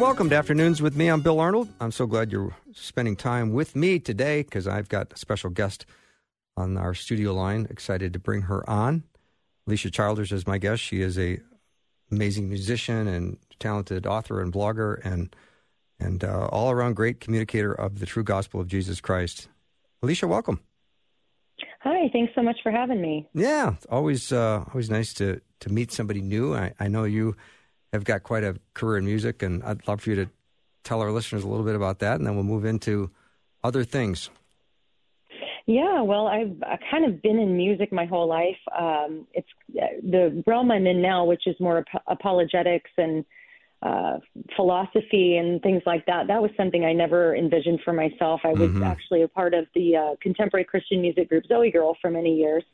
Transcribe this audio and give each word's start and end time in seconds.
And 0.00 0.06
welcome 0.06 0.30
to 0.30 0.36
Afternoons 0.36 0.80
with 0.80 0.96
me. 0.96 1.08
I'm 1.08 1.20
Bill 1.20 1.38
Arnold. 1.38 1.68
I'm 1.78 1.92
so 1.92 2.06
glad 2.06 2.32
you're 2.32 2.56
spending 2.72 3.16
time 3.16 3.52
with 3.52 3.76
me 3.76 3.98
today 3.98 4.42
because 4.42 4.66
I've 4.66 4.88
got 4.88 5.12
a 5.12 5.18
special 5.18 5.50
guest 5.50 5.84
on 6.56 6.78
our 6.78 6.94
studio 6.94 7.34
line. 7.34 7.66
Excited 7.68 8.14
to 8.14 8.18
bring 8.18 8.40
her 8.40 8.68
on. 8.68 9.02
Alisa 9.68 9.92
Childers 9.92 10.32
is 10.32 10.46
my 10.46 10.56
guest. 10.56 10.80
She 10.80 11.02
is 11.02 11.18
a 11.18 11.40
amazing 12.10 12.48
musician 12.48 13.08
and 13.08 13.36
talented 13.58 14.06
author 14.06 14.40
and 14.40 14.50
blogger 14.50 15.04
and 15.04 15.36
and 15.98 16.24
uh, 16.24 16.46
all 16.46 16.70
around 16.70 16.96
great 16.96 17.20
communicator 17.20 17.74
of 17.74 17.98
the 17.98 18.06
true 18.06 18.24
gospel 18.24 18.58
of 18.58 18.68
Jesus 18.68 19.02
Christ. 19.02 19.48
Alicia, 20.02 20.26
welcome. 20.26 20.60
Hi, 21.80 22.08
thanks 22.10 22.32
so 22.34 22.40
much 22.40 22.56
for 22.62 22.72
having 22.72 23.02
me. 23.02 23.28
Yeah, 23.34 23.74
it's 23.74 23.84
always 23.90 24.32
uh, 24.32 24.64
always 24.68 24.88
nice 24.88 25.12
to 25.16 25.42
to 25.60 25.70
meet 25.70 25.92
somebody 25.92 26.22
new. 26.22 26.54
I, 26.54 26.72
I 26.80 26.88
know 26.88 27.04
you 27.04 27.36
have 27.92 28.04
got 28.04 28.22
quite 28.22 28.44
a 28.44 28.56
career 28.74 28.98
in 28.98 29.04
music, 29.04 29.42
and 29.42 29.62
I'd 29.62 29.86
love 29.88 30.02
for 30.02 30.10
you 30.10 30.16
to 30.16 30.30
tell 30.84 31.00
our 31.00 31.10
listeners 31.10 31.44
a 31.44 31.48
little 31.48 31.64
bit 31.64 31.74
about 31.74 31.98
that, 32.00 32.16
and 32.16 32.26
then 32.26 32.34
we'll 32.34 32.44
move 32.44 32.64
into 32.64 33.10
other 33.62 33.84
things. 33.84 34.30
Yeah, 35.66 36.02
well, 36.02 36.26
I've 36.26 36.56
kind 36.90 37.04
of 37.04 37.22
been 37.22 37.38
in 37.38 37.56
music 37.56 37.92
my 37.92 38.04
whole 38.04 38.26
life. 38.26 38.56
Um, 38.76 39.26
it's 39.34 39.48
the 39.72 40.42
realm 40.46 40.70
I'm 40.70 40.86
in 40.86 41.00
now, 41.00 41.24
which 41.24 41.46
is 41.46 41.54
more 41.60 41.78
ap- 41.78 42.02
apologetics 42.08 42.90
and 42.96 43.24
uh, 43.82 44.18
philosophy 44.56 45.36
and 45.36 45.62
things 45.62 45.82
like 45.86 46.04
that. 46.06 46.26
That 46.26 46.42
was 46.42 46.50
something 46.56 46.84
I 46.84 46.92
never 46.92 47.36
envisioned 47.36 47.80
for 47.84 47.92
myself. 47.92 48.40
I 48.44 48.52
was 48.52 48.70
mm-hmm. 48.70 48.82
actually 48.82 49.22
a 49.22 49.28
part 49.28 49.54
of 49.54 49.66
the 49.74 49.96
uh, 49.96 50.16
contemporary 50.20 50.64
Christian 50.64 51.00
music 51.00 51.28
group 51.28 51.44
ZOEgirl 51.50 51.94
for 52.00 52.10
many 52.10 52.34
years 52.34 52.64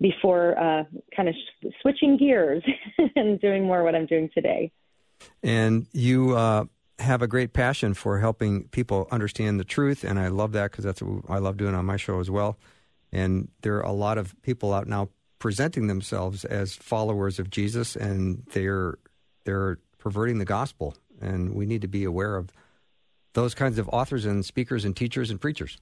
before 0.00 0.58
uh, 0.58 0.84
kind 1.14 1.28
of 1.28 1.34
sh- 1.34 1.66
switching 1.82 2.16
gears 2.16 2.62
and 3.16 3.40
doing 3.40 3.64
more 3.64 3.82
what 3.82 3.94
I'm 3.94 4.06
doing 4.06 4.30
today. 4.34 4.70
And 5.42 5.86
you 5.92 6.36
uh, 6.36 6.64
have 6.98 7.22
a 7.22 7.26
great 7.26 7.52
passion 7.52 7.94
for 7.94 8.18
helping 8.18 8.64
people 8.68 9.08
understand 9.10 9.58
the 9.58 9.64
truth, 9.64 10.04
and 10.04 10.18
I 10.18 10.28
love 10.28 10.52
that 10.52 10.70
because 10.70 10.84
that's 10.84 11.02
what 11.02 11.24
I 11.28 11.38
love 11.38 11.56
doing 11.56 11.74
on 11.74 11.84
my 11.86 11.96
show 11.96 12.20
as 12.20 12.30
well. 12.30 12.58
And 13.12 13.48
there 13.62 13.76
are 13.76 13.86
a 13.86 13.92
lot 13.92 14.18
of 14.18 14.34
people 14.42 14.74
out 14.74 14.88
now 14.88 15.08
presenting 15.38 15.86
themselves 15.86 16.44
as 16.44 16.74
followers 16.74 17.38
of 17.38 17.50
Jesus, 17.50 17.96
and 17.96 18.42
they're 18.52 18.98
they're 19.44 19.78
perverting 19.98 20.38
the 20.38 20.44
gospel, 20.44 20.96
and 21.20 21.54
we 21.54 21.66
need 21.66 21.82
to 21.82 21.88
be 21.88 22.04
aware 22.04 22.36
of 22.36 22.50
those 23.34 23.54
kinds 23.54 23.78
of 23.78 23.88
authors 23.90 24.26
and 24.26 24.44
speakers 24.44 24.84
and 24.84 24.96
teachers 24.96 25.30
and 25.30 25.40
preachers. 25.40 25.78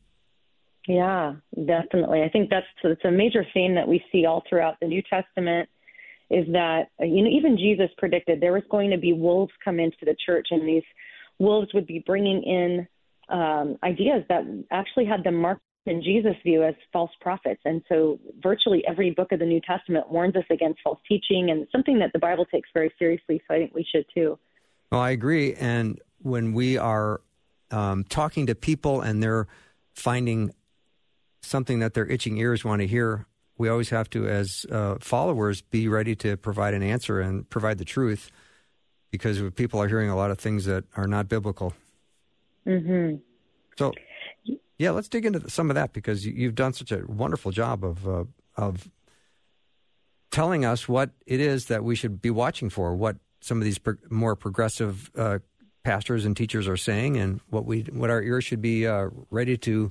Yeah, 0.88 1.34
definitely. 1.66 2.22
I 2.22 2.28
think 2.28 2.50
that's 2.50 2.66
it's 2.82 3.04
a 3.04 3.10
major 3.10 3.46
theme 3.54 3.74
that 3.76 3.86
we 3.86 4.02
see 4.10 4.26
all 4.26 4.42
throughout 4.48 4.78
the 4.80 4.88
New 4.88 5.02
Testament 5.08 5.68
is 6.30 6.46
that 6.52 6.88
you 7.00 7.22
know 7.22 7.30
even 7.30 7.56
Jesus 7.56 7.90
predicted 7.98 8.40
there 8.40 8.52
was 8.52 8.62
going 8.70 8.90
to 8.90 8.98
be 8.98 9.12
wolves 9.12 9.52
come 9.64 9.78
into 9.78 9.98
the 10.02 10.16
church 10.26 10.48
and 10.50 10.66
these 10.66 10.82
wolves 11.38 11.68
would 11.74 11.86
be 11.86 12.02
bringing 12.04 12.42
in 12.42 12.88
um, 13.28 13.78
ideas 13.84 14.24
that 14.28 14.42
actually 14.70 15.04
had 15.04 15.22
them 15.24 15.36
marked 15.36 15.62
in 15.86 16.02
Jesus' 16.02 16.36
view 16.44 16.62
as 16.62 16.74
false 16.92 17.10
prophets. 17.20 17.60
And 17.64 17.82
so 17.88 18.18
virtually 18.40 18.84
every 18.86 19.10
book 19.10 19.32
of 19.32 19.40
the 19.40 19.46
New 19.46 19.60
Testament 19.60 20.10
warns 20.10 20.36
us 20.36 20.44
against 20.50 20.80
false 20.82 21.00
teaching 21.08 21.50
and 21.50 21.66
something 21.72 21.98
that 21.98 22.12
the 22.12 22.18
Bible 22.18 22.44
takes 22.44 22.68
very 22.72 22.92
seriously. 22.98 23.42
So 23.48 23.54
I 23.54 23.58
think 23.58 23.74
we 23.74 23.86
should 23.92 24.04
too. 24.14 24.38
Well, 24.90 25.00
I 25.00 25.10
agree. 25.10 25.54
And 25.54 26.00
when 26.18 26.52
we 26.52 26.76
are 26.76 27.20
um, 27.70 28.04
talking 28.04 28.46
to 28.46 28.54
people 28.54 29.00
and 29.00 29.22
they're 29.22 29.48
finding 29.94 30.52
something 31.42 31.80
that 31.80 31.94
their 31.94 32.06
itching 32.06 32.38
ears 32.38 32.64
want 32.64 32.80
to 32.80 32.86
hear, 32.86 33.26
we 33.58 33.68
always 33.68 33.90
have 33.90 34.08
to, 34.10 34.26
as 34.26 34.66
uh, 34.70 34.96
followers, 35.00 35.60
be 35.60 35.88
ready 35.88 36.16
to 36.16 36.36
provide 36.36 36.74
an 36.74 36.82
answer 36.82 37.20
and 37.20 37.48
provide 37.50 37.78
the 37.78 37.84
truth 37.84 38.30
because 39.10 39.42
people 39.54 39.80
are 39.80 39.88
hearing 39.88 40.08
a 40.08 40.16
lot 40.16 40.30
of 40.30 40.38
things 40.38 40.64
that 40.64 40.84
are 40.96 41.06
not 41.06 41.28
biblical. 41.28 41.74
Mm-hmm. 42.66 43.16
So, 43.76 43.92
yeah, 44.78 44.90
let's 44.90 45.08
dig 45.08 45.26
into 45.26 45.48
some 45.50 45.70
of 45.70 45.74
that 45.74 45.92
because 45.92 46.24
you've 46.24 46.54
done 46.54 46.72
such 46.72 46.92
a 46.92 47.04
wonderful 47.06 47.52
job 47.52 47.84
of 47.84 48.08
uh, 48.08 48.24
of 48.56 48.88
telling 50.30 50.64
us 50.64 50.88
what 50.88 51.10
it 51.26 51.40
is 51.40 51.66
that 51.66 51.84
we 51.84 51.94
should 51.94 52.20
be 52.20 52.30
watching 52.30 52.70
for, 52.70 52.94
what 52.94 53.16
some 53.40 53.58
of 53.58 53.64
these 53.64 53.78
pro- 53.78 53.94
more 54.10 54.34
progressive 54.34 55.10
uh, 55.16 55.38
pastors 55.84 56.24
and 56.24 56.36
teachers 56.36 56.66
are 56.66 56.76
saying, 56.76 57.16
and 57.16 57.40
what 57.50 57.64
we 57.64 57.82
what 57.92 58.10
our 58.10 58.22
ears 58.22 58.44
should 58.44 58.62
be 58.62 58.86
uh, 58.86 59.08
ready 59.30 59.56
to 59.58 59.88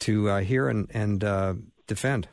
to 0.00 0.28
uh, 0.28 0.40
hear 0.40 0.68
and, 0.68 0.90
and 0.92 1.24
uh, 1.24 1.54
defend? 1.86 2.28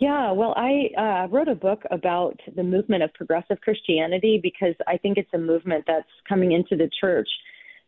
Yeah, 0.00 0.32
well, 0.32 0.54
I 0.56 0.90
uh, 0.98 1.28
wrote 1.28 1.48
a 1.48 1.54
book 1.54 1.82
about 1.90 2.38
the 2.56 2.64
movement 2.64 3.04
of 3.04 3.14
progressive 3.14 3.60
Christianity 3.60 4.40
because 4.42 4.74
I 4.88 4.96
think 4.96 5.18
it's 5.18 5.32
a 5.32 5.38
movement 5.38 5.84
that's 5.86 6.08
coming 6.28 6.52
into 6.52 6.76
the 6.76 6.90
church 7.00 7.28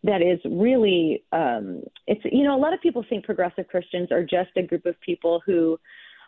that 0.05 0.23
is 0.23 0.39
really 0.45 1.25
um, 1.33 1.83
it's 2.07 2.21
you 2.31 2.45
know 2.45 2.57
a 2.57 2.61
lot 2.61 2.73
of 2.73 2.81
people 2.81 3.05
think 3.09 3.25
progressive 3.25 3.67
Christians 3.67 4.13
are 4.13 4.23
just 4.23 4.51
a 4.57 4.63
group 4.63 4.87
of 4.87 4.95
people 5.01 5.43
who 5.45 5.79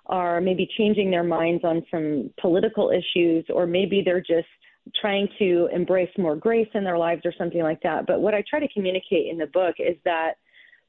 are 0.07 0.41
maybe 0.41 0.69
changing 0.77 1.11
their 1.11 1.23
minds 1.23 1.63
on 1.65 1.85
some 1.91 2.31
political 2.41 2.91
issues 2.91 3.45
or 3.51 3.67
maybe 3.67 4.03
they're 4.05 4.21
just 4.21 4.49
trying 5.01 5.29
to 5.39 5.69
embrace 5.73 6.11
more 6.17 6.35
grace 6.35 6.69
in 6.75 6.83
their 6.83 6.99
lives 6.99 7.23
or 7.25 7.33
something 7.37 7.63
like 7.63 7.81
that. 7.83 8.07
But 8.07 8.21
what 8.21 8.35
I 8.35 8.43
try 8.49 8.59
to 8.59 8.69
communicate 8.69 9.29
in 9.31 9.37
the 9.37 9.47
book 9.47 9.77
is 9.79 9.97
that 10.05 10.35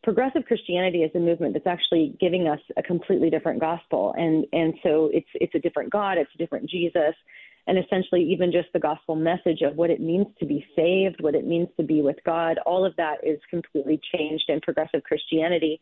progressive 0.04 0.46
Christianity 0.46 1.04
is 1.04 1.12
a 1.16 1.20
movement 1.20 1.54
that's 1.54 1.68
actually 1.68 2.16
giving 2.20 2.48
us 2.48 2.60
a 2.78 2.84
completely 2.84 3.30
different 3.30 3.60
gospel, 3.60 4.14
and 4.18 4.46
and 4.54 4.74
so 4.84 5.10
it's 5.14 5.30
it's 5.36 5.56
a 5.56 5.60
different 5.60 5.92
God, 5.92 6.18
it's 6.18 6.32
a 6.36 6.38
different 6.38 6.70
Jesus, 6.70 7.16
and 7.68 7.78
essentially 7.78 8.24
even 8.24 8.52
just 8.52 8.70
the 8.74 8.80
gospel 8.80 9.16
message 9.16 9.62
of 9.62 9.76
what 9.76 9.90
it 9.90 10.00
means 10.00 10.28
to 10.40 10.46
be 10.46 10.66
saved, 10.76 11.22
what 11.22 11.36
it 11.36 11.46
means 11.46 11.68
to 11.78 11.84
be 11.84 12.02
with 12.02 12.18
God, 12.26 12.58
all 12.66 12.86
of 12.86 12.96
that 12.98 13.18
is 13.24 13.40
completely 13.50 14.00
changed 14.16 14.46
in 14.48 14.62
progressive 14.62 15.04
Christianity, 15.04 15.80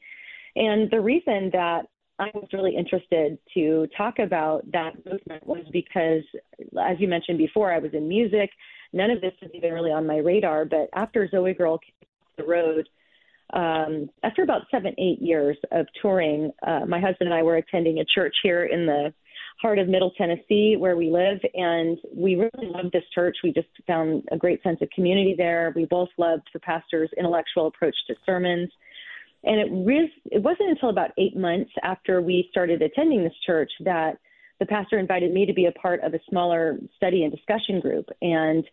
and 0.56 0.90
the 0.90 1.02
reason 1.02 1.50
that 1.54 1.86
I 2.20 2.32
was 2.34 2.48
really 2.52 2.76
interested 2.76 3.38
to 3.54 3.88
talk 3.96 4.18
about 4.18 4.70
that 4.72 4.94
movement 5.06 5.46
was 5.46 5.64
because, 5.72 6.24
as 6.82 7.00
you 7.00 7.08
mentioned 7.08 7.38
before, 7.38 7.72
I 7.72 7.78
was 7.78 7.94
in 7.94 8.08
music. 8.08 8.50
None 8.92 9.12
of 9.12 9.22
this 9.22 9.34
was 9.40 9.52
even 9.54 9.72
really 9.72 9.92
on 9.92 10.08
my 10.08 10.18
radar, 10.18 10.66
but 10.66 10.90
after 10.94 11.28
ZOEgirl 11.28 11.80
came 11.82 11.94
off 12.02 12.38
the 12.38 12.46
road 12.46 12.90
um, 13.54 14.10
after 14.24 14.44
about 14.44 14.64
seven, 14.70 14.94
eight 14.98 15.22
years 15.22 15.58
of 15.72 15.86
touring, 16.02 16.52
uh, 16.66 16.86
my 16.86 17.00
husband 17.00 17.30
and 17.30 17.34
I 17.34 17.44
were 17.44 17.58
attending 17.58 18.00
a 18.00 18.06
church 18.06 18.36
here 18.44 18.66
in 18.66 18.86
the 18.86 19.14
heart 19.62 19.80
of 19.80 19.88
Middle 19.88 20.12
Tennessee 20.12 20.76
where 20.78 20.96
we 20.96 21.10
live, 21.10 21.40
and 21.54 21.98
we 22.14 22.36
really 22.36 22.72
loved 22.72 22.92
this 22.92 23.04
church. 23.16 23.38
We 23.44 23.52
just 23.54 23.70
found 23.88 24.24
a 24.32 24.38
great 24.38 24.62
sense 24.64 24.80
of 24.82 24.90
community 24.92 25.34
there. 25.38 25.74
We 25.76 25.86
both 25.86 26.10
loved 26.18 26.48
the 26.54 26.60
pastor's 26.60 27.10
intellectual 27.18 27.68
approach 27.68 27.96
to 28.08 28.16
sermons. 28.26 28.70
And 29.44 29.60
it, 29.60 29.70
re- 29.72 30.14
it 30.26 30.44
wasn't 30.44 30.70
until 30.70 30.90
about 30.90 31.12
eight 31.18 31.36
months 31.38 31.72
after 31.84 32.22
we 32.22 32.48
started 32.52 32.82
attending 32.82 33.24
this 33.24 33.34
church 33.46 33.72
that 33.86 34.18
the 34.60 34.66
pastor 34.66 35.00
invited 35.00 35.32
me 35.32 35.46
to 35.46 35.54
be 35.54 35.66
a 35.66 35.72
part 35.72 36.04
of 36.04 36.14
a 36.14 36.20
smaller 36.30 36.78
study 36.96 37.24
and 37.24 37.32
discussion 37.32 37.80
group. 37.80 38.10
And 38.22 38.66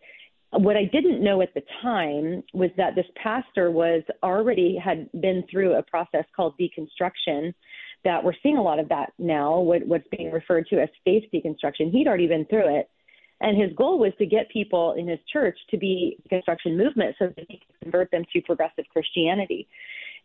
what 0.58 0.76
I 0.76 0.84
didn't 0.84 1.22
know 1.22 1.42
at 1.42 1.52
the 1.54 1.62
time 1.82 2.42
was 2.52 2.70
that 2.76 2.94
this 2.94 3.06
pastor 3.22 3.70
was 3.70 4.02
already 4.22 4.76
had 4.82 5.10
been 5.20 5.44
through 5.50 5.74
a 5.74 5.82
process 5.82 6.24
called 6.34 6.54
deconstruction 6.58 7.52
that 8.04 8.22
we're 8.22 8.34
seeing 8.42 8.58
a 8.58 8.62
lot 8.62 8.78
of 8.78 8.88
that 8.90 9.12
now, 9.18 9.58
what, 9.58 9.86
what's 9.86 10.06
being 10.16 10.30
referred 10.30 10.66
to 10.68 10.80
as 10.80 10.88
faith 11.04 11.24
deconstruction. 11.32 11.90
He'd 11.90 12.06
already 12.06 12.26
been 12.26 12.44
through 12.46 12.78
it. 12.78 12.90
And 13.40 13.60
his 13.60 13.72
goal 13.76 13.98
was 13.98 14.12
to 14.18 14.26
get 14.26 14.48
people 14.50 14.94
in 14.96 15.08
his 15.08 15.18
church 15.32 15.58
to 15.70 15.76
be 15.76 16.18
construction 16.28 16.78
movement 16.78 17.16
so 17.18 17.26
that 17.26 17.46
he 17.48 17.58
could 17.58 17.80
convert 17.82 18.10
them 18.10 18.24
to 18.32 18.40
progressive 18.42 18.84
Christianity 18.92 19.68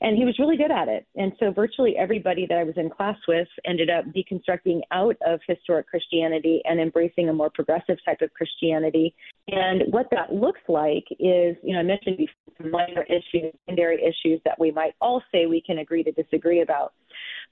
and 0.01 0.17
he 0.17 0.25
was 0.25 0.39
really 0.39 0.57
good 0.57 0.71
at 0.71 0.87
it. 0.87 1.05
And 1.15 1.33
so 1.39 1.51
virtually 1.51 1.95
everybody 1.97 2.45
that 2.47 2.57
I 2.57 2.63
was 2.63 2.75
in 2.77 2.89
class 2.89 3.17
with 3.27 3.47
ended 3.65 3.89
up 3.89 4.05
deconstructing 4.05 4.81
out 4.91 5.17
of 5.25 5.39
historic 5.47 5.87
Christianity 5.87 6.61
and 6.65 6.79
embracing 6.79 7.29
a 7.29 7.33
more 7.33 7.49
progressive 7.49 7.97
type 8.05 8.21
of 8.21 8.33
Christianity. 8.33 9.13
And 9.47 9.91
what 9.91 10.07
that 10.11 10.33
looks 10.33 10.61
like 10.67 11.05
is, 11.11 11.57
you 11.63 11.73
know, 11.73 11.79
I 11.79 11.83
mentioned 11.83 12.17
before 12.17 12.71
minor 12.71 13.03
issues, 13.03 13.53
secondary 13.65 14.01
issues 14.03 14.41
that 14.45 14.59
we 14.59 14.71
might 14.71 14.93
all 15.01 15.21
say 15.31 15.45
we 15.45 15.61
can 15.61 15.79
agree 15.79 16.03
to 16.03 16.11
disagree 16.11 16.61
about. 16.61 16.93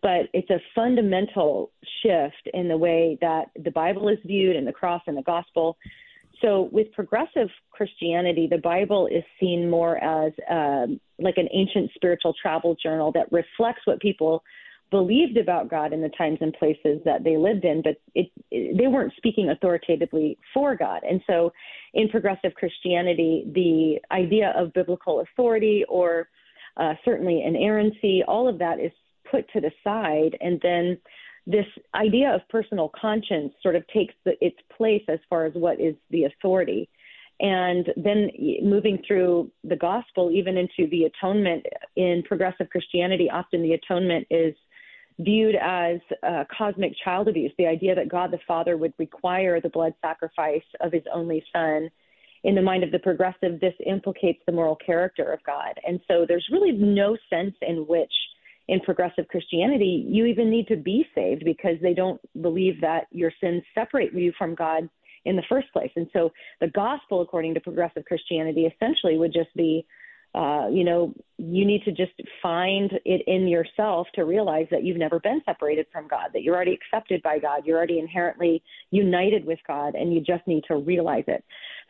But 0.02 0.30
it's 0.34 0.50
a 0.50 0.62
fundamental 0.76 1.72
shift 2.02 2.50
in 2.54 2.68
the 2.68 2.78
way 2.78 3.18
that 3.22 3.46
the 3.62 3.72
Bible 3.72 4.10
is 4.10 4.20
viewed 4.26 4.56
and 4.56 4.68
the 4.68 4.72
cross 4.72 5.02
and 5.08 5.18
the 5.18 5.24
gospel 5.24 5.78
So 6.42 6.70
with 6.72 6.92
progressive 6.94 7.50
Christianity, 7.72 8.48
the 8.50 8.60
Bible 8.60 9.08
is 9.08 9.24
seen 9.40 9.70
more 9.70 9.98
as 10.04 10.34
um, 10.50 11.00
like 11.20 11.38
an 11.38 11.50
ancient 11.52 11.92
spiritual 11.96 12.34
travel 12.40 12.76
journal 12.82 13.12
that 13.14 13.32
reflects 13.32 13.82
what 13.86 14.00
people 14.00 14.44
believed 14.90 15.38
about 15.38 15.70
God 15.70 15.92
in 15.92 16.02
the 16.02 16.12
times 16.18 16.38
and 16.42 16.54
places 16.54 17.02
that 17.04 17.24
they 17.24 17.36
lived 17.38 17.66
in, 17.66 17.82
but 17.82 17.96
it, 18.16 18.32
it, 18.52 18.78
they 18.78 18.88
weren't 18.88 19.14
speaking 19.18 19.50
authoritatively 19.50 20.38
for 20.54 20.76
God. 20.76 21.02
And 21.04 21.22
so 21.28 21.52
in 21.94 22.08
progressive 22.08 22.54
Christianity, 22.56 23.44
the 23.54 24.00
idea 24.16 24.54
of 24.56 24.74
biblical 24.74 25.22
authority 25.22 25.84
or 25.90 26.30
uh, 26.78 26.94
certainly 27.04 27.44
inerrancy, 27.44 28.24
all 28.28 28.48
of 28.48 28.60
that 28.60 28.80
is 28.80 28.92
put 29.30 29.50
to 29.52 29.60
the 29.60 29.72
side. 29.84 30.38
And 30.40 30.60
then 30.62 30.98
this 31.48 31.66
idea 31.96 32.36
of 32.36 32.42
personal 32.50 32.92
conscience 33.00 33.54
sort 33.64 33.76
of 33.76 33.88
takes 33.88 34.14
the, 34.26 34.34
its 34.46 34.58
place 34.76 35.04
as 35.08 35.20
far 35.30 35.46
as 35.46 35.54
what 35.56 35.80
is 35.80 35.96
the 36.12 36.26
authority. 36.26 36.90
And 37.40 37.88
then 37.96 38.30
moving 38.62 39.02
through 39.08 39.52
the 39.64 39.76
gospel, 39.76 40.32
even 40.32 40.58
into 40.58 40.90
the 40.90 41.04
atonement 41.04 41.66
in 41.96 42.24
progressive 42.28 42.70
Christianity, 42.70 43.30
often 43.30 43.62
the 43.62 43.74
atonement 43.74 44.28
is 44.30 44.54
viewed 45.20 45.56
as 45.56 46.00
cosmic 46.56 46.94
child 47.04 47.28
abuse, 47.28 47.52
the 47.58 47.66
idea 47.68 47.96
that 47.96 48.10
God 48.10 48.32
the 48.32 48.40
Father 48.48 48.76
would 48.76 48.94
require 48.98 49.62
the 49.62 49.70
blood 49.70 49.94
sacrifice 50.02 50.68
of 50.82 50.92
his 50.92 51.04
only 51.14 51.44
son. 51.54 51.90
In 52.44 52.56
the 52.56 52.62
mind 52.62 52.84
of 52.84 52.92
the 52.92 53.00
progressive, 53.00 53.60
this 53.60 53.74
implicates 53.86 54.40
the 54.46 54.52
moral 54.52 54.76
character 54.76 55.32
of 55.32 55.40
God. 55.44 55.74
And 55.88 56.00
so 56.08 56.26
there's 56.28 56.48
really 56.52 56.72
no 56.72 57.18
sense 57.30 57.56
in 57.62 57.86
which, 57.88 58.14
in 58.68 58.80
progressive 58.82 59.28
Christianity, 59.30 60.06
you 60.08 60.26
even 60.26 60.50
need 60.50 60.68
to 60.68 60.76
be 60.76 61.06
saved 61.16 61.44
because 61.46 61.78
they 61.82 61.94
don't 61.94 62.20
believe 62.42 62.82
that 62.82 63.08
your 63.12 63.32
sins 63.42 63.64
separate 63.74 64.14
you 64.14 64.34
from 64.38 64.56
God 64.56 64.90
in 65.26 65.36
the 65.36 65.44
first 65.50 65.72
place. 65.74 65.92
And 65.96 66.08
so 66.14 66.32
the 66.62 66.68
gospel, 66.68 67.22
according 67.22 67.54
to 67.54 67.60
progressive 67.60 68.06
Christianity, 68.06 68.66
essentially 68.66 69.18
would 69.18 69.34
just 69.34 69.54
be 69.56 69.86
uh, 70.36 70.68
you 70.72 70.84
know, 70.84 71.14
you 71.40 71.66
need 71.66 71.84
to 71.84 71.92
just 71.92 72.12
find 72.44 72.92
it 73.06 73.22
in 73.26 73.48
yourself 73.48 74.08
to 74.14 74.24
realize 74.24 74.68
that 74.70 74.84
you've 74.84 74.98
never 74.98 75.20
been 75.20 75.42
separated 75.46 75.88
from 75.92 76.08
God, 76.08 76.30
that 76.34 76.44
you're 76.44 76.56
already 76.56 76.78
accepted 76.78 77.24
by 77.24 77.40
God, 77.40 77.66
you're 77.66 77.78
already 77.78 77.98
inherently 77.98 78.62
united 78.92 79.46
with 79.46 79.58
God, 79.68 79.96
and 79.96 80.14
you 80.14 80.20
just 80.20 80.46
need 80.46 80.64
to 80.68 80.78
realize 80.78 81.24
it. 81.28 81.44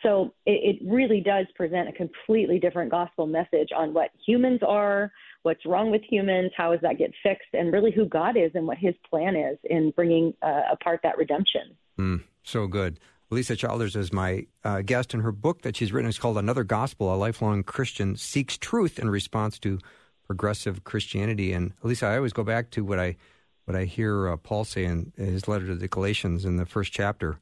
So 0.03 0.33
it, 0.45 0.79
it 0.79 0.89
really 0.89 1.19
does 1.19 1.47
present 1.55 1.89
a 1.89 1.91
completely 1.91 2.59
different 2.59 2.91
gospel 2.91 3.27
message 3.27 3.69
on 3.75 3.93
what 3.93 4.11
humans 4.25 4.61
are, 4.65 5.11
what's 5.47 5.65
wrong 5.65 5.91
with 5.91 6.01
humans, 6.03 6.51
how 6.57 6.73
does 6.73 6.81
that 6.81 6.97
get 6.97 7.09
fixed, 7.23 7.47
and 7.53 7.71
really 7.71 7.89
who 7.89 8.05
God 8.05 8.35
is 8.35 8.51
and 8.53 8.67
what 8.67 8.77
His 8.77 8.93
plan 9.09 9.37
is 9.37 9.57
in 9.63 9.91
bringing 9.91 10.33
uh, 10.41 10.63
apart 10.73 10.99
that 11.03 11.17
redemption. 11.17 11.77
Mm, 11.97 12.23
so 12.43 12.67
good. 12.67 12.99
Lisa 13.29 13.55
Childers 13.55 13.95
is 13.95 14.11
my 14.11 14.45
uh, 14.65 14.81
guest, 14.81 15.13
and 15.13 15.23
her 15.23 15.31
book 15.31 15.61
that 15.61 15.77
she's 15.77 15.93
written 15.93 16.09
is 16.09 16.19
called 16.19 16.37
Another 16.37 16.65
Gospel 16.65 17.13
A 17.13 17.15
Lifelong 17.15 17.63
Christian 17.63 18.17
Seeks 18.17 18.57
Truth 18.57 18.99
in 18.99 19.09
Response 19.09 19.57
to 19.59 19.79
Progressive 20.25 20.83
Christianity. 20.83 21.53
And 21.53 21.71
Lisa, 21.81 22.07
I 22.07 22.17
always 22.17 22.33
go 22.33 22.43
back 22.43 22.69
to 22.71 22.83
what 22.83 22.99
I, 22.99 23.15
what 23.63 23.77
I 23.77 23.85
hear 23.85 24.27
uh, 24.27 24.35
Paul 24.35 24.65
say 24.65 24.83
in, 24.83 25.13
in 25.15 25.27
his 25.27 25.47
letter 25.47 25.67
to 25.67 25.75
the 25.75 25.87
Galatians 25.87 26.43
in 26.43 26.57
the 26.57 26.65
first 26.65 26.91
chapter 26.91 27.39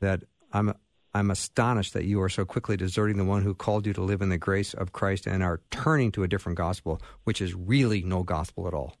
that 0.00 0.22
I'm, 0.50 0.72
I'm 1.14 1.30
astonished 1.30 1.92
that 1.94 2.04
you 2.04 2.20
are 2.22 2.28
so 2.28 2.44
quickly 2.44 2.76
deserting 2.76 3.16
the 3.16 3.24
one 3.24 3.42
who 3.42 3.54
called 3.54 3.86
you 3.86 3.92
to 3.92 4.02
live 4.02 4.20
in 4.20 4.30
the 4.30 4.38
grace 4.38 4.74
of 4.74 4.92
Christ 4.92 5.26
and 5.26 5.42
are 5.42 5.60
turning 5.70 6.10
to 6.12 6.24
a 6.24 6.28
different 6.28 6.58
gospel, 6.58 7.00
which 7.22 7.40
is 7.40 7.54
really 7.54 8.02
no 8.02 8.24
gospel 8.24 8.66
at 8.66 8.74
all. 8.74 8.96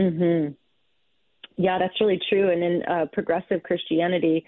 Hmm. 0.00 0.48
Yeah, 1.56 1.78
that's 1.78 2.00
really 2.00 2.20
true. 2.28 2.50
And 2.50 2.64
in 2.64 2.82
uh, 2.82 3.06
progressive 3.12 3.62
Christianity, 3.62 4.44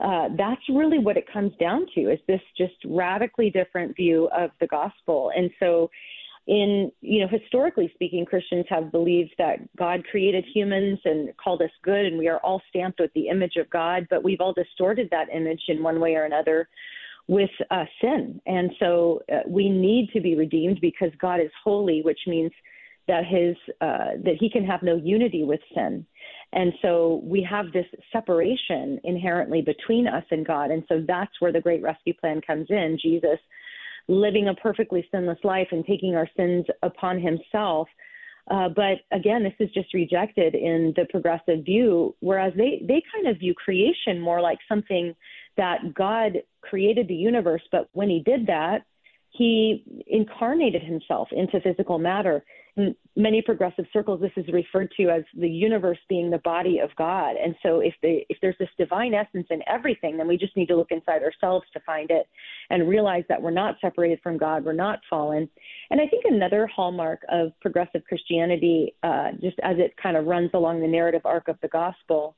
uh, 0.00 0.28
that's 0.36 0.62
really 0.68 0.98
what 0.98 1.16
it 1.16 1.30
comes 1.30 1.52
down 1.60 1.86
to 1.94 2.10
is 2.10 2.18
this 2.26 2.40
just 2.56 2.74
radically 2.86 3.50
different 3.50 3.94
view 3.94 4.28
of 4.36 4.50
the 4.60 4.66
gospel. 4.66 5.30
And 5.36 5.50
so, 5.60 5.90
in 6.50 6.90
you 7.00 7.20
know, 7.20 7.28
historically 7.28 7.92
speaking, 7.94 8.26
Christians 8.26 8.66
have 8.68 8.90
believed 8.90 9.32
that 9.38 9.58
God 9.76 10.04
created 10.10 10.44
humans 10.52 10.98
and 11.04 11.30
called 11.36 11.62
us 11.62 11.70
good, 11.84 12.04
and 12.04 12.18
we 12.18 12.26
are 12.26 12.38
all 12.38 12.60
stamped 12.68 12.98
with 12.98 13.12
the 13.14 13.28
image 13.28 13.54
of 13.54 13.70
God. 13.70 14.08
But 14.10 14.24
we've 14.24 14.40
all 14.40 14.52
distorted 14.52 15.08
that 15.12 15.28
image 15.32 15.62
in 15.68 15.80
one 15.80 16.00
way 16.00 16.16
or 16.16 16.24
another 16.24 16.68
with 17.28 17.50
uh, 17.70 17.84
sin, 18.00 18.40
and 18.46 18.72
so 18.80 19.22
uh, 19.32 19.42
we 19.46 19.68
need 19.68 20.10
to 20.12 20.20
be 20.20 20.34
redeemed 20.34 20.80
because 20.80 21.12
God 21.20 21.38
is 21.40 21.52
holy, 21.62 22.02
which 22.02 22.18
means 22.26 22.50
that 23.06 23.24
his 23.24 23.54
uh, 23.80 24.18
that 24.24 24.34
he 24.40 24.50
can 24.50 24.64
have 24.64 24.82
no 24.82 24.96
unity 24.96 25.44
with 25.44 25.60
sin. 25.72 26.04
And 26.52 26.72
so 26.82 27.20
we 27.22 27.46
have 27.48 27.66
this 27.72 27.86
separation 28.10 28.98
inherently 29.04 29.62
between 29.62 30.08
us 30.08 30.24
and 30.32 30.44
God. 30.44 30.72
And 30.72 30.82
so 30.88 31.04
that's 31.06 31.30
where 31.38 31.52
the 31.52 31.60
great 31.60 31.80
rescue 31.80 32.14
plan 32.14 32.40
comes 32.44 32.66
in. 32.70 32.98
Jesus 33.00 33.38
living 34.08 34.48
a 34.48 34.54
perfectly 34.54 35.06
sinless 35.10 35.38
life 35.44 35.68
and 35.70 35.84
taking 35.84 36.14
our 36.14 36.28
sins 36.36 36.66
upon 36.82 37.20
himself. 37.20 37.88
Uh, 38.50 38.68
but 38.68 38.98
again, 39.12 39.42
this 39.44 39.54
is 39.60 39.72
just 39.72 39.94
rejected 39.94 40.54
in 40.54 40.92
the 40.96 41.06
progressive 41.10 41.64
view, 41.64 42.14
whereas 42.20 42.52
they, 42.56 42.82
they 42.86 43.02
kind 43.14 43.28
of 43.28 43.38
view 43.38 43.54
creation 43.54 44.18
more 44.18 44.40
like 44.40 44.58
something 44.68 45.14
that 45.56 45.94
God 45.94 46.38
created 46.62 47.06
the 47.06 47.14
universe, 47.14 47.62
but 47.70 47.88
when 47.92 48.08
he 48.08 48.20
did 48.20 48.46
that, 48.46 48.82
he 49.30 49.84
incarnated 50.06 50.82
himself 50.82 51.28
into 51.32 51.60
physical 51.60 51.98
matter 51.98 52.44
in 52.76 52.94
many 53.16 53.42
progressive 53.42 53.84
circles, 53.92 54.20
this 54.20 54.32
is 54.36 54.46
referred 54.52 54.92
to 54.96 55.08
as 55.10 55.22
the 55.36 55.48
universe 55.48 55.98
being 56.08 56.30
the 56.30 56.38
body 56.38 56.78
of 56.78 56.90
God. 56.96 57.36
And 57.36 57.54
so, 57.62 57.80
if 57.80 57.94
the 58.02 58.20
if 58.28 58.38
there's 58.40 58.56
this 58.58 58.68
divine 58.78 59.14
essence 59.14 59.46
in 59.50 59.60
everything, 59.66 60.16
then 60.16 60.28
we 60.28 60.36
just 60.36 60.56
need 60.56 60.66
to 60.66 60.76
look 60.76 60.90
inside 60.90 61.22
ourselves 61.22 61.66
to 61.72 61.80
find 61.80 62.10
it, 62.10 62.28
and 62.70 62.88
realize 62.88 63.24
that 63.28 63.40
we're 63.40 63.50
not 63.50 63.76
separated 63.80 64.20
from 64.22 64.36
God, 64.36 64.64
we're 64.64 64.72
not 64.72 65.00
fallen. 65.08 65.48
And 65.90 66.00
I 66.00 66.06
think 66.06 66.24
another 66.24 66.66
hallmark 66.66 67.22
of 67.28 67.52
progressive 67.60 68.02
Christianity, 68.08 68.94
uh, 69.02 69.32
just 69.40 69.58
as 69.62 69.76
it 69.78 69.94
kind 70.00 70.16
of 70.16 70.26
runs 70.26 70.50
along 70.54 70.80
the 70.80 70.88
narrative 70.88 71.22
arc 71.24 71.48
of 71.48 71.58
the 71.62 71.68
gospel, 71.68 72.36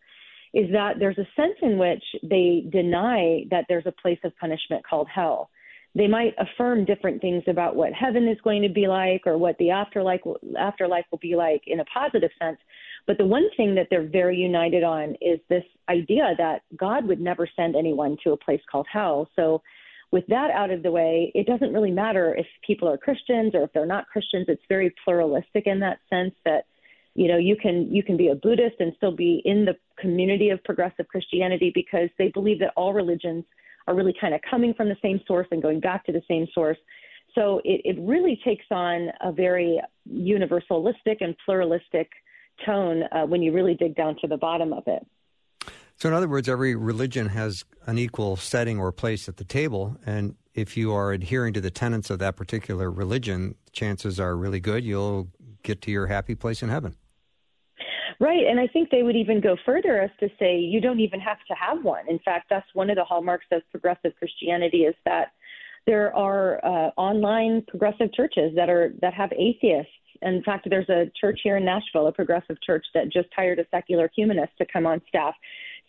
is 0.54 0.70
that 0.72 0.98
there's 0.98 1.18
a 1.18 1.28
sense 1.36 1.56
in 1.62 1.78
which 1.78 2.04
they 2.22 2.64
deny 2.70 3.44
that 3.50 3.66
there's 3.68 3.86
a 3.86 3.92
place 3.92 4.18
of 4.24 4.36
punishment 4.38 4.84
called 4.86 5.08
hell 5.12 5.50
they 5.94 6.06
might 6.06 6.34
affirm 6.38 6.84
different 6.84 7.20
things 7.20 7.42
about 7.46 7.76
what 7.76 7.92
heaven 7.92 8.26
is 8.26 8.38
going 8.42 8.62
to 8.62 8.68
be 8.68 8.86
like 8.86 9.22
or 9.26 9.36
what 9.36 9.56
the 9.58 9.70
afterlife 9.70 10.20
afterlife 10.58 11.04
will 11.10 11.18
be 11.18 11.36
like 11.36 11.62
in 11.66 11.80
a 11.80 11.84
positive 11.84 12.30
sense. 12.40 12.58
But 13.06 13.18
the 13.18 13.26
one 13.26 13.48
thing 13.56 13.74
that 13.74 13.88
they're 13.90 14.08
very 14.08 14.36
united 14.36 14.84
on 14.84 15.16
is 15.20 15.38
this 15.48 15.64
idea 15.90 16.34
that 16.38 16.62
God 16.76 17.06
would 17.06 17.20
never 17.20 17.48
send 17.56 17.76
anyone 17.76 18.16
to 18.24 18.32
a 18.32 18.36
place 18.36 18.60
called 18.70 18.86
hell. 18.90 19.28
So 19.36 19.60
with 20.12 20.26
that 20.28 20.50
out 20.50 20.70
of 20.70 20.82
the 20.82 20.90
way, 20.90 21.30
it 21.34 21.46
doesn't 21.46 21.72
really 21.72 21.90
matter 21.90 22.34
if 22.34 22.46
people 22.66 22.88
are 22.88 22.96
Christians 22.96 23.54
or 23.54 23.64
if 23.64 23.72
they're 23.72 23.84
not 23.84 24.06
Christians. 24.06 24.46
It's 24.48 24.62
very 24.68 24.94
pluralistic 25.04 25.66
in 25.66 25.80
that 25.80 25.98
sense 26.08 26.34
that 26.44 26.64
you 27.14 27.28
know 27.28 27.36
you 27.36 27.56
can 27.56 27.92
you 27.92 28.02
can 28.02 28.16
be 28.16 28.28
a 28.28 28.34
Buddhist 28.34 28.76
and 28.78 28.94
still 28.96 29.14
be 29.14 29.42
in 29.44 29.66
the 29.66 29.76
community 29.98 30.48
of 30.48 30.64
progressive 30.64 31.06
Christianity 31.08 31.70
because 31.74 32.08
they 32.18 32.28
believe 32.28 32.60
that 32.60 32.72
all 32.76 32.94
religions 32.94 33.44
are 33.86 33.94
really 33.94 34.14
kind 34.20 34.34
of 34.34 34.40
coming 34.48 34.74
from 34.74 34.88
the 34.88 34.96
same 35.02 35.20
source 35.26 35.46
and 35.50 35.62
going 35.62 35.80
back 35.80 36.04
to 36.06 36.12
the 36.12 36.22
same 36.28 36.46
source. 36.54 36.78
So 37.34 37.60
it, 37.64 37.80
it 37.84 37.96
really 38.00 38.40
takes 38.44 38.66
on 38.70 39.08
a 39.20 39.32
very 39.32 39.80
universalistic 40.10 41.16
and 41.20 41.34
pluralistic 41.44 42.10
tone 42.66 43.04
uh, 43.12 43.24
when 43.26 43.42
you 43.42 43.52
really 43.52 43.74
dig 43.74 43.96
down 43.96 44.16
to 44.20 44.26
the 44.26 44.36
bottom 44.36 44.72
of 44.72 44.84
it. 44.86 45.06
So, 45.96 46.08
in 46.08 46.14
other 46.14 46.28
words, 46.28 46.48
every 46.48 46.74
religion 46.74 47.28
has 47.28 47.64
an 47.86 47.96
equal 47.96 48.36
setting 48.36 48.78
or 48.78 48.90
place 48.92 49.28
at 49.28 49.36
the 49.36 49.44
table. 49.44 49.96
And 50.04 50.34
if 50.54 50.76
you 50.76 50.92
are 50.92 51.12
adhering 51.12 51.52
to 51.54 51.60
the 51.60 51.70
tenets 51.70 52.10
of 52.10 52.18
that 52.18 52.36
particular 52.36 52.90
religion, 52.90 53.54
chances 53.72 54.18
are 54.18 54.36
really 54.36 54.60
good 54.60 54.84
you'll 54.84 55.28
get 55.62 55.80
to 55.82 55.90
your 55.90 56.08
happy 56.08 56.34
place 56.34 56.62
in 56.62 56.68
heaven. 56.68 56.96
Right. 58.22 58.46
And 58.48 58.60
I 58.60 58.68
think 58.68 58.90
they 58.90 59.02
would 59.02 59.16
even 59.16 59.40
go 59.40 59.56
further 59.66 60.00
as 60.00 60.10
to 60.20 60.28
say 60.38 60.56
you 60.56 60.80
don't 60.80 61.00
even 61.00 61.18
have 61.18 61.38
to 61.48 61.54
have 61.54 61.82
one. 61.82 62.08
In 62.08 62.20
fact, 62.20 62.46
that's 62.48 62.72
one 62.72 62.88
of 62.88 62.94
the 62.94 63.02
hallmarks 63.02 63.46
of 63.50 63.62
progressive 63.72 64.12
Christianity 64.16 64.82
is 64.82 64.94
that 65.04 65.32
there 65.88 66.14
are 66.14 66.64
uh, 66.64 66.90
online 66.96 67.64
progressive 67.66 68.14
churches 68.14 68.52
that 68.54 68.70
are 68.70 68.92
that 69.00 69.12
have 69.12 69.32
atheists. 69.32 69.90
In 70.22 70.40
fact, 70.44 70.68
there's 70.70 70.88
a 70.88 71.10
church 71.20 71.40
here 71.42 71.56
in 71.56 71.64
Nashville, 71.64 72.06
a 72.06 72.12
progressive 72.12 72.62
church 72.64 72.86
that 72.94 73.12
just 73.12 73.26
hired 73.34 73.58
a 73.58 73.64
secular 73.72 74.08
humanist 74.14 74.52
to 74.58 74.66
come 74.72 74.86
on 74.86 75.02
staff. 75.08 75.34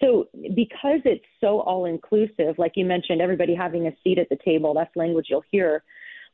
So, 0.02 0.28
because 0.56 1.02
it's 1.06 1.24
so 1.40 1.60
all 1.60 1.86
inclusive, 1.86 2.58
like 2.58 2.72
you 2.75 2.84
mentioned, 2.86 3.22
everybody 3.22 3.54
having 3.54 3.86
a 3.86 3.92
seat 4.04 4.18
at 4.18 4.30
the 4.30 4.40
table, 4.44 4.74
that's 4.74 4.96
language 4.96 5.28
you'll 5.30 5.46
hear 5.52 5.84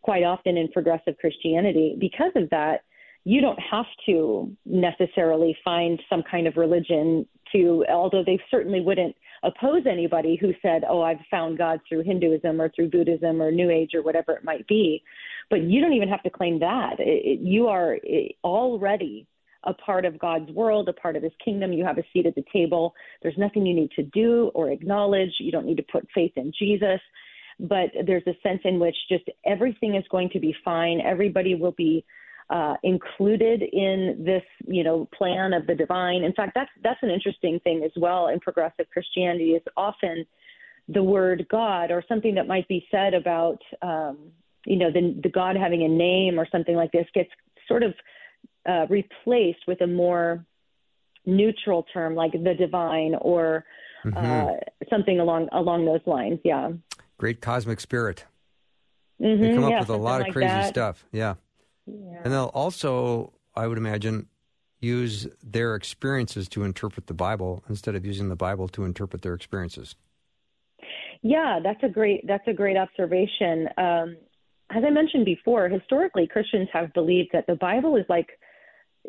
quite 0.02 0.24
often 0.24 0.56
in 0.56 0.70
progressive 0.70 1.18
Christianity. 1.20 1.98
Because 2.00 2.32
of 2.38 2.50
that, 2.52 2.84
you 3.30 3.42
don't 3.42 3.60
have 3.60 3.86
to 4.08 4.52
necessarily 4.66 5.56
find 5.64 6.02
some 6.10 6.24
kind 6.24 6.48
of 6.48 6.58
religion 6.58 7.28
to, 7.52 7.86
although 7.88 8.24
they 8.26 8.40
certainly 8.50 8.82
wouldn't 8.82 9.16
oppose 9.44 9.84
anybody 9.86 10.36
who 10.36 10.52
said, 10.64 10.82
oh, 10.90 11.04
I've 11.04 11.20
found 11.30 11.60
God 11.60 11.80
through 11.88 12.06
Hinduism 12.06 12.60
or 12.60 12.72
through 12.76 12.90
Buddhism 12.90 13.40
or 13.40 13.52
New 13.52 13.70
Age 13.70 13.92
or 13.94 14.02
whatever 14.02 14.32
it 14.32 14.44
might 14.44 14.68
be. 14.68 15.04
But 15.52 15.62
you 15.62 15.80
don't 15.80 15.94
even 15.94 16.10
have 16.10 16.24
to 16.24 16.32
claim 16.32 16.60
that. 16.62 16.94
It, 16.98 17.04
it, 17.24 17.40
you 17.42 17.68
are 17.68 18.00
already 18.44 19.28
a 19.64 19.76
part 19.76 20.06
of 20.06 20.18
God's 20.18 20.50
world, 20.50 20.90
a 20.90 20.94
part 20.94 21.16
of 21.16 21.22
his 21.22 21.34
kingdom. 21.46 21.72
You 21.72 21.86
have 21.86 22.00
a 22.00 22.04
seat 22.12 22.26
at 22.26 22.34
the 22.34 22.46
table. 22.52 22.96
There's 23.22 23.38
nothing 23.38 23.64
you 23.64 23.76
need 23.76 23.92
to 23.92 24.04
do 24.06 24.50
or 24.56 24.72
acknowledge. 24.72 25.34
You 25.38 25.52
don't 25.52 25.68
need 25.68 25.78
to 25.78 25.86
put 25.92 26.08
faith 26.16 26.34
in 26.36 26.52
Jesus. 26.58 27.00
But 27.60 27.92
there's 28.08 28.26
a 28.26 28.40
sense 28.42 28.62
in 28.64 28.80
which 28.80 28.96
just 29.08 29.26
everything 29.46 29.94
is 29.94 30.06
going 30.10 30.32
to 30.32 30.40
be 30.40 30.56
fine. 30.66 31.00
Everybody 31.00 31.54
will 31.54 31.74
be 31.74 32.04
uh, 32.50 32.76
included 32.84 33.62
in 33.62 34.24
this, 34.26 34.44
you 34.66 34.84
know, 34.84 35.08
plan 35.16 35.54
of 35.54 35.68
the 35.68 35.76
divine. 35.76 36.24
In 36.24 36.34
fact, 36.34 36.54
that's 36.56 36.72
that's 36.84 37.00
an 37.04 37.10
interesting 37.10 37.60
thing 37.62 37.84
as 37.84 37.92
well 37.96 38.28
in 38.28 38.40
progressive 38.40 38.88
Christianity. 38.92 39.52
Is 39.52 39.64
often 39.78 40.26
the 40.88 41.04
word 41.04 41.46
God 41.50 41.92
or 41.92 42.04
something 42.08 42.36
that 42.36 42.48
might 42.48 42.68
be 42.68 42.86
said 42.90 43.14
about, 43.14 43.62
um, 43.82 44.18
you 44.66 44.76
know, 44.76 44.92
the, 44.92 45.20
the 45.22 45.30
God 45.30 45.56
having 45.56 45.84
a 45.84 45.88
name 45.88 46.40
or 46.40 46.48
something 46.52 46.76
like 46.76 46.92
this 46.92 47.06
gets 47.14 47.30
sort 47.68 47.84
of 47.84 47.94
uh, 48.68 48.88
replaced 48.90 49.60
with 49.68 49.82
a 49.82 49.88
more 49.88 50.46
neutral 51.26 51.86
term 51.94 52.16
like 52.16 52.32
the 52.32 52.56
divine 52.58 53.14
or 53.22 53.66
mm-hmm. 54.04 54.18
uh, 54.18 54.54
something 54.90 55.20
along 55.20 55.48
along 55.52 55.86
those 55.86 56.02
lines. 56.06 56.40
Yeah. 56.44 56.72
Great 57.18 57.42
cosmic 57.42 57.80
spirit. 57.80 58.26
Mm-hmm, 59.22 59.44
they 59.44 59.54
come 59.54 59.66
up 59.66 59.72
yeah, 59.72 59.80
with 59.82 59.90
a 59.90 59.98
lot 59.98 60.22
like 60.22 60.30
of 60.30 60.34
crazy 60.34 60.48
that. 60.48 60.70
stuff. 60.70 61.06
Yeah. 61.12 61.36
Yeah. 61.86 62.22
And 62.24 62.34
they'll 62.34 62.52
also, 62.54 63.34
I 63.56 63.68
would 63.68 63.78
imagine, 63.78 64.28
use 64.80 65.28
their 65.44 65.76
experiences 65.76 66.48
to 66.50 66.64
interpret 66.64 67.08
the 67.08 67.14
Bible 67.14 67.64
instead 67.70 67.96
of 67.96 68.06
using 68.06 68.30
the 68.30 68.36
Bible 68.36 68.68
to 68.70 68.86
interpret 68.86 69.22
their 69.22 69.34
experiences. 69.34 69.96
Yeah, 71.22 71.60
that's 71.62 71.84
a 71.84 71.90
great 71.90 72.26
that's 72.26 72.48
a 72.48 72.54
great 72.54 72.78
observation. 72.78 73.68
Um, 73.78 74.18
as 74.72 74.84
I 74.86 74.90
mentioned 74.90 75.26
before, 75.26 75.68
historically 75.68 76.28
Christians 76.28 76.70
have 76.72 76.94
believed 76.94 77.30
that 77.34 77.46
the 77.48 77.56
Bible 77.56 77.98
is 77.98 78.06
like 78.08 78.30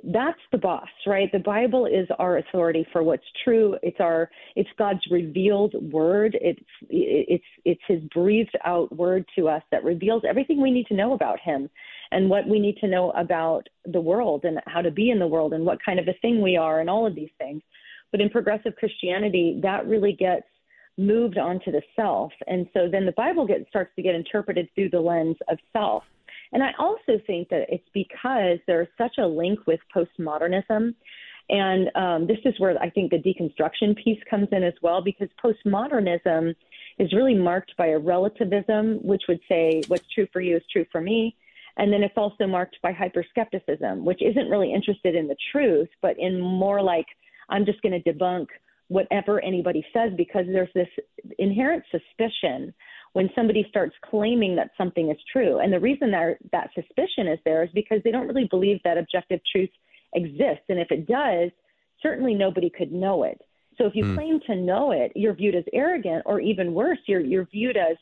that's 0.05 0.41
the 0.51 0.59
boss, 0.59 0.89
right? 1.07 1.31
The 1.33 1.41
Bible 1.41 1.87
is 1.87 2.09
our 2.19 2.39
authority 2.39 2.87
for 2.93 3.03
what's 3.03 3.25
true. 3.45 3.77
It's 3.83 4.01
our 4.01 4.31
it's 4.57 4.69
God's 4.77 5.07
revealed 5.11 5.75
word. 5.93 6.37
It's 6.41 6.61
it's 6.89 7.45
it's 7.65 7.83
his 7.87 8.01
breathed 8.13 8.57
out 8.65 8.95
word 8.97 9.25
to 9.37 9.49
us 9.49 9.63
that 9.71 9.85
reveals 9.85 10.23
everything 10.29 10.61
we 10.61 10.71
need 10.71 10.87
to 10.87 10.95
know 10.95 11.13
about 11.13 11.39
him 11.41 11.71
and 12.13 12.29
what 12.29 12.47
we 12.49 12.59
need 12.59 12.77
to 12.79 12.89
know 12.89 13.11
about 13.13 13.69
the 13.85 14.01
world 14.01 14.45
and 14.45 14.61
how 14.67 14.83
to 14.83 14.91
be 14.91 15.11
in 15.11 15.19
the 15.19 15.27
world 15.27 15.53
and 15.53 15.65
what 15.65 15.79
kind 15.85 15.99
of 16.01 16.09
a 16.09 16.15
thing 16.21 16.43
we 16.43 16.57
are 16.57 16.81
and 16.81 16.91
all 16.91 17.07
of 17.07 17.15
these 17.15 17.31
things. 17.39 17.63
But 18.11 18.21
in 18.21 18.31
progressive 18.31 18.75
Christianity, 18.77 19.61
that 19.63 19.87
really 19.87 20.13
gets 20.13 20.47
moved 20.99 21.39
onto 21.39 21.71
the 21.71 21.83
self. 21.97 22.33
And 22.47 22.67
so 22.75 22.89
then 22.91 23.07
the 23.07 23.13
Bible 23.13 23.47
gets 23.47 23.69
starts 23.69 23.93
to 23.97 24.03
get 24.03 24.15
interpreted 24.15 24.69
through 24.75 24.91
the 24.91 25.01
lens 25.01 25.37
of 25.49 25.59
self. 25.73 26.03
And 26.53 26.63
I 26.63 26.71
also 26.79 27.21
think 27.27 27.49
that 27.51 27.67
it's 27.69 27.89
because 27.95 28.59
there's 28.67 28.89
such 28.99 29.19
a 29.19 29.27
link 29.27 29.61
with 29.67 29.81
postmodernism. 29.95 30.95
And 31.49 31.91
um, 31.97 32.27
this 32.27 32.39
is 32.45 32.59
where 32.59 32.81
I 32.81 32.91
think 32.91 33.11
the 33.11 33.19
deconstruction 33.19 33.97
piece 34.03 34.19
comes 34.29 34.49
in 34.53 34.63
as 34.63 34.75
well, 34.83 35.01
because 35.03 35.29
postmodernism 35.43 36.55
is 36.99 37.13
really 37.13 37.35
marked 37.35 37.77
by 37.77 37.89
a 37.89 37.99
relativism, 37.99 38.99
which 39.03 39.23
would 39.29 39.41
say 39.49 39.83
what's 39.89 40.07
true 40.13 40.27
for 40.33 40.41
you 40.41 40.57
is 40.57 40.63
true 40.73 40.87
for 40.93 41.01
me. 41.01 41.37
And 41.81 41.91
then 41.91 42.03
it's 42.03 42.19
also 42.19 42.47
marked 42.47 42.77
by 42.83 42.93
hyperskepticism, 42.93 44.03
which 44.03 44.21
isn't 44.21 44.51
really 44.51 44.73
interested 44.73 45.17
in 45.17 45.27
the 45.27 45.37
truth, 45.51 45.89
but 46.03 46.15
in 46.19 46.39
more 46.39 46.83
like, 46.83 47.07
I'm 47.49 47.65
just 47.65 47.81
going 47.81 47.99
to 48.01 48.13
debunk 48.13 48.49
whatever 48.89 49.43
anybody 49.43 49.83
says 49.95 50.13
because 50.15 50.45
there's 50.47 50.69
this 50.75 50.89
inherent 51.39 51.83
suspicion 51.91 52.75
when 53.15 53.31
somebody 53.35 53.65
starts 53.71 53.95
claiming 54.05 54.55
that 54.57 54.73
something 54.77 55.11
is 55.11 55.17
true. 55.33 55.61
And 55.61 55.73
the 55.73 55.81
reason 55.81 56.11
that 56.11 56.37
that 56.53 56.69
suspicion 56.75 57.27
is 57.27 57.39
there 57.47 57.65
is 57.65 57.71
because 57.73 58.01
they 58.05 58.11
don't 58.11 58.29
really 58.29 58.49
believe 58.51 58.79
that 58.85 58.99
objective 58.99 59.41
truth 59.51 59.71
exists. 60.15 60.65
And 60.69 60.79
if 60.79 60.91
it 60.91 61.09
does, 61.09 61.51
certainly 62.03 62.35
nobody 62.35 62.69
could 62.69 62.93
know 62.93 63.25
it. 63.25 63.41
So 63.79 63.87
if 63.87 63.95
you 63.95 64.05
mm. 64.05 64.15
claim 64.15 64.41
to 64.49 64.55
know 64.55 64.91
it, 64.91 65.13
you're 65.17 65.33
viewed 65.33 65.55
as 65.55 65.65
arrogant, 65.73 66.25
or 66.27 66.41
even 66.41 66.75
worse, 66.75 66.99
you're 67.07 67.21
you're 67.21 67.47
viewed 67.47 67.79
as 67.79 67.97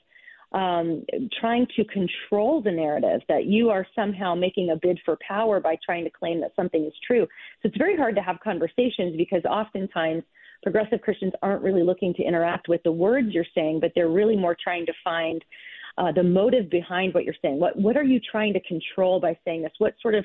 um, 0.53 1.05
trying 1.41 1.67
to 1.77 1.85
control 1.85 2.63
the 2.63 2.71
narrative 2.71 3.21
that 3.29 3.45
you 3.45 3.69
are 3.71 3.87
somehow 3.95 4.35
making 4.35 4.71
a 4.71 4.77
bid 4.77 4.99
for 5.05 5.19
power 5.27 5.61
by 5.61 5.77
trying 5.85 6.05
to 6.05 6.11
claim 6.11 6.41
that 6.41 6.53
something 6.57 6.85
is 6.85 6.93
true. 7.07 7.27
So 7.63 7.69
it's 7.69 7.77
very 7.77 7.97
hard 7.97 8.15
to 8.17 8.23
have 8.23 8.41
conversations 8.43 9.17
because 9.17 9.43
oftentimes 9.45 10.23
progressive 10.63 11.03
Christians 11.03 11.33
aren't 11.43 11.63
really 11.63 11.83
looking 11.83 12.15
to 12.15 12.23
interact 12.23 12.69
with 12.69 12.83
the 12.83 12.93
words 12.93 13.29
you're 13.31 13.45
saying, 13.55 13.81
but 13.81 13.93
they're 13.95 14.09
really 14.09 14.37
more 14.37 14.57
trying 14.63 14.87
to 14.87 14.93
find 15.05 15.45
uh, 15.99 16.13
the 16.13 16.23
motive 16.23 16.71
behind 16.71 17.13
what 17.13 17.25
you're 17.25 17.35
saying. 17.43 17.59
What 17.59 17.77
what 17.77 17.97
are 17.97 18.05
you 18.05 18.21
trying 18.21 18.53
to 18.55 18.61
control 18.61 19.21
by 19.21 19.37
saying 19.45 19.63
this? 19.63 19.73
What 19.79 19.95
sort 20.01 20.15
of 20.15 20.25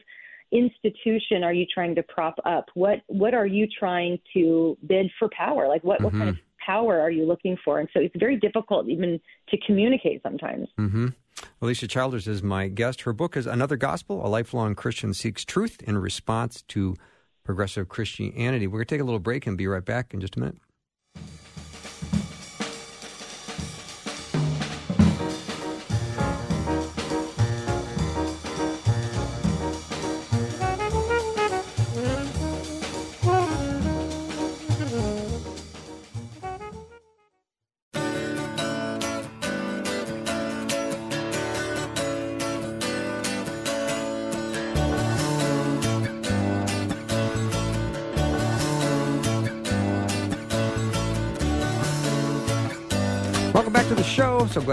institution 0.52 1.44
are 1.44 1.54
you 1.54 1.66
trying 1.74 1.96
to 1.96 2.04
prop 2.04 2.36
up? 2.46 2.68
What 2.76 3.02
what 3.08 3.34
are 3.34 3.48
you 3.48 3.68
trying 3.68 4.20
to 4.34 4.78
bid 4.88 5.12
for 5.18 5.30
power? 5.36 5.68
Like 5.68 5.84
what, 5.84 5.98
mm-hmm. 5.98 6.04
what 6.06 6.14
kind 6.14 6.30
of 6.30 6.36
mm-hmm. 6.36 6.53
Power 6.66 7.00
are 7.00 7.12
you 7.12 7.26
looking 7.26 7.58
for? 7.64 7.80
And 7.80 7.90
so 7.94 8.00
it's 8.00 8.16
very 8.18 8.38
difficult 8.38 8.88
even 8.88 9.20
to 9.50 9.58
communicate 9.66 10.22
sometimes. 10.24 10.68
Mm-hmm. 10.80 11.08
Alisa 11.62 11.90
Childers 11.90 12.28
is 12.28 12.44
my 12.44 12.68
guest. 12.68 13.02
Her 13.02 13.14
book 13.14 13.36
is 13.36 13.46
Another 13.48 13.76
Gospel: 13.76 14.26
A 14.26 14.30
Lifelong 14.30 14.76
Christian 14.76 15.14
Seeks 15.14 15.44
Truth 15.44 15.82
in 15.84 15.98
Response 15.98 16.62
to 16.70 16.96
progressive 17.44 17.90
Christianity. 17.90 18.68
We're 18.68 18.80
going 18.80 18.86
to 18.88 18.96
take 18.96 19.02
a 19.02 19.06
little 19.06 19.20
break 19.20 19.48
and 19.48 19.58
be 19.58 19.68
right 19.68 19.84
back 19.84 20.14
in 20.14 20.22
just 20.22 20.38
a 20.38 20.40
minute. 20.40 20.58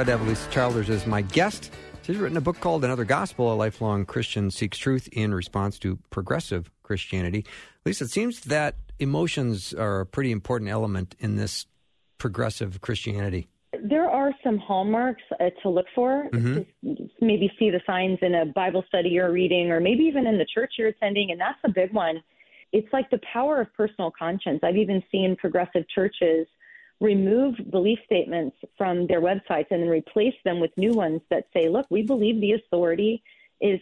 Glad 0.05 0.13
to 0.15 0.19
have 0.19 0.27
Lisa 0.27 0.51
Childers 0.51 0.89
as 0.89 1.07
my 1.07 1.21
guest. 1.21 1.71
She's 2.01 2.17
written 2.17 2.39
a 2.39 2.41
book 2.41 2.59
called 2.59 2.87
Another 2.87 3.05
Gospel, 3.05 3.53
A 3.53 3.55
Lifelong 3.55 4.07
Christian 4.07 4.51
Seeks 4.51 4.79
Truth 4.79 5.11
in 5.13 5.35
Response 5.35 5.79
to 5.81 5.99
Progressive 6.09 6.71
Christianity. 6.83 7.45
Lisa, 7.85 8.05
it 8.05 8.11
seems 8.11 8.41
that 8.45 8.77
emotions 8.99 9.75
are 9.75 10.01
a 10.01 10.07
pretty 10.07 10.33
important 10.33 10.71
element 10.71 11.17
in 11.19 11.37
this 11.37 11.67
progressive 12.17 12.81
Christianity. 12.81 13.49
There 13.79 14.09
are 14.09 14.33
some 14.43 14.57
hallmarks 14.57 15.23
uh, 15.39 15.51
to 15.63 15.69
look 15.69 15.85
for. 15.95 16.31
Mm-hmm. 16.33 16.93
Maybe 17.21 17.53
see 17.59 17.69
the 17.69 17.83
signs 17.87 18.21
in 18.23 18.35
a 18.35 18.47
Bible 18.47 18.83
study 18.89 19.11
you're 19.11 19.31
reading, 19.31 19.71
or 19.71 19.81
maybe 19.81 20.05
even 20.05 20.27
in 20.27 20.39
the 20.39 20.47
church 20.55 20.73
you're 20.79 20.89
attending, 20.89 21.31
and 21.31 21.39
that's 21.39 21.59
a 21.63 21.71
big 21.71 21.93
one. 21.93 22.23
It's 22.73 22.91
like 22.91 23.11
the 23.11 23.21
power 23.31 23.61
of 23.61 23.67
personal 23.75 24.11
conscience. 24.19 24.61
I've 24.63 24.79
even 24.79 25.03
seen 25.13 25.37
progressive 25.39 25.85
churches 25.95 26.47
remove 27.01 27.55
belief 27.71 27.99
statements 28.05 28.57
from 28.77 29.07
their 29.07 29.21
websites 29.21 29.67
and 29.71 29.83
then 29.83 29.89
replace 29.89 30.35
them 30.45 30.61
with 30.61 30.71
new 30.77 30.93
ones 30.93 31.21
that 31.31 31.47
say, 31.55 31.69
look, 31.69 31.87
we 31.91 32.03
believe 32.03 32.41
the 32.41 32.53
authority 32.53 33.23
is 33.61 33.81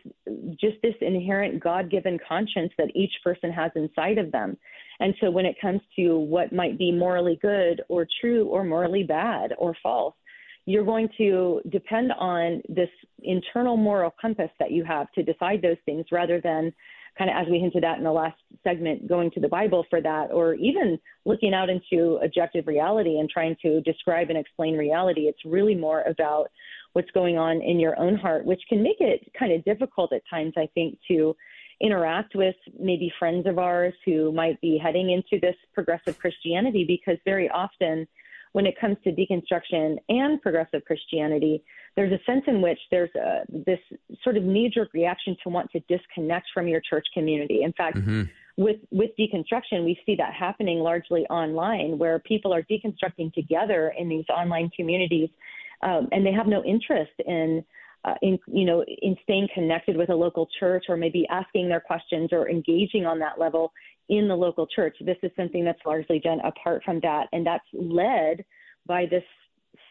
just 0.60 0.76
this 0.82 0.94
inherent 1.00 1.62
God 1.62 1.90
given 1.90 2.18
conscience 2.28 2.72
that 2.78 2.90
each 2.94 3.12
person 3.22 3.52
has 3.52 3.70
inside 3.76 4.18
of 4.18 4.32
them. 4.32 4.56
And 5.00 5.14
so 5.20 5.30
when 5.30 5.46
it 5.46 5.60
comes 5.60 5.80
to 5.96 6.18
what 6.18 6.52
might 6.52 6.78
be 6.78 6.90
morally 6.90 7.38
good 7.40 7.82
or 7.88 8.06
true 8.20 8.46
or 8.46 8.64
morally 8.64 9.04
bad 9.04 9.52
or 9.58 9.76
false, 9.82 10.14
you're 10.66 10.84
going 10.84 11.08
to 11.16 11.60
depend 11.70 12.12
on 12.12 12.60
this 12.68 12.90
internal 13.22 13.76
moral 13.76 14.12
compass 14.20 14.50
that 14.58 14.70
you 14.70 14.84
have 14.84 15.10
to 15.12 15.22
decide 15.22 15.62
those 15.62 15.78
things 15.86 16.04
rather 16.12 16.40
than 16.40 16.72
kind 17.18 17.30
of 17.30 17.36
as 17.36 17.50
we 17.50 17.58
hinted 17.58 17.84
at 17.84 17.98
in 17.98 18.04
the 18.04 18.12
last 18.12 18.38
segment, 18.62 19.08
going 19.08 19.30
to 19.32 19.40
the 19.40 19.48
Bible 19.48 19.84
for 19.90 20.00
that, 20.00 20.30
or 20.32 20.54
even 20.54 20.98
looking 21.24 21.52
out 21.52 21.68
into 21.68 22.18
objective 22.22 22.66
reality 22.66 23.18
and 23.18 23.28
trying 23.28 23.56
to 23.62 23.80
describe 23.80 24.30
and 24.30 24.38
explain 24.38 24.76
reality. 24.76 25.22
It's 25.22 25.44
really 25.44 25.74
more 25.74 26.02
about 26.02 26.50
what's 26.92 27.10
going 27.10 27.36
on 27.36 27.60
in 27.60 27.80
your 27.80 27.98
own 27.98 28.16
heart, 28.16 28.44
which 28.44 28.62
can 28.68 28.82
make 28.82 29.00
it 29.00 29.30
kind 29.38 29.52
of 29.52 29.64
difficult 29.64 30.12
at 30.12 30.22
times, 30.30 30.54
I 30.56 30.68
think, 30.74 30.98
to 31.08 31.36
interact 31.80 32.34
with 32.34 32.56
maybe 32.78 33.12
friends 33.18 33.46
of 33.46 33.58
ours 33.58 33.94
who 34.04 34.32
might 34.32 34.60
be 34.60 34.78
heading 34.78 35.10
into 35.10 35.40
this 35.40 35.54
progressive 35.74 36.18
Christianity 36.18 36.84
because 36.84 37.18
very 37.24 37.48
often 37.50 38.06
when 38.52 38.66
it 38.66 38.80
comes 38.80 38.96
to 39.04 39.12
deconstruction 39.12 39.98
and 40.08 40.40
progressive 40.40 40.84
Christianity, 40.84 41.62
there's 41.96 42.12
a 42.12 42.22
sense 42.24 42.44
in 42.46 42.60
which 42.60 42.78
there's 42.90 43.10
a, 43.14 43.44
this 43.50 43.78
sort 44.22 44.36
of 44.36 44.44
knee 44.44 44.70
jerk 44.72 44.92
reaction 44.94 45.36
to 45.42 45.48
want 45.48 45.70
to 45.72 45.80
disconnect 45.88 46.46
from 46.54 46.68
your 46.68 46.80
church 46.88 47.06
community. 47.12 47.62
In 47.62 47.72
fact, 47.72 47.96
mm-hmm. 47.96 48.22
with, 48.56 48.76
with 48.90 49.10
deconstruction, 49.18 49.84
we 49.84 49.98
see 50.06 50.14
that 50.16 50.32
happening 50.32 50.78
largely 50.78 51.22
online, 51.26 51.98
where 51.98 52.18
people 52.20 52.54
are 52.54 52.62
deconstructing 52.62 53.32
together 53.34 53.92
in 53.98 54.08
these 54.08 54.24
online 54.28 54.70
communities, 54.76 55.28
um, 55.82 56.08
and 56.12 56.24
they 56.24 56.32
have 56.32 56.46
no 56.46 56.64
interest 56.64 57.12
in 57.26 57.64
uh, 58.04 58.14
in 58.22 58.38
you 58.46 58.64
know 58.64 58.84
in 59.02 59.16
staying 59.24 59.48
connected 59.52 59.96
with 59.96 60.08
a 60.10 60.14
local 60.14 60.48
church 60.58 60.84
or 60.88 60.96
maybe 60.96 61.26
asking 61.30 61.68
their 61.68 61.80
questions 61.80 62.28
or 62.32 62.48
engaging 62.48 63.06
on 63.06 63.18
that 63.18 63.38
level 63.38 63.72
in 64.08 64.28
the 64.28 64.34
local 64.34 64.66
church. 64.66 64.96
This 65.00 65.16
is 65.22 65.30
something 65.36 65.64
that's 65.64 65.80
largely 65.84 66.18
done 66.18 66.40
apart 66.44 66.82
from 66.84 67.00
that, 67.00 67.26
and 67.32 67.46
that's 67.46 67.64
led 67.72 68.44
by 68.86 69.06
this 69.06 69.24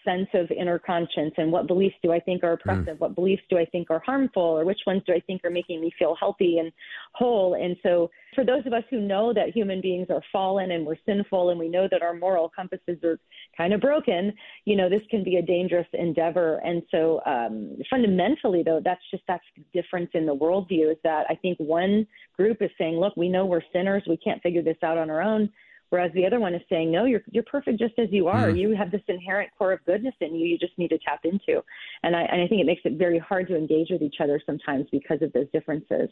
sense 0.05 0.27
of 0.33 0.49
inner 0.51 0.79
conscience 0.79 1.33
and 1.37 1.51
what 1.51 1.67
beliefs 1.67 1.95
do 2.03 2.11
I 2.11 2.19
think 2.19 2.43
are 2.43 2.53
oppressive, 2.53 2.97
mm. 2.97 2.99
what 2.99 3.15
beliefs 3.15 3.43
do 3.49 3.57
I 3.57 3.65
think 3.65 3.89
are 3.89 4.01
harmful, 4.05 4.41
or 4.41 4.65
which 4.65 4.79
ones 4.85 5.01
do 5.05 5.13
I 5.13 5.19
think 5.21 5.43
are 5.43 5.49
making 5.49 5.81
me 5.81 5.91
feel 5.97 6.15
healthy 6.19 6.59
and 6.59 6.71
whole. 7.13 7.55
And 7.55 7.75
so, 7.83 8.09
for 8.35 8.45
those 8.45 8.65
of 8.65 8.73
us 8.73 8.83
who 8.89 8.99
know 8.99 9.33
that 9.33 9.49
human 9.49 9.81
beings 9.81 10.07
are 10.09 10.21
fallen 10.31 10.71
and 10.71 10.85
we're 10.85 10.97
sinful, 11.05 11.49
and 11.49 11.59
we 11.59 11.69
know 11.69 11.87
that 11.89 12.01
our 12.01 12.13
moral 12.13 12.49
compasses 12.49 13.03
are 13.03 13.19
kind 13.57 13.73
of 13.73 13.81
broken, 13.81 14.33
you 14.65 14.75
know, 14.75 14.89
this 14.89 15.01
can 15.09 15.23
be 15.23 15.37
a 15.37 15.41
dangerous 15.41 15.87
endeavor. 15.93 16.59
And 16.63 16.83
so, 16.91 17.21
um, 17.25 17.77
fundamentally, 17.89 18.63
though, 18.63 18.81
that's 18.83 19.01
just 19.11 19.23
that's 19.27 19.45
the 19.55 19.63
difference 19.73 20.09
in 20.13 20.25
the 20.25 20.35
worldview 20.35 20.91
is 20.91 20.97
that 21.03 21.25
I 21.29 21.35
think 21.35 21.57
one 21.59 22.05
group 22.35 22.61
is 22.61 22.69
saying, 22.77 22.95
look, 22.97 23.15
we 23.17 23.29
know 23.29 23.45
we're 23.45 23.61
sinners, 23.73 24.03
we 24.07 24.17
can't 24.17 24.41
figure 24.41 24.61
this 24.61 24.77
out 24.83 24.97
on 24.97 25.09
our 25.09 25.21
own 25.21 25.49
Whereas 25.89 26.11
the 26.13 26.25
other 26.25 26.39
one 26.39 26.53
is 26.53 26.61
saying, 26.69 26.91
no, 26.91 27.05
you're 27.05 27.23
you're 27.31 27.43
perfect 27.43 27.79
just 27.79 27.97
as 27.97 28.09
you 28.11 28.27
are. 28.27 28.47
Mm. 28.47 28.59
You 28.59 28.75
have 28.75 28.91
this 28.91 29.01
inherent 29.07 29.49
core 29.57 29.71
of 29.71 29.83
goodness 29.85 30.15
in 30.19 30.35
you. 30.35 30.45
You 30.45 30.57
just 30.57 30.77
need 30.77 30.89
to 30.89 30.99
tap 30.99 31.21
into. 31.23 31.63
And 32.03 32.15
I 32.15 32.23
and 32.23 32.41
I 32.41 32.47
think 32.47 32.61
it 32.61 32.65
makes 32.65 32.81
it 32.83 32.93
very 32.93 33.19
hard 33.19 33.47
to 33.47 33.55
engage 33.55 33.87
with 33.89 34.01
each 34.01 34.17
other 34.21 34.41
sometimes 34.45 34.87
because 34.91 35.21
of 35.21 35.31
those 35.31 35.47
differences. 35.53 36.09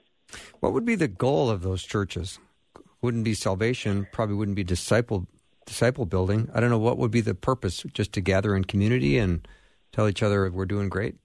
What 0.62 0.72
would 0.72 0.86
be 0.86 0.96
the 0.96 1.10
goal 1.10 1.50
of 1.50 1.62
those 1.62 1.84
churches? 1.84 2.39
Wouldn't 3.01 3.25
be 3.25 3.34
salvation. 3.34 4.08
Probably 4.13 4.36
wouldn't 4.36 4.55
be 4.55 4.63
disciple 4.63 5.27
disciple 5.65 6.05
building. 6.05 6.50
I 6.53 6.62
don't 6.62 6.70
know 6.70 6.79
what 6.79 6.98
would 6.98 7.12
be 7.12 7.22
the 7.22 7.36
purpose. 7.36 7.84
Just 7.94 8.13
to 8.13 8.22
gather 8.22 8.55
in 8.55 8.63
community 8.63 9.17
and 9.17 9.46
tell 9.91 10.08
each 10.08 10.24
other 10.24 10.50
we're 10.50 10.65
doing 10.65 10.88
great. 10.88 11.15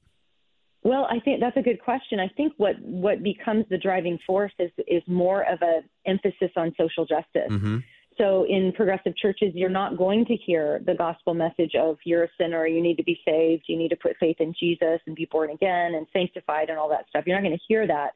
Well, 0.83 1.07
I 1.11 1.21
think 1.21 1.41
that's 1.41 1.57
a 1.57 1.63
good 1.63 1.81
question. 1.81 2.19
I 2.19 2.29
think 2.37 2.55
what 2.57 2.81
what 2.81 3.23
becomes 3.23 3.67
the 3.71 3.79
driving 3.79 4.19
force 4.27 4.53
is 4.59 4.73
is 4.89 5.05
more 5.07 5.43
of 5.43 5.63
a 5.63 5.83
emphasis 6.05 6.51
on 6.57 6.75
social 6.77 7.07
justice. 7.07 7.49
Mm-hmm 7.49 7.79
so 8.21 8.45
in 8.49 8.73
progressive 8.73 9.17
churches, 9.17 9.53
you're 9.55 9.71
not 9.71 9.97
going 9.97 10.27
to 10.27 10.37
hear 10.37 10.81
the 10.85 10.95
gospel 10.95 11.33
message 11.33 11.73
of 11.75 11.97
you're 12.05 12.25
a 12.25 12.29
sinner, 12.39 12.67
you 12.67 12.83
need 12.83 12.97
to 12.97 13.03
be 13.03 13.19
saved, 13.25 13.65
you 13.67 13.79
need 13.79 13.89
to 13.89 13.97
put 13.97 14.17
faith 14.21 14.37
in 14.41 14.55
Jesus 14.61 15.01
and 15.07 15.17
be 15.17 15.27
born 15.31 15.51
again 15.51 15.95
and 15.95 16.07
sanctified 16.13 16.69
and 16.69 16.79
all 16.79 16.89
that 16.91 17.07
stuff. 17.09 17.25
You're 17.27 17.37
not 17.37 17.43
going 17.43 17.57
to 17.57 17.65
hear 17.67 17.87
that. 17.87 18.11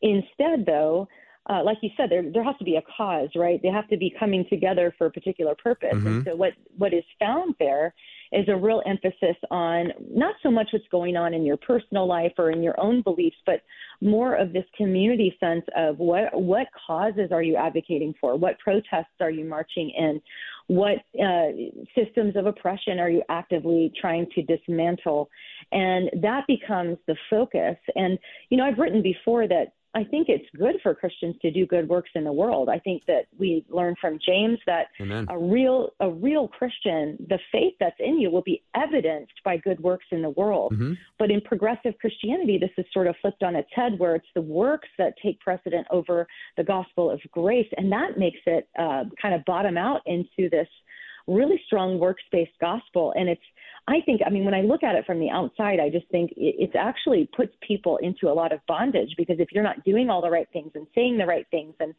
Instead, 0.00 0.64
though, 0.64 1.08
uh, 1.50 1.62
like 1.64 1.78
you 1.82 1.90
said, 1.96 2.08
there 2.08 2.22
there 2.32 2.44
has 2.44 2.56
to 2.58 2.64
be 2.64 2.76
a 2.76 2.82
cause, 2.96 3.28
right? 3.34 3.60
They 3.62 3.68
have 3.68 3.88
to 3.88 3.96
be 3.96 4.14
coming 4.18 4.46
together 4.48 4.94
for 4.96 5.08
a 5.08 5.10
particular 5.10 5.56
purpose. 5.60 5.94
Mm-hmm. 5.94 6.06
And 6.06 6.24
so 6.24 6.36
what 6.36 6.52
what 6.78 6.94
is 6.94 7.04
found 7.18 7.56
there 7.58 7.94
is 8.32 8.48
a 8.48 8.56
real 8.56 8.82
emphasis 8.86 9.36
on 9.50 9.92
not 10.10 10.34
so 10.42 10.50
much 10.50 10.68
what's 10.72 10.86
going 10.90 11.16
on 11.16 11.34
in 11.34 11.44
your 11.44 11.58
personal 11.58 12.06
life 12.06 12.32
or 12.38 12.50
in 12.50 12.62
your 12.62 12.78
own 12.80 13.02
beliefs, 13.02 13.36
but 13.44 13.62
more 14.00 14.34
of 14.34 14.52
this 14.52 14.64
community 14.76 15.36
sense 15.38 15.64
of 15.76 15.98
what 15.98 16.28
what 16.32 16.66
causes 16.86 17.30
are 17.30 17.42
you 17.42 17.56
advocating 17.56 18.14
for? 18.20 18.36
What 18.36 18.58
protests 18.58 19.20
are 19.20 19.30
you 19.30 19.44
marching 19.44 19.90
in? 19.90 20.20
What 20.68 20.98
uh, 21.22 21.48
systems 21.94 22.36
of 22.36 22.46
oppression 22.46 22.98
are 22.98 23.10
you 23.10 23.22
actively 23.28 23.92
trying 24.00 24.26
to 24.34 24.42
dismantle? 24.42 25.28
And 25.70 26.10
that 26.22 26.44
becomes 26.46 26.98
the 27.06 27.16
focus. 27.28 27.76
And 27.94 28.18
you 28.48 28.56
know, 28.56 28.64
I've 28.64 28.78
written 28.78 29.02
before 29.02 29.46
that 29.48 29.74
I 29.94 30.04
think 30.04 30.28
it's 30.28 30.46
good 30.56 30.76
for 30.82 30.94
Christians 30.94 31.36
to 31.42 31.50
do 31.50 31.66
good 31.66 31.86
works 31.88 32.10
in 32.14 32.24
the 32.24 32.32
world. 32.32 32.70
I 32.70 32.78
think 32.78 33.04
that 33.06 33.26
we 33.38 33.64
learn 33.68 33.94
from 34.00 34.18
James 34.24 34.58
that 34.66 34.86
Amen. 35.00 35.26
a 35.28 35.38
real 35.38 35.90
a 36.00 36.10
real 36.10 36.48
Christian, 36.48 37.18
the 37.28 37.38
faith 37.50 37.74
that's 37.78 37.96
in 37.98 38.18
you 38.18 38.30
will 38.30 38.42
be 38.42 38.62
evidenced 38.74 39.34
by 39.44 39.58
good 39.58 39.80
works 39.80 40.06
in 40.10 40.22
the 40.22 40.30
world. 40.30 40.72
Mm-hmm. 40.72 40.94
But 41.18 41.30
in 41.30 41.42
progressive 41.42 41.94
Christianity, 42.00 42.58
this 42.58 42.70
is 42.78 42.86
sort 42.92 43.06
of 43.06 43.16
flipped 43.20 43.42
on 43.42 43.54
its 43.54 43.68
head, 43.74 43.98
where 43.98 44.14
it's 44.14 44.26
the 44.34 44.40
works 44.40 44.88
that 44.96 45.14
take 45.22 45.38
precedent 45.40 45.86
over 45.90 46.26
the 46.56 46.64
gospel 46.64 47.10
of 47.10 47.20
grace, 47.30 47.68
and 47.76 47.92
that 47.92 48.18
makes 48.18 48.40
it 48.46 48.68
uh, 48.78 49.04
kind 49.20 49.34
of 49.34 49.44
bottom 49.44 49.76
out 49.76 50.00
into 50.06 50.48
this 50.50 50.68
really 51.26 51.60
strong 51.66 51.98
works 51.98 52.22
based 52.32 52.52
gospel. 52.60 53.12
And 53.16 53.28
it's 53.28 53.42
I 53.88 54.00
think, 54.06 54.20
I 54.24 54.30
mean, 54.30 54.44
when 54.44 54.54
I 54.54 54.60
look 54.60 54.84
at 54.84 54.94
it 54.94 55.04
from 55.06 55.18
the 55.18 55.30
outside, 55.30 55.80
I 55.80 55.88
just 55.90 56.06
think 56.08 56.30
it, 56.32 56.54
it's 56.58 56.74
actually 56.78 57.28
puts 57.36 57.52
people 57.66 57.96
into 57.98 58.28
a 58.28 58.34
lot 58.34 58.52
of 58.52 58.60
bondage 58.68 59.14
because 59.16 59.36
if 59.40 59.48
you're 59.50 59.64
not 59.64 59.84
doing 59.84 60.08
all 60.08 60.22
the 60.22 60.30
right 60.30 60.46
things 60.52 60.70
and 60.74 60.86
saying 60.94 61.18
the 61.18 61.26
right 61.26 61.46
things 61.50 61.74
and 61.80 61.94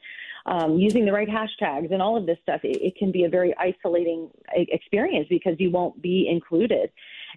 um, 0.46 0.78
using 0.78 1.06
the 1.06 1.12
right 1.12 1.28
hashtags 1.28 1.91
and 1.91 2.02
all 2.02 2.15
of 2.15 2.26
this 2.26 2.38
stuff, 2.41 2.62
it, 2.63 2.82
it 2.82 2.96
can 2.96 3.12
be 3.12 3.26
a 3.26 3.30
very 3.30 3.54
isolating 3.58 4.30
experience 4.54 5.28
because 5.30 5.56
you 5.60 5.72
won't 5.72 6.02
be 6.02 6.28
included. 6.32 6.89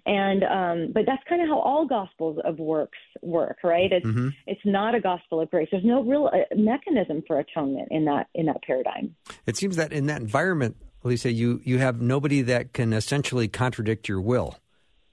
And 0.05 0.43
um, 0.43 0.91
but 0.93 1.03
that's 1.05 1.23
kind 1.27 1.41
of 1.41 1.49
how 1.49 1.59
all 1.59 1.85
gospels 1.85 2.39
of 2.45 2.59
works 2.59 2.99
work, 3.21 3.57
right? 3.63 3.91
It's 3.91 4.05
mm-hmm. 4.05 4.29
it's 4.45 4.61
not 4.63 4.95
a 4.95 5.01
gospel 5.01 5.41
of 5.41 5.49
grace. 5.49 5.67
There's 5.71 5.83
no 5.83 6.03
real 6.03 6.29
uh, 6.31 6.55
mechanism 6.55 7.23
for 7.27 7.39
atonement 7.39 7.89
in 7.91 8.05
that 8.05 8.27
in 8.33 8.45
that 8.45 8.61
paradigm. 8.63 9.15
It 9.45 9.57
seems 9.57 9.75
that 9.75 9.91
in 9.91 10.05
that 10.05 10.21
environment, 10.21 10.77
Lisa, 11.03 11.31
you, 11.31 11.61
you 11.63 11.77
have 11.77 12.01
nobody 12.01 12.41
that 12.43 12.73
can 12.73 12.93
essentially 12.93 13.47
contradict 13.47 14.09
your 14.09 14.21
will 14.21 14.57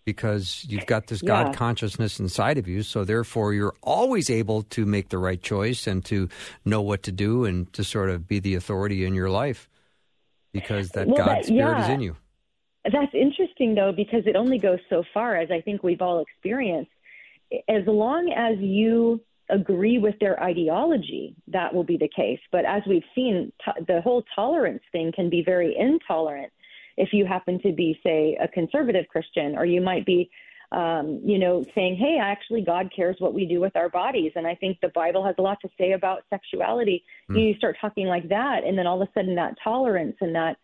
because 0.05 0.65
you've 0.69 0.87
got 0.87 1.07
this 1.07 1.23
God 1.23 1.49
yeah. 1.49 1.53
consciousness 1.55 2.21
inside 2.21 2.59
of 2.59 2.69
you. 2.69 2.83
So 2.83 3.05
therefore, 3.05 3.55
you're 3.55 3.75
always 3.83 4.29
able 4.29 4.63
to 4.65 4.85
make 4.85 5.09
the 5.09 5.19
right 5.19 5.41
choice 5.41 5.87
and 5.87 6.05
to 6.07 6.29
know 6.65 6.83
what 6.83 7.05
to 7.05 7.13
do 7.13 7.45
and 7.45 7.73
to 7.73 7.85
sort 7.85 8.11
of 8.11 8.29
be 8.29 8.39
the 8.39 8.55
authority 8.55 9.05
in 9.05 9.15
your 9.15 9.31
life 9.31 9.69
because 10.53 10.91
that 10.91 11.07
well, 11.07 11.17
God 11.17 11.29
that, 11.29 11.45
spirit 11.47 11.79
yeah. 11.79 11.85
is 11.85 11.89
in 11.89 12.01
you. 12.01 12.17
That's 12.85 13.15
interesting, 13.15 13.75
though, 13.75 13.93
because 13.97 14.27
it 14.27 14.37
only 14.37 14.59
goes 14.59 14.79
so 14.91 15.05
far, 15.15 15.37
as 15.37 15.51
I 15.51 15.63
think 15.63 15.83
we've 15.83 16.03
all 16.03 16.21
experienced. 16.21 16.91
As 17.69 17.87
long 17.87 18.33
as 18.37 18.59
you 18.59 19.21
agree 19.51 19.99
with 19.99 20.19
their 20.21 20.43
ideology, 20.43 21.35
that 21.49 21.73
will 21.73 21.85
be 21.85 21.97
the 21.97 22.11
case. 22.15 22.41
But 22.51 22.65
as 22.65 22.83
we've 22.89 23.05
seen, 23.15 23.53
t- 23.65 23.85
the 23.87 24.01
whole 24.01 24.25
tolerance 24.35 24.83
thing 24.93 25.13
can 25.15 25.29
be 25.29 25.43
very 25.45 25.77
intolerant 25.77 26.53
if 26.97 27.11
you 27.13 27.27
happen 27.27 27.61
to 27.63 27.73
be, 27.73 27.99
say, 28.03 28.39
a 28.43 28.49
conservative 28.49 29.07
Christian, 29.09 29.57
or 29.57 29.65
you 29.65 29.81
might 29.81 30.07
be, 30.07 30.31
um, 30.75 31.21
you 31.25 31.39
know, 31.39 31.65
saying, 31.75 31.97
hey, 31.97 32.19
actually, 32.21 32.63
God 32.63 32.91
cares 32.95 33.17
what 33.21 33.33
we 33.33 33.47
do 33.47 33.61
with 33.61 33.77
our 33.77 33.89
bodies. 33.89 34.33
And 34.35 34.45
I 34.45 34.57
think 34.57 34.79
the 34.83 34.89
Bible 34.89 35.25
has 35.25 35.37
a 35.39 35.43
lot 35.43 35.59
to 35.63 35.69
say 35.79 35.93
about 35.93 36.25
sexuality. 36.31 37.05
Mm. 37.31 37.49
You 37.49 37.55
start 37.55 37.77
talking 37.81 38.09
like 38.09 38.29
that, 38.29 38.65
and 38.67 38.77
then 38.77 38.87
all 38.87 39.01
of 39.01 39.09
a 39.09 39.13
sudden, 39.13 39.37
that 39.37 39.55
tolerance 39.63 40.17
and 40.21 40.35
that 40.35 40.57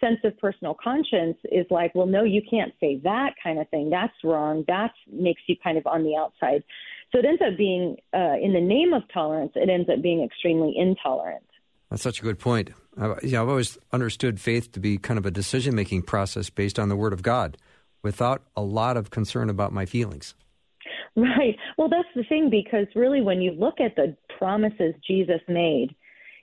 sense 0.00 0.20
of 0.24 0.38
personal 0.38 0.74
conscience 0.82 1.36
is 1.52 1.66
like, 1.70 1.94
well, 1.94 2.06
no, 2.06 2.24
you 2.24 2.40
can't 2.50 2.72
say 2.80 2.98
that 3.04 3.34
kind 3.42 3.58
of 3.58 3.68
thing. 3.68 3.90
That's 3.90 4.14
wrong. 4.24 4.64
That 4.68 4.92
makes 5.12 5.42
you 5.46 5.56
kind 5.62 5.76
of 5.76 5.86
on 5.86 6.02
the 6.02 6.16
outside. 6.16 6.64
So 7.12 7.18
it 7.18 7.26
ends 7.26 7.42
up 7.42 7.58
being, 7.58 7.96
uh, 8.14 8.36
in 8.42 8.54
the 8.54 8.60
name 8.60 8.94
of 8.94 9.02
tolerance, 9.12 9.52
it 9.54 9.68
ends 9.68 9.88
up 9.90 10.00
being 10.02 10.22
extremely 10.24 10.74
intolerant. 10.76 11.44
That's 11.90 12.02
such 12.02 12.20
a 12.20 12.22
good 12.22 12.38
point. 12.38 12.70
I, 12.98 13.14
you 13.22 13.32
know, 13.32 13.42
I've 13.42 13.48
always 13.48 13.78
understood 13.92 14.40
faith 14.40 14.72
to 14.72 14.80
be 14.80 14.98
kind 14.98 15.18
of 15.18 15.26
a 15.26 15.30
decision 15.30 15.74
making 15.74 16.02
process 16.02 16.48
based 16.50 16.78
on 16.78 16.88
the 16.88 16.96
Word 16.96 17.12
of 17.12 17.22
God 17.22 17.56
without 18.02 18.42
a 18.56 18.62
lot 18.62 18.96
of 18.96 19.10
concern 19.10 19.50
about 19.50 19.72
my 19.72 19.86
feelings. 19.86 20.34
Right. 21.16 21.56
Well, 21.76 21.88
that's 21.88 22.08
the 22.14 22.22
thing 22.24 22.48
because 22.50 22.86
really, 22.94 23.20
when 23.20 23.40
you 23.40 23.52
look 23.52 23.80
at 23.80 23.96
the 23.96 24.16
promises 24.38 24.94
Jesus 25.06 25.40
made, 25.48 25.94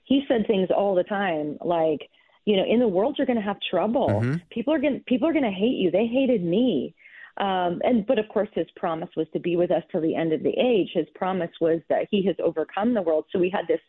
he 0.04 0.22
said 0.28 0.46
things 0.46 0.68
all 0.74 0.94
the 0.94 1.04
time 1.04 1.56
like, 1.64 2.00
you 2.44 2.56
know, 2.56 2.64
in 2.68 2.78
the 2.78 2.88
world 2.88 3.16
you're 3.16 3.26
going 3.26 3.38
to 3.38 3.44
have 3.44 3.56
trouble. 3.70 4.08
Mm-hmm. 4.08 4.36
People 4.50 4.74
are 4.74 4.78
going 4.78 5.02
people 5.06 5.28
are 5.28 5.32
going 5.32 5.44
to 5.44 5.50
hate 5.50 5.78
you. 5.78 5.90
They 5.90 6.06
hated 6.06 6.44
me. 6.44 6.94
Um, 7.38 7.80
and 7.84 8.06
but 8.06 8.18
of 8.18 8.28
course, 8.28 8.48
his 8.54 8.66
promise 8.76 9.10
was 9.16 9.26
to 9.32 9.40
be 9.40 9.56
with 9.56 9.70
us 9.70 9.82
till 9.90 10.00
the 10.00 10.14
end 10.14 10.32
of 10.32 10.42
the 10.42 10.54
age. 10.58 10.90
His 10.94 11.06
promise 11.14 11.50
was 11.60 11.80
that 11.88 12.06
he 12.10 12.24
has 12.26 12.36
overcome 12.42 12.94
the 12.94 13.02
world. 13.02 13.24
So 13.30 13.38
we 13.38 13.50
had 13.50 13.66
this 13.68 13.80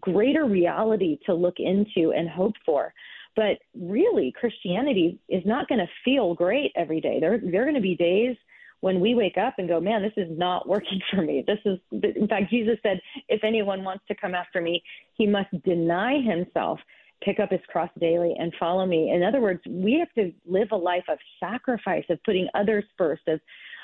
greater 0.00 0.46
reality 0.46 1.18
to 1.26 1.34
look 1.34 1.56
into 1.58 2.12
and 2.12 2.28
hope 2.28 2.54
for. 2.64 2.92
But 3.38 3.58
really, 3.72 4.34
Christianity 4.36 5.20
is 5.28 5.44
not 5.46 5.68
going 5.68 5.78
to 5.78 5.86
feel 6.04 6.34
great 6.34 6.72
every 6.74 7.00
day. 7.00 7.18
There, 7.20 7.38
there 7.38 7.62
are 7.62 7.66
going 7.66 7.76
to 7.76 7.80
be 7.80 7.94
days 7.94 8.34
when 8.80 8.98
we 8.98 9.14
wake 9.14 9.38
up 9.38 9.54
and 9.58 9.68
go, 9.68 9.78
man, 9.78 10.02
this 10.02 10.12
is 10.16 10.36
not 10.36 10.68
working 10.68 11.00
for 11.08 11.22
me. 11.22 11.44
This 11.46 11.60
is, 11.64 11.78
in 11.92 12.26
fact, 12.26 12.50
Jesus 12.50 12.78
said, 12.82 13.00
if 13.28 13.44
anyone 13.44 13.84
wants 13.84 14.02
to 14.08 14.16
come 14.16 14.34
after 14.34 14.60
me, 14.60 14.82
he 15.14 15.24
must 15.24 15.50
deny 15.64 16.20
himself 16.20 16.80
pick 17.22 17.38
up 17.38 17.52
his 17.52 17.60
cross 17.68 17.90
daily 18.00 18.34
and 18.36 18.52
follow 18.58 18.86
me. 18.86 19.12
In 19.12 19.22
other 19.22 19.40
words, 19.40 19.60
we 19.68 19.94
have 20.00 20.12
to 20.14 20.32
live 20.44 20.68
a 20.72 20.76
life 20.76 21.04
of 21.08 21.18
sacrifice, 21.38 22.04
of 22.10 22.18
putting 22.24 22.48
others 22.54 22.84
first, 22.96 23.22
of 23.28 23.40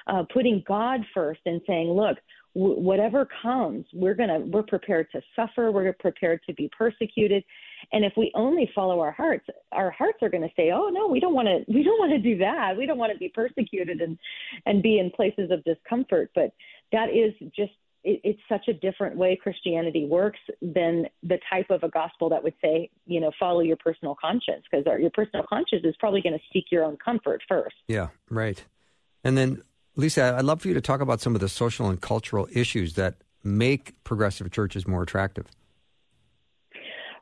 uh, 0.08 0.24
putting 0.32 0.64
God 0.66 1.00
first, 1.14 1.40
and 1.46 1.60
saying, 1.64 1.88
look, 1.90 2.18
whatever 2.54 3.28
comes, 3.42 3.84
we're 3.92 4.14
gonna 4.14 4.40
we're 4.40 4.62
prepared 4.62 5.08
to 5.12 5.20
suffer, 5.34 5.72
we're 5.72 5.92
prepared 5.92 6.40
to 6.46 6.54
be 6.54 6.70
persecuted. 6.76 7.44
And 7.92 8.04
if 8.04 8.12
we 8.16 8.30
only 8.34 8.70
follow 8.74 9.00
our 9.00 9.12
hearts, 9.12 9.46
our 9.72 9.90
hearts 9.90 10.18
are 10.22 10.28
to 10.28 10.48
say, 10.56 10.70
"Oh 10.72 10.88
no, 10.88 11.08
we 11.08 11.20
don't 11.20 11.34
want 11.34 11.48
to. 11.48 11.64
We 11.72 11.82
don't 11.82 11.98
want 11.98 12.12
to 12.12 12.18
do 12.18 12.38
that. 12.38 12.76
We 12.76 12.86
don't 12.86 12.98
want 12.98 13.12
to 13.12 13.18
be 13.18 13.28
persecuted 13.28 14.00
and 14.00 14.18
and 14.66 14.82
be 14.82 14.98
in 14.98 15.10
places 15.10 15.50
of 15.50 15.64
discomfort." 15.64 16.30
But 16.34 16.52
that 16.92 17.10
is 17.10 17.34
just 17.54 17.72
it, 18.04 18.20
it's 18.22 18.40
such 18.48 18.68
a 18.68 18.72
different 18.72 19.16
way 19.16 19.36
Christianity 19.36 20.06
works 20.06 20.38
than 20.62 21.06
the 21.22 21.38
type 21.50 21.70
of 21.70 21.82
a 21.82 21.88
gospel 21.88 22.28
that 22.28 22.42
would 22.42 22.54
say, 22.62 22.90
you 23.06 23.20
know, 23.20 23.32
follow 23.38 23.60
your 23.60 23.76
personal 23.76 24.16
conscience, 24.20 24.64
because 24.70 24.86
your 25.00 25.10
personal 25.10 25.44
conscience 25.48 25.82
is 25.84 25.96
probably 25.98 26.22
going 26.22 26.34
to 26.34 26.44
seek 26.52 26.66
your 26.70 26.84
own 26.84 26.96
comfort 27.04 27.42
first. 27.48 27.74
Yeah, 27.88 28.08
right. 28.30 28.62
And 29.24 29.36
then 29.36 29.62
Lisa, 29.96 30.34
I'd 30.36 30.44
love 30.44 30.62
for 30.62 30.68
you 30.68 30.74
to 30.74 30.80
talk 30.80 31.00
about 31.00 31.20
some 31.20 31.34
of 31.34 31.40
the 31.40 31.48
social 31.48 31.88
and 31.88 32.00
cultural 32.00 32.48
issues 32.52 32.94
that 32.94 33.16
make 33.42 33.94
progressive 34.04 34.50
churches 34.50 34.86
more 34.86 35.02
attractive. 35.02 35.46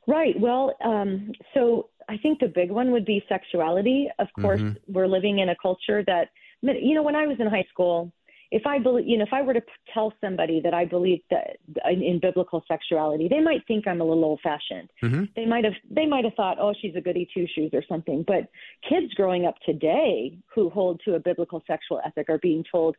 Right. 0.06 0.38
Well, 0.38 0.74
um, 0.84 1.32
so 1.54 1.90
I 2.08 2.16
think 2.16 2.40
the 2.40 2.48
big 2.48 2.70
one 2.70 2.90
would 2.92 3.04
be 3.04 3.22
sexuality. 3.28 4.08
Of 4.18 4.28
course, 4.40 4.60
mm-hmm. 4.60 4.92
we're 4.92 5.06
living 5.06 5.38
in 5.38 5.50
a 5.50 5.56
culture 5.60 6.02
that, 6.06 6.30
you 6.62 6.94
know, 6.94 7.02
when 7.02 7.14
I 7.14 7.26
was 7.26 7.36
in 7.38 7.46
high 7.46 7.66
school, 7.70 8.12
if 8.52 8.66
I 8.66 8.78
believe, 8.78 9.08
you 9.08 9.16
know, 9.16 9.24
if 9.24 9.32
I 9.32 9.40
were 9.40 9.54
to 9.54 9.62
tell 9.94 10.12
somebody 10.20 10.60
that 10.62 10.74
I 10.74 10.84
believe 10.84 11.20
that 11.30 11.56
in 11.90 12.20
biblical 12.20 12.62
sexuality, 12.68 13.26
they 13.26 13.40
might 13.40 13.66
think 13.66 13.88
I'm 13.88 14.02
a 14.02 14.04
little 14.04 14.24
old-fashioned. 14.26 14.90
Mm-hmm. 15.02 15.24
They 15.34 15.46
might 15.46 15.64
have, 15.64 15.72
they 15.90 16.04
might 16.04 16.24
have 16.24 16.34
thought, 16.34 16.58
oh, 16.60 16.74
she's 16.80 16.94
a 16.94 17.00
goody 17.00 17.26
two-shoes 17.32 17.70
or 17.72 17.82
something. 17.88 18.24
But 18.26 18.50
kids 18.86 19.12
growing 19.14 19.46
up 19.46 19.54
today 19.64 20.36
who 20.54 20.68
hold 20.68 21.00
to 21.06 21.14
a 21.14 21.18
biblical 21.18 21.62
sexual 21.66 22.00
ethic 22.04 22.26
are 22.28 22.38
being 22.38 22.62
told, 22.70 22.94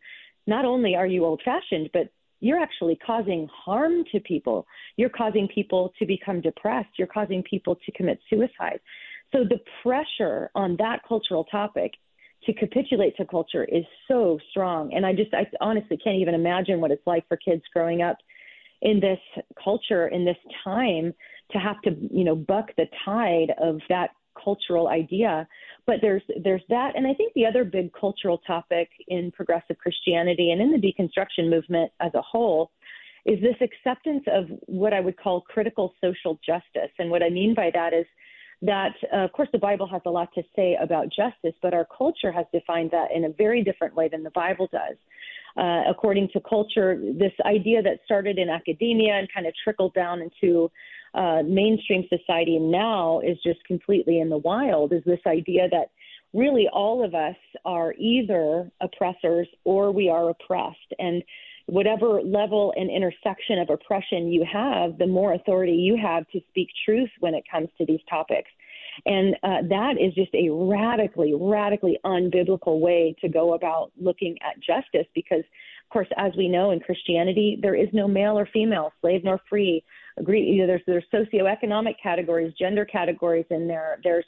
not 0.47 0.65
only 0.65 0.95
are 0.95 1.05
you 1.05 1.23
old-fashioned, 1.23 1.91
but 1.93 2.09
you're 2.39 2.59
actually 2.59 2.97
causing 3.05 3.47
harm 3.53 4.03
to 4.11 4.19
people. 4.19 4.65
You're 4.97 5.09
causing 5.09 5.47
people 5.53 5.93
to 5.99 6.05
become 6.07 6.41
depressed. 6.41 6.89
You're 6.97 7.07
causing 7.07 7.43
people 7.43 7.75
to 7.85 7.91
commit 7.91 8.19
suicide. 8.27 8.79
So 9.31 9.43
the 9.43 9.59
pressure 9.83 10.49
on 10.55 10.77
that 10.79 11.01
cultural 11.07 11.43
topic 11.45 11.91
to 12.45 12.53
capitulate 12.53 13.15
to 13.17 13.25
culture 13.25 13.63
is 13.65 13.83
so 14.07 14.39
strong. 14.49 14.93
And 14.93 15.05
I 15.05 15.13
just, 15.13 15.33
I 15.33 15.45
honestly 15.61 15.97
can't 15.97 16.17
even 16.17 16.33
imagine 16.33 16.81
what 16.81 16.91
it's 16.91 17.05
like 17.05 17.27
for 17.27 17.37
kids 17.37 17.63
growing 17.73 18.01
up 18.01 18.17
in 18.81 18.99
this 18.99 19.19
culture, 19.63 20.07
in 20.07 20.25
this 20.25 20.37
time, 20.63 21.13
to 21.51 21.57
have 21.57 21.81
to, 21.81 21.91
you 22.11 22.23
know, 22.23 22.35
buck 22.35 22.67
the 22.77 22.85
tide 23.05 23.53
of 23.61 23.79
that 23.89 24.11
cultural 24.41 24.87
idea. 24.87 25.47
But 25.85 25.97
there's 26.01 26.23
there's 26.43 26.63
that, 26.69 26.95
and 26.95 27.05
I 27.07 27.13
think 27.13 27.33
the 27.33 27.45
other 27.45 27.63
big 27.63 27.91
cultural 27.93 28.39
topic 28.39 28.89
in 29.07 29.31
progressive 29.31 29.77
Christianity 29.77 30.51
and 30.51 30.61
in 30.61 30.71
the 30.71 30.77
deconstruction 30.77 31.49
movement 31.49 31.91
as 31.99 32.11
a 32.13 32.21
whole 32.21 32.71
is 33.25 33.39
this 33.41 33.55
acceptance 33.61 34.23
of 34.27 34.45
what 34.65 34.93
I 34.93 34.99
would 34.99 35.17
call 35.17 35.41
critical 35.41 35.93
social 36.03 36.39
justice. 36.45 36.91
And 36.99 37.09
what 37.09 37.23
I 37.23 37.29
mean 37.29 37.53
by 37.53 37.71
that 37.73 37.93
is 37.93 38.05
that, 38.63 38.93
uh, 39.13 39.17
of 39.17 39.31
course, 39.33 39.49
the 39.51 39.59
Bible 39.59 39.87
has 39.87 40.01
a 40.05 40.09
lot 40.09 40.33
to 40.35 40.43
say 40.55 40.77
about 40.81 41.09
justice, 41.09 41.53
but 41.61 41.73
our 41.73 41.85
culture 41.95 42.31
has 42.31 42.45
defined 42.53 42.91
that 42.91 43.09
in 43.13 43.25
a 43.25 43.29
very 43.29 43.63
different 43.63 43.93
way 43.95 44.07
than 44.07 44.23
the 44.23 44.31
Bible 44.31 44.69
does. 44.71 44.95
Uh, 45.55 45.83
according 45.87 46.29
to 46.33 46.39
culture, 46.39 46.99
this 47.13 47.33
idea 47.45 47.81
that 47.81 47.99
started 48.05 48.39
in 48.39 48.49
academia 48.49 49.13
and 49.13 49.27
kind 49.31 49.45
of 49.45 49.53
trickled 49.63 49.93
down 49.93 50.21
into 50.21 50.71
uh, 51.13 51.43
mainstream 51.45 52.03
society 52.09 52.57
now 52.57 53.19
is 53.19 53.37
just 53.45 53.63
completely 53.65 54.19
in 54.19 54.29
the 54.29 54.37
wild 54.37 54.91
is 54.93 55.03
this 55.05 55.19
idea 55.27 55.69
that 55.69 55.91
really 56.33 56.67
all 56.73 57.05
of 57.05 57.13
us 57.13 57.35
are 57.65 57.93
either 57.99 58.71
oppressors 58.81 59.47
or 59.63 59.91
we 59.91 60.09
are 60.09 60.29
oppressed. 60.29 60.93
And 60.97 61.21
whatever 61.67 62.21
level 62.21 62.73
and 62.75 62.89
intersection 62.89 63.59
of 63.59 63.69
oppression 63.69 64.31
you 64.31 64.45
have, 64.51 64.97
the 64.97 65.07
more 65.07 65.33
authority 65.33 65.73
you 65.73 65.97
have 66.01 66.27
to 66.29 66.39
speak 66.49 66.67
truth 66.85 67.09
when 67.19 67.33
it 67.33 67.43
comes 67.49 67.69
to 67.77 67.85
these 67.85 68.01
topics. 68.09 68.49
And 69.05 69.35
uh, 69.43 69.67
that 69.69 69.95
is 69.99 70.13
just 70.13 70.33
a 70.35 70.49
radically, 70.49 71.33
radically 71.39 71.97
unbiblical 72.05 72.79
way 72.79 73.15
to 73.21 73.29
go 73.29 73.53
about 73.53 73.91
looking 73.99 74.37
at 74.41 74.61
justice 74.61 75.07
because, 75.15 75.39
of 75.39 75.89
course, 75.91 76.07
as 76.17 76.31
we 76.37 76.47
know 76.47 76.71
in 76.71 76.79
Christianity, 76.79 77.57
there 77.61 77.75
is 77.75 77.87
no 77.91 78.07
male 78.07 78.37
or 78.37 78.47
female, 78.53 78.93
slave 79.01 79.23
nor 79.23 79.39
free, 79.49 79.83
agree. 80.17 80.43
You 80.43 80.61
know, 80.61 80.67
there's 80.67 80.81
there's 80.85 81.05
socioeconomic 81.11 81.95
categories, 82.01 82.53
gender 82.59 82.85
categories 82.85 83.45
in 83.49 83.67
there. 83.67 83.99
There's 84.03 84.25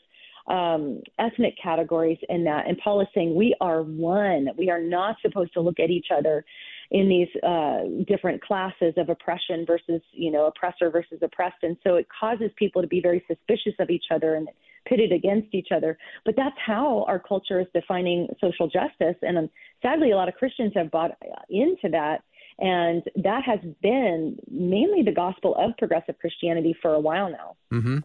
um, 0.47 1.01
ethnic 1.19 1.55
categories 1.61 2.19
in 2.29 2.43
that. 2.45 2.67
And 2.67 2.77
Paul 2.77 3.01
is 3.01 3.07
saying 3.13 3.35
we 3.35 3.55
are 3.61 3.81
one. 3.81 4.47
We 4.57 4.69
are 4.69 4.81
not 4.81 5.17
supposed 5.21 5.53
to 5.53 5.61
look 5.61 5.79
at 5.79 5.89
each 5.89 6.07
other 6.15 6.45
in 6.91 7.09
these 7.09 7.27
uh, 7.43 7.79
different 8.07 8.41
classes 8.41 8.93
of 8.97 9.09
oppression 9.09 9.65
versus, 9.65 10.01
you 10.11 10.31
know, 10.31 10.45
oppressor 10.45 10.89
versus 10.89 11.19
oppressed. 11.21 11.63
And 11.63 11.77
so 11.83 11.95
it 11.95 12.07
causes 12.19 12.51
people 12.55 12.81
to 12.81 12.87
be 12.87 13.01
very 13.01 13.23
suspicious 13.27 13.73
of 13.79 13.89
each 13.89 14.05
other 14.11 14.35
and 14.35 14.47
pitted 14.85 15.11
against 15.11 15.53
each 15.53 15.69
other. 15.75 15.97
But 16.25 16.35
that's 16.35 16.55
how 16.63 17.05
our 17.07 17.19
culture 17.19 17.59
is 17.59 17.67
defining 17.73 18.27
social 18.39 18.67
justice. 18.67 19.15
And 19.21 19.37
um, 19.37 19.49
sadly, 19.81 20.11
a 20.11 20.15
lot 20.15 20.29
of 20.29 20.35
Christians 20.35 20.73
have 20.75 20.91
bought 20.91 21.11
into 21.49 21.89
that 21.91 22.23
and 22.57 23.03
that 23.17 23.43
has 23.43 23.59
been 23.81 24.37
mainly 24.49 25.03
the 25.03 25.11
gospel 25.11 25.55
of 25.55 25.75
progressive 25.77 26.17
Christianity 26.19 26.75
for 26.81 26.93
a 26.93 26.99
while 26.99 27.29
now. 27.29 27.55
Mm-hmm. 27.73 27.97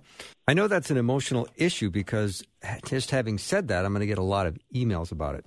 I 0.49 0.55
know 0.55 0.67
that's 0.67 0.91
an 0.91 0.97
emotional 0.97 1.47
issue 1.57 1.91
because 1.91 2.43
just 2.85 3.13
having 3.13 3.39
said 3.39 3.69
that, 3.69 3.85
I'm 3.85 3.93
going 3.93 4.01
to 4.01 4.07
get 4.07 4.19
a 4.19 4.23
lot 4.25 4.47
of 4.47 4.59
emails 4.75 5.13
about 5.13 5.37
it. 5.37 5.45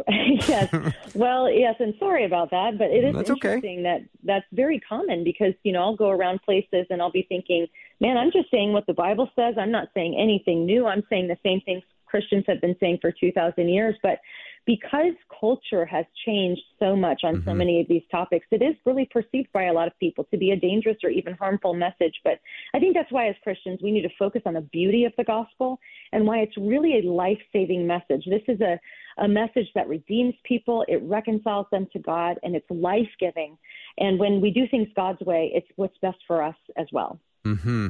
yes. 0.08 0.74
Well, 1.14 1.50
yes, 1.50 1.74
and 1.78 1.94
sorry 1.98 2.24
about 2.24 2.50
that, 2.50 2.78
but 2.78 2.90
it 2.90 3.04
is 3.04 3.14
that's 3.14 3.30
interesting 3.30 3.80
okay. 3.80 3.82
that 3.82 4.00
that's 4.24 4.46
very 4.52 4.80
common 4.80 5.24
because, 5.24 5.54
you 5.62 5.72
know, 5.72 5.80
I'll 5.80 5.96
go 5.96 6.10
around 6.10 6.42
places 6.42 6.86
and 6.90 7.02
I'll 7.02 7.12
be 7.12 7.26
thinking, 7.28 7.66
man, 8.00 8.16
I'm 8.16 8.30
just 8.32 8.50
saying 8.50 8.72
what 8.72 8.86
the 8.86 8.94
Bible 8.94 9.28
says. 9.36 9.54
I'm 9.58 9.70
not 9.70 9.88
saying 9.94 10.16
anything 10.18 10.66
new. 10.66 10.86
I'm 10.86 11.02
saying 11.08 11.28
the 11.28 11.38
same 11.42 11.60
things 11.62 11.82
Christians 12.06 12.44
have 12.46 12.60
been 12.60 12.76
saying 12.78 12.98
for 13.00 13.12
2,000 13.12 13.68
years. 13.68 13.96
But 14.02 14.18
because 14.64 15.14
culture 15.40 15.84
has 15.84 16.04
changed 16.24 16.62
so 16.78 16.94
much 16.94 17.22
on 17.24 17.36
mm-hmm. 17.36 17.48
so 17.48 17.54
many 17.54 17.80
of 17.80 17.88
these 17.88 18.02
topics, 18.10 18.46
it 18.50 18.62
is 18.62 18.76
really 18.84 19.08
perceived 19.10 19.48
by 19.52 19.64
a 19.64 19.72
lot 19.72 19.88
of 19.88 19.98
people 19.98 20.24
to 20.30 20.36
be 20.36 20.52
a 20.52 20.56
dangerous 20.56 20.96
or 21.02 21.10
even 21.10 21.34
harmful 21.34 21.74
message. 21.74 22.14
But 22.22 22.38
I 22.74 22.78
think 22.78 22.94
that's 22.94 23.10
why, 23.10 23.28
as 23.28 23.34
Christians, 23.42 23.80
we 23.82 23.90
need 23.90 24.02
to 24.02 24.10
focus 24.18 24.42
on 24.46 24.54
the 24.54 24.60
beauty 24.60 25.04
of 25.04 25.12
the 25.18 25.24
gospel 25.24 25.80
and 26.12 26.26
why 26.26 26.38
it's 26.38 26.56
really 26.56 27.00
a 27.00 27.10
life 27.10 27.40
saving 27.52 27.86
message. 27.86 28.24
This 28.26 28.42
is 28.46 28.60
a, 28.60 28.78
a 29.18 29.26
message 29.26 29.66
that 29.74 29.88
redeems 29.88 30.34
people, 30.44 30.84
it 30.86 31.02
reconciles 31.02 31.66
them 31.72 31.88
to 31.92 31.98
God, 31.98 32.38
and 32.42 32.54
it's 32.54 32.70
life 32.70 33.10
giving. 33.18 33.58
And 33.98 34.18
when 34.18 34.40
we 34.40 34.50
do 34.50 34.66
things 34.70 34.88
God's 34.94 35.20
way, 35.22 35.50
it's 35.54 35.68
what's 35.76 35.98
best 35.98 36.18
for 36.26 36.42
us 36.42 36.56
as 36.76 36.86
well. 36.92 37.18
hmm 37.44 37.88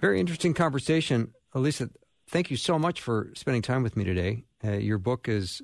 Very 0.00 0.18
interesting 0.18 0.52
conversation. 0.52 1.32
Alisa, 1.54 1.90
thank 2.28 2.50
you 2.50 2.56
so 2.56 2.78
much 2.78 3.00
for 3.00 3.30
spending 3.34 3.62
time 3.62 3.84
with 3.84 3.96
me 3.96 4.02
today. 4.02 4.44
Uh, 4.64 4.72
your 4.72 4.96
book 4.96 5.28
is 5.28 5.60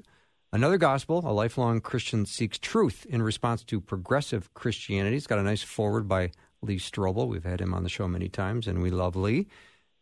Another 0.52 0.76
Gospel 0.76 1.22
A 1.24 1.32
Lifelong 1.32 1.80
Christian 1.80 2.26
Seeks 2.26 2.58
Truth 2.58 3.06
in 3.08 3.22
Response 3.22 3.64
to 3.64 3.80
Progressive 3.80 4.52
Christianity. 4.52 5.16
It's 5.16 5.26
got 5.26 5.38
a 5.38 5.42
nice 5.42 5.62
foreword 5.62 6.06
by 6.06 6.32
Lee 6.60 6.76
Strobel. 6.76 7.26
We've 7.26 7.44
had 7.44 7.62
him 7.62 7.72
on 7.72 7.82
the 7.82 7.88
show 7.88 8.06
many 8.06 8.28
times, 8.28 8.66
and 8.66 8.82
we 8.82 8.90
love 8.90 9.16
Lee. 9.16 9.46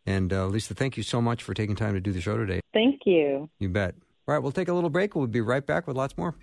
And 0.05 0.33
uh, 0.33 0.47
Lisa, 0.47 0.73
thank 0.73 0.97
you 0.97 1.03
so 1.03 1.21
much 1.21 1.43
for 1.43 1.53
taking 1.53 1.77
time 1.77 1.93
to 1.93 2.01
do 2.01 2.11
the 2.11 2.19
show 2.19 2.35
today. 2.35 2.59
Thank 2.73 3.01
you. 3.05 3.49
You 3.59 3.69
bet. 3.69 3.95
All 4.27 4.33
right, 4.33 4.39
we'll 4.39 4.51
take 4.51 4.67
a 4.67 4.73
little 4.73 4.89
break. 4.89 5.15
We'll 5.15 5.27
be 5.27 5.39
right 5.39 5.65
back 5.65 5.87
with 5.87 5.95
lots 5.95 6.17
more. 6.17 6.35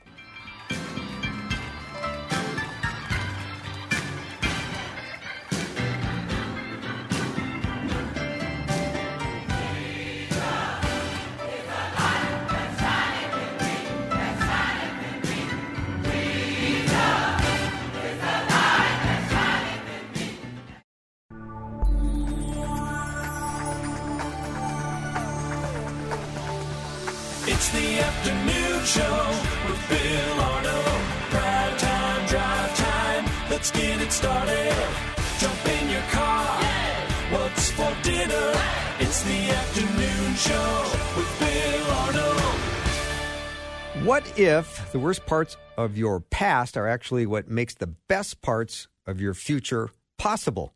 The 44.92 44.98
worst 44.98 45.26
parts 45.26 45.56
of 45.76 45.96
your 45.96 46.20
past 46.20 46.76
are 46.76 46.86
actually 46.86 47.26
what 47.26 47.48
makes 47.48 47.74
the 47.74 47.86
best 47.86 48.40
parts 48.42 48.88
of 49.06 49.20
your 49.20 49.34
future 49.34 49.90
possible? 50.18 50.72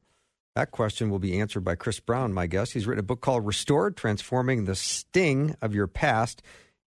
That 0.55 0.71
question 0.73 1.11
will 1.11 1.19
be 1.19 1.39
answered 1.39 1.65
by 1.65 1.77
Chris 1.77 2.01
Brown, 2.01 2.33
my 2.33 2.47
guest. 2.47 2.73
He's 2.73 2.87
written 2.87 3.01
a 3.01 3.05
book 3.05 3.21
called 3.21 3.47
Restored 3.47 3.97
Transforming 3.97 4.65
the 4.65 4.75
Sting 4.75 5.55
of 5.63 5.75
Your 5.75 5.87
Past 5.87 6.43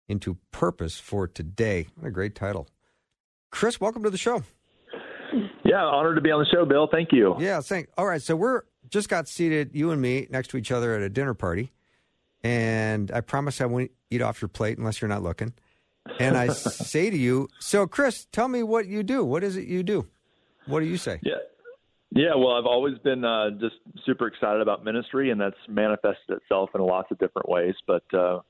into 0.08 0.36
Purpose 0.50 0.98
for 0.98 1.26
Today. 1.28 1.86
What 1.96 2.08
a 2.08 2.10
great 2.10 2.34
title. 2.34 2.68
Chris, 3.50 3.80
welcome 3.80 4.02
to 4.02 4.10
the 4.10 4.18
show. 4.18 4.42
Yeah, 5.64 5.82
honored 5.82 6.16
to 6.16 6.20
be 6.20 6.30
on 6.30 6.40
the 6.40 6.50
show, 6.52 6.66
Bill. 6.66 6.88
Thank 6.90 7.10
you. 7.12 7.36
Yeah, 7.38 7.60
thank. 7.60 7.88
All 7.96 8.06
right, 8.06 8.20
so 8.20 8.36
we're 8.36 8.62
just 8.90 9.08
got 9.08 9.28
seated, 9.28 9.70
you 9.74 9.90
and 9.90 10.02
me, 10.02 10.26
next 10.28 10.48
to 10.48 10.56
each 10.56 10.72
other 10.72 10.94
at 10.94 11.02
a 11.02 11.08
dinner 11.08 11.34
party, 11.34 11.72
and 12.42 13.10
I 13.12 13.20
promise 13.20 13.60
I 13.60 13.66
won't 13.66 13.92
eat 14.10 14.20
off 14.22 14.42
your 14.42 14.48
plate 14.48 14.76
unless 14.76 15.00
you're 15.00 15.08
not 15.08 15.22
looking 15.22 15.54
and 16.18 16.36
I 16.36 16.48
say 16.48 17.10
to 17.10 17.16
you, 17.16 17.48
so 17.60 17.86
Chris, 17.86 18.26
tell 18.32 18.48
me 18.48 18.62
what 18.62 18.86
you 18.86 19.02
do. 19.02 19.24
What 19.24 19.44
is 19.44 19.56
it 19.56 19.66
you 19.66 19.82
do? 19.82 20.06
What 20.66 20.80
do 20.80 20.86
you 20.86 20.96
say? 20.96 21.20
Yeah. 21.22 21.34
Yeah, 22.14 22.34
well, 22.36 22.50
I've 22.50 22.66
always 22.66 22.98
been 22.98 23.24
uh, 23.24 23.52
just 23.52 23.76
super 24.04 24.26
excited 24.26 24.60
about 24.60 24.84
ministry, 24.84 25.30
and 25.30 25.40
that's 25.40 25.56
manifested 25.66 26.28
itself 26.28 26.68
in 26.74 26.82
lots 26.82 27.10
of 27.10 27.18
different 27.18 27.48
ways. 27.48 27.74
But 27.86 28.02
uh, 28.12 28.40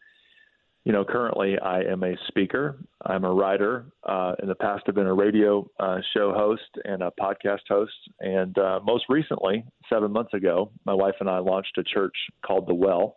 you 0.84 0.92
know, 0.92 1.04
currently 1.04 1.58
I 1.60 1.82
am 1.82 2.02
a 2.02 2.14
speaker. 2.26 2.76
I'm 3.06 3.24
a 3.24 3.32
writer. 3.32 3.86
Uh, 4.02 4.32
in 4.42 4.48
the 4.48 4.56
past, 4.56 4.82
I've 4.88 4.96
been 4.96 5.06
a 5.06 5.14
radio 5.14 5.68
uh, 5.78 5.98
show 6.12 6.32
host 6.32 6.62
and 6.84 7.02
a 7.02 7.12
podcast 7.20 7.60
host. 7.68 7.92
And 8.18 8.56
uh, 8.58 8.80
most 8.84 9.04
recently, 9.08 9.64
seven 9.88 10.12
months 10.12 10.34
ago, 10.34 10.72
my 10.84 10.94
wife 10.94 11.14
and 11.20 11.30
I 11.30 11.38
launched 11.38 11.78
a 11.78 11.84
church 11.84 12.16
called 12.44 12.66
The 12.66 12.74
Well, 12.74 13.14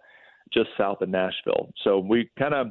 just 0.54 0.70
south 0.78 1.02
of 1.02 1.10
Nashville. 1.10 1.72
So 1.84 1.98
we 1.98 2.30
kind 2.38 2.54
of 2.54 2.68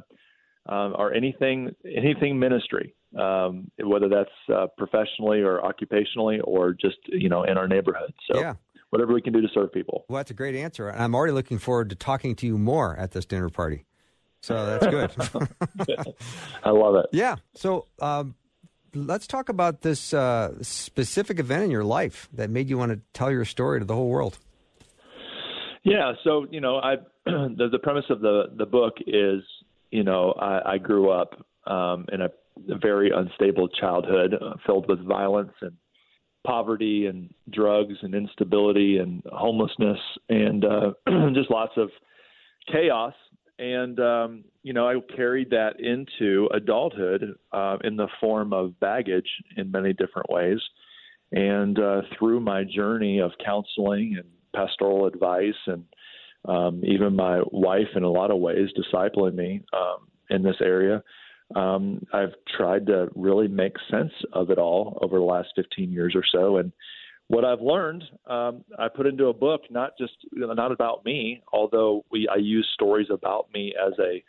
um, 0.67 0.95
are 0.95 1.13
anything 1.13 1.75
anything 1.85 2.39
ministry, 2.39 2.95
um, 3.17 3.69
whether 3.83 4.09
that's 4.09 4.29
uh, 4.53 4.67
professionally 4.77 5.41
or 5.41 5.61
occupationally 5.61 6.39
or 6.43 6.73
just 6.73 6.97
you 7.07 7.29
know 7.29 7.43
in 7.43 7.57
our 7.57 7.67
neighborhood. 7.67 8.13
So 8.31 8.39
yeah. 8.39 8.55
whatever 8.89 9.13
we 9.13 9.21
can 9.21 9.33
do 9.33 9.41
to 9.41 9.47
serve 9.53 9.71
people. 9.71 10.05
Well, 10.09 10.17
that's 10.17 10.31
a 10.31 10.35
great 10.35 10.55
answer. 10.55 10.91
I'm 10.91 11.13
already 11.13 11.33
looking 11.33 11.59
forward 11.59 11.89
to 11.91 11.95
talking 11.95 12.35
to 12.37 12.47
you 12.47 12.57
more 12.57 12.95
at 12.97 13.11
this 13.11 13.25
dinner 13.25 13.49
party. 13.49 13.85
So 14.41 14.65
that's 14.65 14.85
good. 14.85 15.11
I 16.63 16.69
love 16.69 16.95
it. 16.95 17.07
Yeah. 17.11 17.37
So 17.55 17.87
um, 17.99 18.35
let's 18.93 19.25
talk 19.25 19.49
about 19.49 19.81
this 19.81 20.13
uh, 20.13 20.53
specific 20.61 21.39
event 21.39 21.63
in 21.63 21.71
your 21.71 21.83
life 21.83 22.29
that 22.33 22.51
made 22.51 22.69
you 22.69 22.77
want 22.77 22.91
to 22.91 23.01
tell 23.13 23.31
your 23.31 23.45
story 23.45 23.79
to 23.79 23.85
the 23.85 23.95
whole 23.95 24.09
world. 24.09 24.37
Yeah. 25.83 26.13
So 26.23 26.45
you 26.49 26.61
know, 26.61 26.77
I 26.77 26.95
the, 27.25 27.69
the 27.71 27.79
premise 27.79 28.05
of 28.09 28.21
the 28.21 28.45
the 28.55 28.65
book 28.65 28.93
is 29.07 29.41
you 29.91 30.03
know 30.03 30.33
I, 30.39 30.73
I 30.73 30.77
grew 30.77 31.09
up 31.09 31.45
um, 31.67 32.05
in 32.11 32.21
a, 32.21 32.29
a 32.69 32.77
very 32.77 33.11
unstable 33.11 33.67
childhood 33.67 34.33
uh, 34.33 34.53
filled 34.65 34.87
with 34.87 35.05
violence 35.05 35.53
and 35.61 35.73
poverty 36.45 37.07
and 37.07 37.33
drugs 37.51 37.95
and 38.01 38.13
instability 38.13 38.99
and 38.99 39.23
homelessness 39.31 39.97
and 40.29 40.63
uh, 40.63 40.91
just 41.33 41.49
lots 41.49 41.73
of 41.75 41.89
chaos. 42.71 43.13
And 43.57 43.99
um, 43.99 44.43
you 44.63 44.73
know 44.73 44.87
I 44.87 44.95
carried 45.15 45.49
that 45.51 45.79
into 45.79 46.49
adulthood 46.53 47.35
uh, 47.53 47.77
in 47.83 47.95
the 47.95 48.07
form 48.19 48.51
of 48.51 48.79
baggage 48.79 49.29
in 49.55 49.71
many 49.71 49.93
different 49.93 50.29
ways, 50.29 50.59
and 51.31 51.79
uh, 51.79 52.01
through 52.17 52.41
my 52.41 52.63
journey 52.65 53.19
of 53.19 53.31
counseling 53.43 54.17
and 54.17 54.25
pastoral 54.53 55.05
advice, 55.05 55.53
and 55.67 55.85
um, 56.47 56.81
even 56.83 57.15
my 57.15 57.41
wife 57.51 57.87
in 57.95 58.03
a 58.03 58.11
lot 58.11 58.31
of 58.31 58.39
ways 58.39 58.69
discipling 58.77 59.35
me 59.35 59.61
um, 59.73 60.07
in 60.29 60.43
this 60.43 60.57
area. 60.61 61.03
Um, 61.55 62.05
I've 62.11 62.33
tried 62.57 62.87
to 62.87 63.09
really 63.15 63.47
make 63.47 63.75
sense 63.91 64.11
of 64.33 64.49
it 64.49 64.57
all 64.57 64.97
over 65.01 65.17
the 65.17 65.23
last 65.23 65.49
15 65.55 65.91
years 65.91 66.13
or 66.15 66.23
so, 66.31 66.57
and 66.57 66.71
what 67.27 67.43
I've 67.43 67.61
learned, 67.61 68.03
um, 68.27 68.63
I 68.77 68.87
put 68.87 69.07
into 69.07 69.27
a 69.27 69.33
book, 69.33 69.61
not 69.71 69.97
just 69.97 70.13
not 70.31 70.71
about 70.71 71.03
me, 71.05 71.41
although 71.51 72.05
we 72.11 72.27
I 72.27 72.35
use 72.35 72.69
stories 72.73 73.07
about 73.09 73.47
me 73.53 73.73
as 73.75 73.93
a 73.99 74.23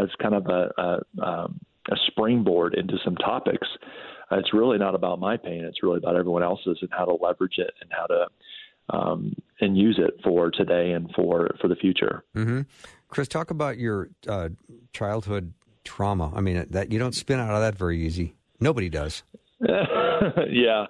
as 0.00 0.08
kind 0.22 0.34
of 0.34 0.46
a 0.46 0.70
a, 0.78 1.24
um, 1.24 1.60
a 1.90 1.96
springboard 2.06 2.74
into 2.74 2.96
some 3.04 3.16
topics. 3.16 3.66
It's 4.30 4.52
really 4.52 4.78
not 4.78 4.94
about 4.94 5.18
my 5.18 5.36
pain; 5.36 5.64
it's 5.64 5.82
really 5.82 5.98
about 5.98 6.14
everyone 6.14 6.44
else's 6.44 6.78
and 6.80 6.90
how 6.92 7.06
to 7.06 7.14
leverage 7.14 7.58
it 7.58 7.72
and 7.80 7.90
how 7.90 8.06
to 8.06 8.26
um, 8.90 9.34
and 9.60 9.76
use 9.76 9.98
it 9.98 10.20
for 10.22 10.50
today 10.50 10.92
and 10.92 11.10
for 11.14 11.50
for 11.60 11.68
the 11.68 11.76
future. 11.76 12.24
Mm-hmm. 12.36 12.62
Chris, 13.08 13.28
talk 13.28 13.50
about 13.50 13.78
your 13.78 14.10
uh, 14.26 14.50
childhood 14.92 15.52
trauma. 15.84 16.32
I 16.34 16.40
mean, 16.40 16.66
that 16.70 16.92
you 16.92 16.98
don't 16.98 17.14
spin 17.14 17.40
out 17.40 17.54
of 17.54 17.60
that 17.60 17.74
very 17.74 18.04
easy. 18.04 18.34
Nobody 18.60 18.88
does. 18.88 19.22
yeah. 19.60 20.86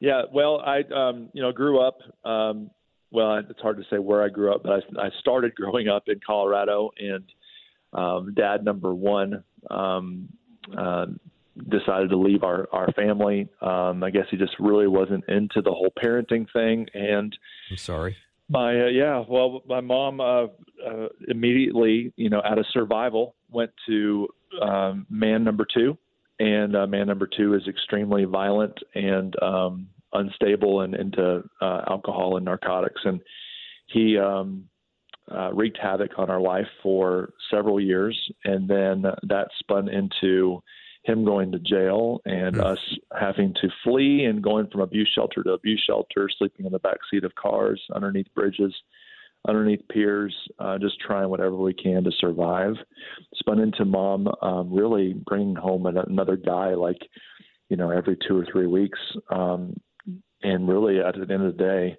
Yeah, 0.00 0.22
well, 0.32 0.60
I 0.60 0.80
um, 0.94 1.30
you 1.32 1.42
know 1.42 1.52
grew 1.52 1.80
up. 1.80 1.98
Um, 2.24 2.70
well, 3.10 3.36
it's 3.48 3.60
hard 3.60 3.76
to 3.78 3.84
say 3.88 3.98
where 3.98 4.22
I 4.22 4.28
grew 4.28 4.52
up, 4.52 4.62
but 4.62 4.72
I, 4.72 5.06
I 5.06 5.10
started 5.20 5.54
growing 5.56 5.88
up 5.88 6.04
in 6.08 6.20
Colorado, 6.24 6.90
and 6.98 7.24
um, 7.92 8.34
dad 8.34 8.64
number 8.64 8.92
one 8.92 9.44
um, 9.70 10.28
uh, 10.76 11.06
decided 11.68 12.10
to 12.10 12.16
leave 12.16 12.42
our 12.42 12.68
our 12.72 12.92
family. 12.92 13.48
Um, 13.60 14.02
I 14.02 14.10
guess 14.10 14.26
he 14.30 14.36
just 14.36 14.54
really 14.58 14.86
wasn't 14.86 15.24
into 15.28 15.62
the 15.62 15.70
whole 15.70 15.92
parenting 16.02 16.46
thing, 16.52 16.86
and 16.94 17.36
I'm 17.70 17.76
sorry. 17.76 18.16
My 18.48 18.82
uh, 18.82 18.86
yeah, 18.86 19.24
well, 19.28 19.62
my 19.66 19.80
mom 19.80 20.20
uh, 20.20 20.44
uh, 20.86 21.08
immediately, 21.28 22.12
you 22.16 22.28
know, 22.28 22.42
out 22.44 22.58
of 22.58 22.66
survival, 22.72 23.36
went 23.50 23.70
to 23.86 24.28
um, 24.60 25.06
man 25.08 25.44
number 25.44 25.66
two, 25.72 25.96
and 26.38 26.76
uh, 26.76 26.86
man 26.86 27.06
number 27.06 27.26
two 27.26 27.54
is 27.54 27.66
extremely 27.68 28.24
violent 28.24 28.78
and 28.94 29.34
um, 29.42 29.88
unstable 30.12 30.82
and 30.82 30.94
into 30.94 31.42
uh, 31.62 31.82
alcohol 31.88 32.36
and 32.36 32.44
narcotics. 32.44 33.00
And 33.04 33.20
he 33.86 34.18
um, 34.18 34.64
uh, 35.30 35.52
wreaked 35.52 35.78
havoc 35.80 36.18
on 36.18 36.30
our 36.30 36.40
life 36.40 36.66
for 36.82 37.32
several 37.50 37.80
years, 37.80 38.18
and 38.44 38.68
then 38.68 39.04
that 39.22 39.48
spun 39.58 39.88
into 39.88 40.62
him 41.04 41.24
going 41.24 41.52
to 41.52 41.58
jail 41.58 42.20
and 42.24 42.56
mm. 42.56 42.64
us 42.64 42.78
having 43.18 43.54
to 43.60 43.68
flee 43.82 44.24
and 44.24 44.42
going 44.42 44.66
from 44.68 44.80
abuse 44.80 45.10
shelter 45.14 45.42
to 45.42 45.52
abuse 45.52 45.82
shelter, 45.86 46.28
sleeping 46.38 46.66
in 46.66 46.72
the 46.72 46.78
back 46.78 46.98
seat 47.10 47.24
of 47.24 47.34
cars, 47.34 47.80
underneath 47.94 48.32
bridges, 48.34 48.74
underneath 49.46 49.86
piers, 49.88 50.34
uh, 50.58 50.78
just 50.78 50.98
trying 51.00 51.28
whatever 51.28 51.56
we 51.56 51.74
can 51.74 52.02
to 52.04 52.10
survive. 52.18 52.74
Spun 53.34 53.60
into 53.60 53.84
mom 53.84 54.28
um, 54.40 54.72
really 54.72 55.12
bringing 55.12 55.54
home 55.54 55.86
another 55.86 56.36
guy 56.36 56.74
like, 56.74 57.00
you 57.68 57.76
know, 57.76 57.90
every 57.90 58.16
two 58.26 58.38
or 58.38 58.46
three 58.50 58.66
weeks, 58.66 58.98
um, 59.30 59.76
and 60.42 60.68
really 60.68 61.00
at 61.00 61.14
the 61.14 61.32
end 61.32 61.44
of 61.44 61.56
the 61.56 61.62
day, 61.62 61.96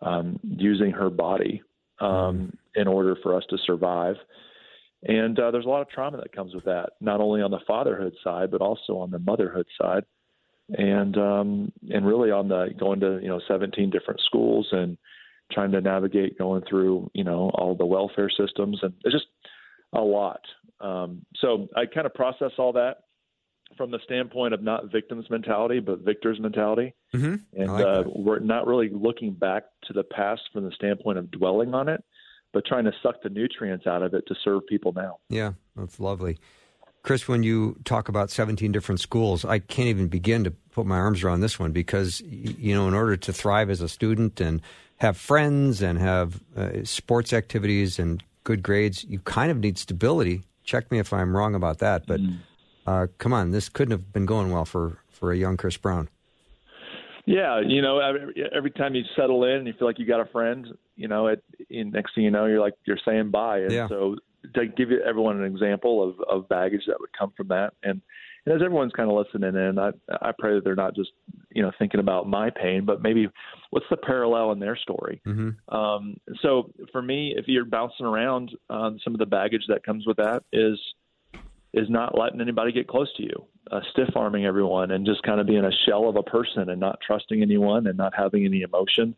um, 0.00 0.38
using 0.42 0.90
her 0.90 1.10
body 1.10 1.62
um, 2.00 2.08
mm-hmm. 2.08 2.80
in 2.80 2.88
order 2.88 3.16
for 3.22 3.34
us 3.34 3.44
to 3.50 3.58
survive. 3.66 4.16
And 5.02 5.38
uh, 5.38 5.50
there's 5.50 5.64
a 5.64 5.68
lot 5.68 5.82
of 5.82 5.88
trauma 5.88 6.16
that 6.18 6.32
comes 6.32 6.54
with 6.54 6.64
that, 6.64 6.90
not 7.00 7.20
only 7.20 7.40
on 7.40 7.52
the 7.52 7.60
fatherhood 7.66 8.14
side, 8.24 8.50
but 8.50 8.60
also 8.60 8.98
on 8.98 9.10
the 9.10 9.20
motherhood 9.20 9.66
side, 9.80 10.04
and 10.70 11.16
um, 11.16 11.72
and 11.88 12.04
really 12.06 12.32
on 12.32 12.48
the 12.48 12.68
going 12.78 13.00
to 13.00 13.20
you 13.22 13.28
know 13.28 13.40
17 13.46 13.90
different 13.90 14.20
schools 14.20 14.66
and 14.72 14.98
trying 15.52 15.70
to 15.72 15.80
navigate 15.80 16.36
going 16.36 16.62
through 16.68 17.10
you 17.14 17.22
know 17.22 17.50
all 17.54 17.76
the 17.76 17.86
welfare 17.86 18.30
systems, 18.30 18.80
and 18.82 18.92
it's 19.04 19.14
just 19.14 19.26
a 19.92 20.00
lot. 20.00 20.40
Um, 20.80 21.24
so 21.36 21.68
I 21.76 21.86
kind 21.86 22.06
of 22.06 22.14
process 22.14 22.52
all 22.58 22.72
that 22.72 23.04
from 23.76 23.90
the 23.90 23.98
standpoint 24.04 24.54
of 24.54 24.62
not 24.62 24.90
victims 24.90 25.26
mentality, 25.30 25.80
but 25.80 26.00
victors 26.00 26.40
mentality. 26.40 26.94
Mm-hmm. 27.14 27.60
And 27.60 27.72
like 27.72 27.84
uh, 27.84 28.02
we're 28.06 28.38
not 28.38 28.66
really 28.66 28.90
looking 28.92 29.32
back 29.32 29.64
to 29.84 29.92
the 29.92 30.04
past 30.04 30.42
from 30.52 30.64
the 30.64 30.72
standpoint 30.72 31.18
of 31.18 31.30
dwelling 31.30 31.74
on 31.74 31.88
it, 31.88 32.02
but 32.58 32.66
trying 32.66 32.82
to 32.82 32.92
suck 33.04 33.22
the 33.22 33.28
nutrients 33.28 33.86
out 33.86 34.02
of 34.02 34.14
it 34.14 34.26
to 34.26 34.34
serve 34.42 34.66
people 34.66 34.92
now. 34.92 35.16
Yeah, 35.28 35.52
that's 35.76 36.00
lovely. 36.00 36.38
Chris, 37.04 37.28
when 37.28 37.44
you 37.44 37.76
talk 37.84 38.08
about 38.08 38.30
17 38.30 38.72
different 38.72 39.00
schools, 39.00 39.44
I 39.44 39.60
can't 39.60 39.88
even 39.88 40.08
begin 40.08 40.42
to 40.42 40.50
put 40.50 40.84
my 40.84 40.96
arms 40.96 41.22
around 41.22 41.38
this 41.40 41.60
one 41.60 41.70
because, 41.70 42.20
you 42.22 42.74
know, 42.74 42.88
in 42.88 42.94
order 42.94 43.16
to 43.16 43.32
thrive 43.32 43.70
as 43.70 43.80
a 43.80 43.88
student 43.88 44.40
and 44.40 44.60
have 44.96 45.16
friends 45.16 45.80
and 45.82 46.00
have 46.00 46.42
uh, 46.56 46.82
sports 46.82 47.32
activities 47.32 48.00
and 48.00 48.24
good 48.42 48.64
grades, 48.64 49.04
you 49.04 49.20
kind 49.20 49.52
of 49.52 49.58
need 49.58 49.78
stability. 49.78 50.42
Check 50.64 50.90
me 50.90 50.98
if 50.98 51.12
I'm 51.12 51.36
wrong 51.36 51.54
about 51.54 51.78
that, 51.78 52.08
but 52.08 52.18
mm 52.18 52.38
uh, 52.88 53.06
come 53.18 53.34
on, 53.34 53.50
this 53.50 53.68
couldn't 53.68 53.92
have 53.92 54.14
been 54.14 54.24
going 54.24 54.50
well 54.50 54.64
for, 54.64 54.96
for 55.10 55.30
a 55.30 55.36
young 55.36 55.58
Chris 55.58 55.76
Brown. 55.76 56.08
Yeah, 57.28 57.60
you 57.60 57.82
know, 57.82 57.98
every, 57.98 58.42
every 58.56 58.70
time 58.70 58.94
you 58.94 59.02
settle 59.14 59.44
in, 59.44 59.56
and 59.56 59.66
you 59.66 59.74
feel 59.78 59.86
like 59.86 59.98
you 59.98 60.06
got 60.06 60.20
a 60.20 60.32
friend. 60.32 60.66
You 60.96 61.08
know, 61.08 61.26
it, 61.26 61.44
next 61.68 62.14
thing 62.14 62.24
you 62.24 62.30
know, 62.30 62.46
you're 62.46 62.60
like 62.60 62.72
you're 62.86 62.98
saying 63.04 63.30
bye. 63.30 63.58
And 63.58 63.70
yeah. 63.70 63.86
so, 63.86 64.16
to 64.54 64.66
give 64.66 64.90
you 64.90 65.02
everyone 65.06 65.36
an 65.36 65.44
example 65.44 66.02
of, 66.08 66.16
of 66.26 66.48
baggage 66.48 66.82
that 66.86 66.98
would 66.98 67.10
come 67.16 67.34
from 67.36 67.48
that, 67.48 67.74
and, 67.82 68.00
and 68.46 68.54
as 68.54 68.62
everyone's 68.64 68.94
kind 68.94 69.10
of 69.10 69.16
listening 69.16 69.54
in, 69.54 69.78
I 69.78 69.90
I 70.22 70.32
pray 70.38 70.54
that 70.54 70.64
they're 70.64 70.74
not 70.74 70.96
just 70.96 71.10
you 71.50 71.60
know 71.60 71.70
thinking 71.78 72.00
about 72.00 72.26
my 72.26 72.48
pain, 72.48 72.86
but 72.86 73.02
maybe 73.02 73.28
what's 73.70 73.86
the 73.90 73.98
parallel 73.98 74.52
in 74.52 74.58
their 74.58 74.76
story. 74.76 75.20
Mm-hmm. 75.26 75.76
Um, 75.76 76.16
so 76.40 76.70
for 76.92 77.02
me, 77.02 77.34
if 77.36 77.44
you're 77.46 77.66
bouncing 77.66 78.06
around, 78.06 78.52
um, 78.70 78.98
some 79.04 79.12
of 79.12 79.18
the 79.18 79.26
baggage 79.26 79.64
that 79.68 79.84
comes 79.84 80.06
with 80.06 80.16
that 80.16 80.44
is 80.50 80.80
is 81.74 81.88
not 81.90 82.16
letting 82.18 82.40
anybody 82.40 82.72
get 82.72 82.88
close 82.88 83.12
to 83.16 83.22
you, 83.22 83.44
uh, 83.70 83.80
stiff 83.92 84.08
arming 84.16 84.46
everyone, 84.46 84.90
and 84.90 85.04
just 85.04 85.22
kind 85.22 85.40
of 85.40 85.46
being 85.46 85.64
a 85.64 85.70
shell 85.86 86.08
of 86.08 86.16
a 86.16 86.22
person 86.22 86.70
and 86.70 86.80
not 86.80 86.98
trusting 87.06 87.42
anyone 87.42 87.86
and 87.86 87.96
not 87.96 88.12
having 88.16 88.44
any 88.44 88.62
emotion 88.62 89.14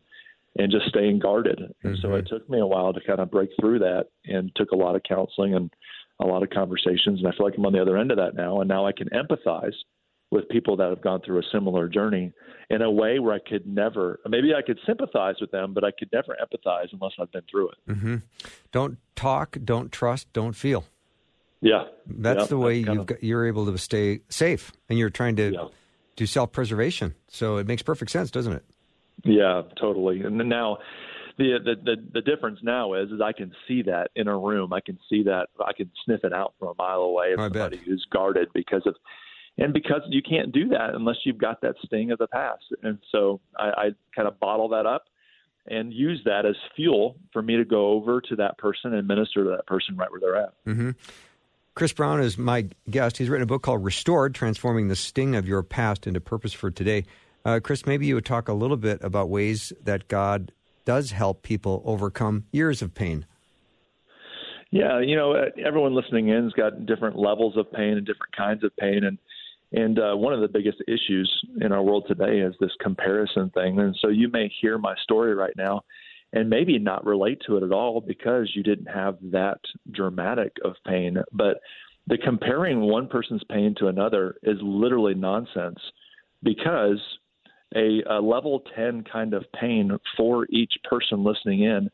and 0.57 0.71
just 0.71 0.87
staying 0.87 1.19
guarded. 1.19 1.59
Mm-hmm. 1.59 1.87
And 1.87 1.97
so 2.01 2.09
mm-hmm. 2.09 2.17
it 2.17 2.27
took 2.27 2.49
me 2.49 2.59
a 2.59 2.65
while 2.65 2.93
to 2.93 2.99
kind 3.01 3.19
of 3.19 3.31
break 3.31 3.49
through 3.59 3.79
that 3.79 4.07
and 4.25 4.51
took 4.55 4.71
a 4.71 4.75
lot 4.75 4.95
of 4.95 5.03
counseling 5.03 5.55
and 5.55 5.71
a 6.19 6.25
lot 6.25 6.43
of 6.43 6.49
conversations. 6.49 7.19
And 7.19 7.27
I 7.27 7.31
feel 7.31 7.45
like 7.45 7.55
I'm 7.57 7.65
on 7.65 7.73
the 7.73 7.81
other 7.81 7.97
end 7.97 8.11
of 8.11 8.17
that 8.17 8.35
now. 8.35 8.59
And 8.59 8.67
now 8.67 8.85
I 8.85 8.91
can 8.91 9.09
empathize 9.09 9.73
with 10.29 10.47
people 10.49 10.77
that 10.77 10.89
have 10.89 11.01
gone 11.01 11.21
through 11.25 11.39
a 11.39 11.43
similar 11.51 11.89
journey 11.89 12.31
in 12.69 12.81
a 12.81 12.89
way 12.89 13.19
where 13.19 13.33
I 13.33 13.39
could 13.39 13.65
never, 13.67 14.19
maybe 14.27 14.53
I 14.53 14.61
could 14.61 14.79
sympathize 14.85 15.35
with 15.41 15.51
them, 15.51 15.73
but 15.73 15.83
I 15.83 15.91
could 15.91 16.09
never 16.13 16.37
empathize 16.41 16.87
unless 16.93 17.11
I've 17.19 17.31
been 17.31 17.43
through 17.49 17.69
it. 17.69 17.77
Mm-hmm. 17.89 18.15
Don't 18.71 18.97
talk, 19.15 19.57
don't 19.63 19.91
trust, 19.91 20.31
don't 20.31 20.53
feel. 20.53 20.85
Yeah, 21.61 21.83
that's 22.07 22.47
the 22.47 22.57
way 22.57 22.77
you 22.77 23.05
you're 23.21 23.45
able 23.45 23.71
to 23.71 23.77
stay 23.77 24.21
safe, 24.29 24.71
and 24.89 24.97
you're 24.97 25.11
trying 25.11 25.35
to 25.35 25.51
yeah. 25.51 25.67
do 26.15 26.25
self 26.25 26.51
preservation. 26.51 27.13
So 27.27 27.57
it 27.57 27.67
makes 27.67 27.83
perfect 27.83 28.11
sense, 28.11 28.31
doesn't 28.31 28.53
it? 28.53 28.65
Yeah, 29.23 29.61
totally. 29.79 30.21
And 30.21 30.39
then 30.39 30.49
now, 30.49 30.79
the, 31.37 31.59
the 31.63 31.75
the 31.83 31.95
the 32.13 32.21
difference 32.21 32.59
now 32.63 32.95
is 32.95 33.11
is 33.11 33.21
I 33.21 33.31
can 33.31 33.53
see 33.67 33.83
that 33.83 34.09
in 34.15 34.27
a 34.27 34.35
room. 34.35 34.73
I 34.73 34.81
can 34.81 34.97
see 35.07 35.23
that. 35.23 35.49
I 35.63 35.73
can 35.73 35.91
sniff 36.03 36.23
it 36.23 36.33
out 36.33 36.55
from 36.57 36.69
a 36.69 36.73
mile 36.77 37.01
away 37.01 37.33
of 37.33 37.39
I 37.39 37.45
somebody 37.45 37.77
bet. 37.77 37.85
who's 37.85 38.05
guarded 38.11 38.49
because 38.53 38.81
of, 38.87 38.95
and 39.59 39.71
because 39.71 40.01
you 40.09 40.23
can't 40.23 40.51
do 40.51 40.69
that 40.69 40.95
unless 40.95 41.17
you've 41.25 41.37
got 41.37 41.61
that 41.61 41.75
sting 41.85 42.11
of 42.11 42.17
the 42.17 42.27
past. 42.27 42.63
And 42.81 42.97
so 43.11 43.39
I, 43.57 43.69
I 43.69 43.89
kind 44.15 44.27
of 44.27 44.39
bottle 44.39 44.69
that 44.69 44.87
up 44.87 45.05
and 45.67 45.93
use 45.93 46.19
that 46.25 46.45
as 46.45 46.55
fuel 46.75 47.17
for 47.31 47.41
me 47.41 47.55
to 47.57 47.65
go 47.65 47.91
over 47.91 48.19
to 48.21 48.35
that 48.37 48.57
person 48.57 48.95
and 48.95 49.07
minister 49.07 49.43
to 49.43 49.51
that 49.51 49.67
person 49.67 49.95
right 49.95 50.09
where 50.09 50.19
they're 50.19 50.37
at. 50.37 50.53
hmm 50.65 50.91
Chris 51.73 51.93
Brown 51.93 52.19
is 52.21 52.37
my 52.37 52.67
guest. 52.89 53.17
He's 53.17 53.29
written 53.29 53.43
a 53.43 53.47
book 53.47 53.63
called 53.63 53.83
Restored 53.83 54.35
Transforming 54.35 54.89
the 54.89 54.95
Sting 54.95 55.35
of 55.35 55.47
Your 55.47 55.63
Past 55.63 56.05
into 56.05 56.19
Purpose 56.19 56.53
for 56.53 56.69
Today. 56.69 57.05
Uh, 57.45 57.59
Chris, 57.63 57.85
maybe 57.85 58.05
you 58.05 58.15
would 58.15 58.25
talk 58.25 58.49
a 58.49 58.53
little 58.53 58.77
bit 58.77 58.99
about 59.01 59.29
ways 59.29 59.71
that 59.83 60.07
God 60.07 60.51
does 60.85 61.11
help 61.11 61.43
people 61.43 61.81
overcome 61.85 62.45
years 62.51 62.81
of 62.81 62.93
pain. 62.93 63.25
Yeah, 64.69 64.99
you 64.99 65.15
know, 65.15 65.33
uh, 65.33 65.45
everyone 65.65 65.95
listening 65.95 66.29
in's 66.29 66.53
got 66.53 66.85
different 66.85 67.17
levels 67.17 67.57
of 67.57 67.71
pain 67.71 67.97
and 67.97 68.05
different 68.05 68.35
kinds 68.35 68.63
of 68.63 68.75
pain, 68.77 69.03
and 69.03 69.17
and 69.73 69.99
uh, 69.99 70.13
one 70.15 70.33
of 70.33 70.41
the 70.41 70.47
biggest 70.49 70.77
issues 70.87 71.29
in 71.61 71.71
our 71.71 71.81
world 71.81 72.05
today 72.07 72.39
is 72.39 72.53
this 72.59 72.71
comparison 72.81 73.49
thing. 73.51 73.79
And 73.79 73.95
so 74.01 74.09
you 74.09 74.29
may 74.29 74.51
hear 74.61 74.77
my 74.77 74.95
story 75.01 75.33
right 75.33 75.53
now, 75.55 75.83
and 76.33 76.49
maybe 76.49 76.79
not 76.79 77.05
relate 77.05 77.41
to 77.45 77.57
it 77.57 77.63
at 77.63 77.71
all 77.71 78.01
because 78.01 78.51
you 78.55 78.63
didn't 78.63 78.87
have 78.87 79.17
that 79.21 79.59
dramatic 79.91 80.55
of 80.63 80.75
pain. 80.87 81.17
But 81.31 81.57
the 82.07 82.17
comparing 82.17 82.79
one 82.81 83.07
person's 83.07 83.43
pain 83.49 83.75
to 83.79 83.87
another 83.87 84.35
is 84.43 84.57
literally 84.61 85.13
nonsense 85.13 85.79
because 86.43 86.99
a, 87.75 88.01
a 88.09 88.19
level 88.19 88.63
10 88.75 89.03
kind 89.11 89.33
of 89.33 89.45
pain 89.53 89.97
for 90.17 90.45
each 90.49 90.73
person 90.89 91.23
listening 91.23 91.63
in 91.63 91.89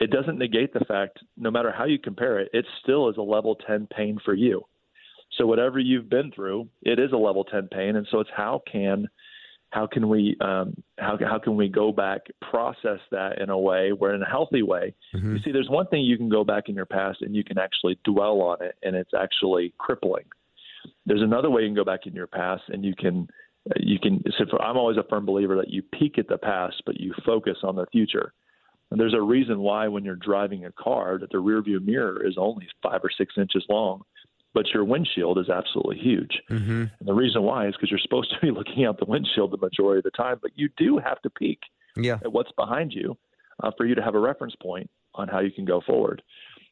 it 0.00 0.10
doesn't 0.10 0.38
negate 0.38 0.72
the 0.72 0.84
fact 0.86 1.18
no 1.36 1.50
matter 1.50 1.70
how 1.70 1.84
you 1.84 1.98
compare 1.98 2.38
it 2.38 2.48
it 2.52 2.64
still 2.82 3.08
is 3.08 3.16
a 3.18 3.22
level 3.22 3.56
10 3.66 3.88
pain 3.94 4.18
for 4.24 4.34
you 4.34 4.62
so 5.36 5.46
whatever 5.46 5.78
you've 5.78 6.08
been 6.08 6.30
through 6.32 6.66
it 6.82 6.98
is 6.98 7.12
a 7.12 7.16
level 7.16 7.44
10 7.44 7.68
pain 7.68 7.96
and 7.96 8.06
so 8.10 8.20
it's 8.20 8.30
how 8.34 8.62
can 8.70 9.06
how 9.72 9.86
can 9.86 10.10
we 10.10 10.36
um, 10.42 10.74
how 10.98 11.18
how 11.18 11.38
can 11.38 11.56
we 11.56 11.66
go 11.66 11.92
back 11.92 12.20
process 12.42 13.00
that 13.10 13.40
in 13.40 13.48
a 13.48 13.58
way 13.58 13.92
where 13.92 14.14
in 14.14 14.22
a 14.22 14.28
healthy 14.28 14.62
way? 14.62 14.94
Mhm. 15.14 15.32
you 15.32 15.38
see 15.42 15.50
there's 15.50 15.70
one 15.70 15.86
thing 15.86 16.04
you 16.04 16.18
can 16.18 16.28
go 16.28 16.44
back 16.44 16.68
in 16.68 16.74
your 16.74 16.86
past 16.86 17.22
and 17.22 17.34
you 17.34 17.42
can 17.42 17.58
actually 17.58 17.98
dwell 18.04 18.42
on 18.42 18.58
it 18.60 18.76
and 18.82 18.94
it's 18.94 19.14
actually 19.14 19.72
crippling. 19.78 20.24
There's 21.06 21.22
another 21.22 21.48
way 21.48 21.62
you 21.62 21.68
can 21.68 21.74
go 21.74 21.84
back 21.84 22.06
in 22.06 22.14
your 22.14 22.26
past 22.26 22.64
and 22.68 22.84
you 22.84 22.94
can 22.94 23.28
you 23.76 23.98
can 23.98 24.22
so 24.36 24.44
for, 24.50 24.60
i'm 24.60 24.76
always 24.76 24.96
a 24.96 25.04
firm 25.04 25.24
believer 25.24 25.56
that 25.56 25.70
you 25.70 25.82
peek 25.82 26.18
at 26.18 26.26
the 26.26 26.36
past 26.36 26.82
but 26.84 27.00
you 27.00 27.14
focus 27.24 27.58
on 27.62 27.76
the 27.76 27.86
future. 27.86 28.34
And 28.90 29.00
there's 29.00 29.14
a 29.14 29.22
reason 29.22 29.60
why 29.60 29.88
when 29.88 30.04
you're 30.04 30.16
driving 30.16 30.66
a 30.66 30.72
car 30.72 31.16
that 31.18 31.30
the 31.30 31.38
rear 31.38 31.62
view 31.62 31.80
mirror 31.80 32.22
is 32.26 32.34
only 32.36 32.68
five 32.82 33.00
or 33.02 33.10
six 33.16 33.38
inches 33.38 33.64
long 33.70 34.02
but 34.54 34.66
your 34.74 34.84
windshield 34.84 35.38
is 35.38 35.48
absolutely 35.48 35.98
huge 35.98 36.40
Mm-hmm. 36.50 36.82
and 36.98 37.08
the 37.08 37.14
reason 37.14 37.42
why 37.42 37.66
is 37.68 37.74
because 37.74 37.90
you're 37.90 37.98
supposed 38.00 38.30
to 38.32 38.40
be 38.40 38.50
looking 38.58 38.84
out 38.84 38.98
the 38.98 39.06
windshield 39.06 39.50
the 39.52 39.56
majority 39.58 39.98
of 39.98 40.04
the 40.04 40.10
time, 40.10 40.38
but 40.42 40.50
you 40.54 40.68
do 40.76 40.98
have 40.98 41.20
to 41.22 41.30
peek 41.30 41.60
Yeah. 41.96 42.18
at 42.24 42.32
what's 42.32 42.52
behind 42.52 42.92
you 42.92 43.16
uh, 43.62 43.70
for 43.76 43.86
you 43.86 43.94
to 43.94 44.02
have 44.02 44.14
a 44.14 44.18
reference 44.20 44.54
point 44.62 44.88
on 45.14 45.28
how 45.28 45.40
you 45.40 45.50
can 45.50 45.64
go 45.64 45.80
forward. 45.86 46.22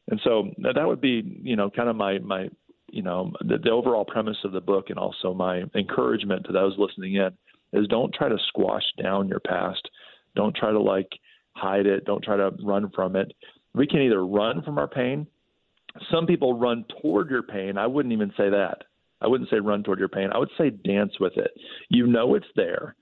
And 0.08 0.20
so 0.24 0.50
that 0.58 0.86
would 0.86 1.00
be, 1.00 1.40
you 1.42 1.56
know, 1.56 1.70
kind 1.70 1.88
of 1.88 1.94
my 1.96 2.18
my, 2.18 2.48
you 2.90 3.02
know, 3.02 3.32
the, 3.40 3.58
the 3.58 3.70
overall 3.70 4.04
premise 4.04 4.38
of 4.44 4.52
the 4.52 4.60
book, 4.60 4.90
and 4.90 4.98
also 4.98 5.32
my 5.34 5.62
encouragement 5.74 6.46
to 6.46 6.52
those 6.52 6.74
listening 6.78 7.14
in 7.14 7.30
is 7.72 7.86
don't 7.86 8.12
try 8.12 8.28
to 8.28 8.38
squash 8.48 8.82
down 9.00 9.28
your 9.28 9.38
past. 9.40 9.88
Don't 10.34 10.56
try 10.56 10.72
to 10.72 10.80
like 10.80 11.08
hide 11.52 11.86
it. 11.86 12.04
Don't 12.06 12.24
try 12.24 12.36
to 12.36 12.50
run 12.64 12.90
from 12.94 13.14
it. 13.14 13.32
We 13.74 13.86
can 13.86 14.00
either 14.00 14.24
run 14.26 14.62
from 14.62 14.78
our 14.78 14.88
pain. 14.88 15.26
Some 16.11 16.26
people 16.26 16.59
run 16.59 16.85
toward 17.00 17.31
your 17.31 17.42
pain. 17.42 17.76
I 17.79 17.87
wouldn't 17.87 18.12
even 18.12 18.33
say 18.37 18.48
that. 18.50 18.79
I 19.20 19.26
wouldn't 19.29 19.50
say 19.50 19.59
run 19.59 19.83
toward 19.83 19.98
your 19.98 20.09
pain. 20.09 20.31
I 20.33 20.38
would 20.38 20.50
say 20.57 20.70
dance 20.70 21.12
with 21.20 21.37
it. 21.37 21.50
You 21.88 22.07
know 22.07 22.35
it's 22.35 22.46
there, 22.57 22.94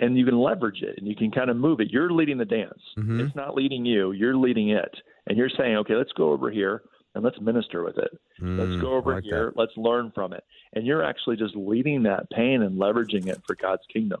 and 0.00 0.16
you 0.16 0.24
can 0.24 0.38
leverage 0.38 0.82
it, 0.82 0.96
and 0.98 1.06
you 1.06 1.14
can 1.14 1.30
kind 1.30 1.50
of 1.50 1.56
move 1.56 1.80
it. 1.80 1.90
You're 1.90 2.10
leading 2.10 2.38
the 2.38 2.44
dance. 2.46 2.80
Mhm. 2.96 3.20
It's 3.20 3.34
not 3.36 3.54
leading 3.54 3.84
you. 3.84 4.12
You're 4.12 4.36
leading 4.36 4.70
it, 4.70 4.94
and 5.26 5.36
you're 5.36 5.50
saying, 5.50 5.76
okay, 5.78 5.94
let's 5.96 6.12
go 6.12 6.32
over 6.32 6.50
here 6.50 6.82
and 7.14 7.24
let's 7.24 7.40
minister 7.40 7.82
with 7.82 7.98
it. 7.98 8.10
Let's 8.40 8.72
Mm, 8.72 8.80
go 8.80 8.92
over 8.94 9.14
like 9.14 9.24
here. 9.24 9.46
that. 9.46 9.58
Let's 9.58 9.76
learn 9.76 10.10
from 10.12 10.32
it. 10.34 10.44
And 10.74 10.86
you're 10.86 11.02
actually 11.02 11.36
just 11.36 11.56
leading 11.56 12.02
that 12.04 12.28
pain 12.30 12.62
and 12.62 12.78
leveraging 12.78 13.28
it 13.28 13.42
for 13.46 13.54
God's 13.54 13.84
kingdom. 13.92 14.20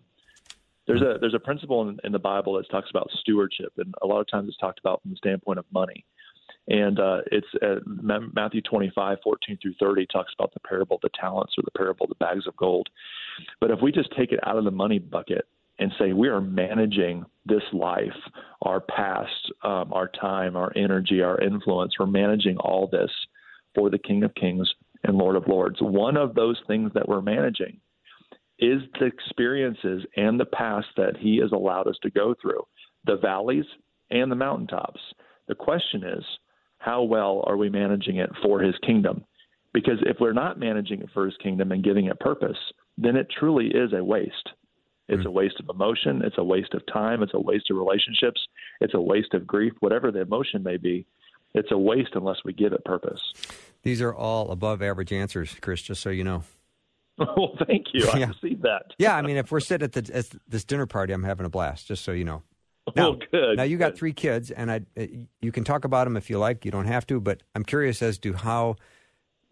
There's 0.86 1.02
a 1.02 1.18
there's 1.20 1.34
a 1.34 1.38
principle 1.40 1.88
in, 1.88 1.98
in 2.04 2.12
the 2.12 2.18
Bible 2.18 2.54
that 2.54 2.68
talks 2.70 2.88
about 2.90 3.10
stewardship, 3.20 3.72
and 3.78 3.94
a 4.02 4.06
lot 4.06 4.20
of 4.20 4.28
times 4.28 4.48
it's 4.48 4.56
talked 4.58 4.78
about 4.78 5.02
from 5.02 5.10
the 5.10 5.16
standpoint 5.16 5.58
of 5.58 5.64
money. 5.72 6.04
And 6.68 6.98
uh, 6.98 7.20
it's 7.30 7.46
uh, 7.62 7.76
Matthew 7.86 8.60
25, 8.62 9.18
14 9.22 9.58
through 9.62 9.74
30 9.78 10.06
talks 10.06 10.32
about 10.36 10.52
the 10.52 10.60
parable 10.60 10.96
of 10.96 11.02
the 11.02 11.10
talents 11.18 11.54
or 11.56 11.62
the 11.64 11.78
parable 11.78 12.04
of 12.04 12.10
the 12.10 12.24
bags 12.24 12.46
of 12.46 12.56
gold. 12.56 12.88
But 13.60 13.70
if 13.70 13.80
we 13.80 13.92
just 13.92 14.14
take 14.16 14.32
it 14.32 14.40
out 14.44 14.56
of 14.56 14.64
the 14.64 14.70
money 14.70 14.98
bucket 14.98 15.46
and 15.78 15.92
say 15.98 16.12
we 16.12 16.28
are 16.28 16.40
managing 16.40 17.24
this 17.44 17.62
life, 17.72 18.16
our 18.62 18.80
past, 18.80 19.52
um, 19.62 19.92
our 19.92 20.08
time, 20.08 20.56
our 20.56 20.72
energy, 20.74 21.22
our 21.22 21.40
influence, 21.40 21.94
we're 21.98 22.06
managing 22.06 22.56
all 22.58 22.88
this 22.90 23.10
for 23.74 23.90
the 23.90 23.98
King 23.98 24.24
of 24.24 24.34
Kings 24.34 24.68
and 25.04 25.16
Lord 25.16 25.36
of 25.36 25.46
Lords. 25.46 25.78
One 25.80 26.16
of 26.16 26.34
those 26.34 26.60
things 26.66 26.90
that 26.94 27.08
we're 27.08 27.20
managing 27.20 27.78
is 28.58 28.80
the 28.98 29.06
experiences 29.06 30.04
and 30.16 30.40
the 30.40 30.46
past 30.46 30.86
that 30.96 31.16
He 31.18 31.38
has 31.42 31.52
allowed 31.52 31.86
us 31.86 31.98
to 32.02 32.10
go 32.10 32.34
through, 32.40 32.62
the 33.04 33.18
valleys 33.18 33.66
and 34.10 34.32
the 34.32 34.36
mountaintops. 34.36 35.00
The 35.46 35.54
question 35.54 36.02
is, 36.02 36.24
how 36.86 37.02
well 37.02 37.42
are 37.46 37.56
we 37.56 37.68
managing 37.68 38.16
it 38.16 38.30
for 38.42 38.60
His 38.60 38.76
kingdom? 38.86 39.24
Because 39.74 39.98
if 40.02 40.18
we're 40.20 40.32
not 40.32 40.58
managing 40.58 41.00
it 41.00 41.08
for 41.12 41.26
His 41.26 41.34
kingdom 41.42 41.72
and 41.72 41.82
giving 41.82 42.06
it 42.06 42.18
purpose, 42.20 42.56
then 42.96 43.16
it 43.16 43.26
truly 43.38 43.66
is 43.66 43.92
a 43.92 44.02
waste. 44.02 44.50
It's 45.08 45.24
a 45.24 45.28
mm. 45.28 45.32
waste 45.32 45.60
of 45.60 45.68
emotion. 45.68 46.22
It's 46.24 46.38
a 46.38 46.44
waste 46.44 46.74
of 46.74 46.82
time. 46.92 47.22
It's 47.22 47.34
a 47.34 47.40
waste 47.40 47.70
of 47.70 47.76
relationships. 47.76 48.40
It's 48.80 48.94
a 48.94 49.00
waste 49.00 49.34
of 49.34 49.46
grief, 49.46 49.72
whatever 49.80 50.10
the 50.10 50.20
emotion 50.20 50.62
may 50.62 50.76
be. 50.76 51.06
It's 51.54 51.70
a 51.72 51.78
waste 51.78 52.10
unless 52.14 52.38
we 52.44 52.52
give 52.52 52.72
it 52.72 52.84
purpose. 52.84 53.20
These 53.82 54.00
are 54.00 54.14
all 54.14 54.50
above 54.50 54.82
average 54.82 55.12
answers, 55.12 55.56
Chris, 55.60 55.82
just 55.82 56.02
so 56.02 56.10
you 56.10 56.24
know. 56.24 56.44
well, 57.18 57.56
thank 57.66 57.86
you. 57.92 58.08
I 58.12 58.18
Yeah. 58.18 58.28
received 58.28 58.62
that. 58.62 58.92
Yeah, 58.98 59.16
I 59.16 59.22
mean, 59.22 59.36
if 59.36 59.50
we're 59.50 59.60
sitting 59.60 59.84
at, 59.84 59.92
the, 59.92 60.16
at 60.16 60.26
this 60.48 60.64
dinner 60.64 60.86
party, 60.86 61.12
I'm 61.12 61.24
having 61.24 61.46
a 61.46 61.50
blast, 61.50 61.86
just 61.88 62.04
so 62.04 62.12
you 62.12 62.24
know. 62.24 62.42
Now, 62.94 63.10
well, 63.10 63.18
good. 63.32 63.56
Now, 63.56 63.64
you 63.64 63.78
got 63.78 63.92
good. 63.92 63.98
three 63.98 64.12
kids, 64.12 64.52
and 64.52 64.70
I, 64.70 64.80
uh, 64.96 65.06
you 65.40 65.50
can 65.50 65.64
talk 65.64 65.84
about 65.84 66.04
them 66.04 66.16
if 66.16 66.30
you 66.30 66.38
like. 66.38 66.64
You 66.64 66.70
don't 66.70 66.86
have 66.86 67.04
to, 67.08 67.20
but 67.20 67.42
I'm 67.54 67.64
curious 67.64 68.00
as 68.00 68.16
to 68.18 68.32
how 68.32 68.76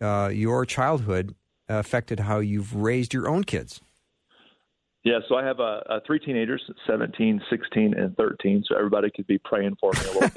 uh, 0.00 0.30
your 0.32 0.64
childhood 0.64 1.34
affected 1.68 2.20
how 2.20 2.38
you've 2.38 2.76
raised 2.76 3.12
your 3.12 3.28
own 3.28 3.44
kids. 3.44 3.80
Yeah, 5.04 5.18
so 5.28 5.36
I 5.36 5.44
have 5.44 5.60
uh, 5.60 5.80
uh, 5.88 6.00
three 6.06 6.18
teenagers, 6.18 6.62
17, 6.86 7.42
16, 7.50 7.94
and 7.94 8.16
13. 8.16 8.64
So 8.66 8.74
everybody 8.74 9.10
could 9.14 9.26
be 9.26 9.36
praying 9.36 9.76
for 9.78 9.92
me 9.92 10.00
a 10.00 10.12
little 10.12 10.30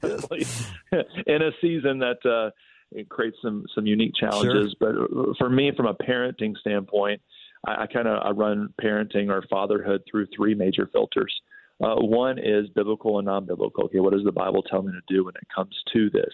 bit 0.00 1.06
in 1.26 1.42
a 1.42 1.50
season 1.60 1.98
that 1.98 2.24
uh, 2.24 2.50
it 2.92 3.08
creates 3.08 3.36
some 3.42 3.64
some 3.74 3.84
unique 3.84 4.14
challenges. 4.14 4.76
But 4.78 4.90
uh, 4.90 5.34
for 5.38 5.50
me, 5.50 5.72
from 5.76 5.86
a 5.86 5.94
parenting 5.94 6.56
standpoint, 6.58 7.20
I, 7.66 7.82
I 7.82 7.86
kind 7.88 8.06
of 8.06 8.24
I 8.24 8.30
run 8.30 8.72
parenting 8.80 9.28
or 9.28 9.42
fatherhood 9.50 10.02
through 10.08 10.28
three 10.36 10.54
major 10.54 10.88
filters. 10.92 11.34
Uh, 11.82 11.96
one 11.96 12.38
is 12.38 12.68
biblical 12.74 13.18
and 13.18 13.26
non-biblical. 13.26 13.84
Okay, 13.84 14.00
what 14.00 14.12
does 14.12 14.24
the 14.24 14.32
Bible 14.32 14.62
tell 14.62 14.82
me 14.82 14.92
to 14.92 15.14
do 15.14 15.24
when 15.24 15.34
it 15.36 15.46
comes 15.54 15.74
to 15.92 16.10
this? 16.10 16.32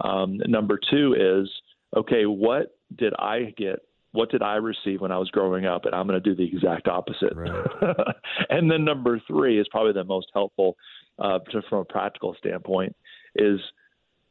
Um, 0.00 0.38
number 0.46 0.78
two 0.90 1.14
is 1.18 1.50
okay, 1.96 2.26
what 2.26 2.76
did 2.96 3.14
I 3.18 3.54
get 3.56 3.80
what 4.12 4.30
did 4.30 4.42
I 4.42 4.54
receive 4.54 5.02
when 5.02 5.12
I 5.12 5.18
was 5.18 5.28
growing 5.30 5.66
up? 5.66 5.84
And 5.84 5.94
I'm 5.94 6.06
going 6.06 6.20
to 6.20 6.34
do 6.34 6.34
the 6.34 6.56
exact 6.56 6.88
opposite. 6.88 7.36
Right. 7.36 7.66
and 8.48 8.70
then 8.70 8.82
number 8.82 9.20
three 9.26 9.60
is 9.60 9.66
probably 9.70 9.92
the 9.92 10.04
most 10.04 10.28
helpful 10.32 10.76
uh, 11.18 11.38
just 11.52 11.68
from 11.68 11.80
a 11.80 11.84
practical 11.84 12.34
standpoint 12.38 12.96
is 13.34 13.60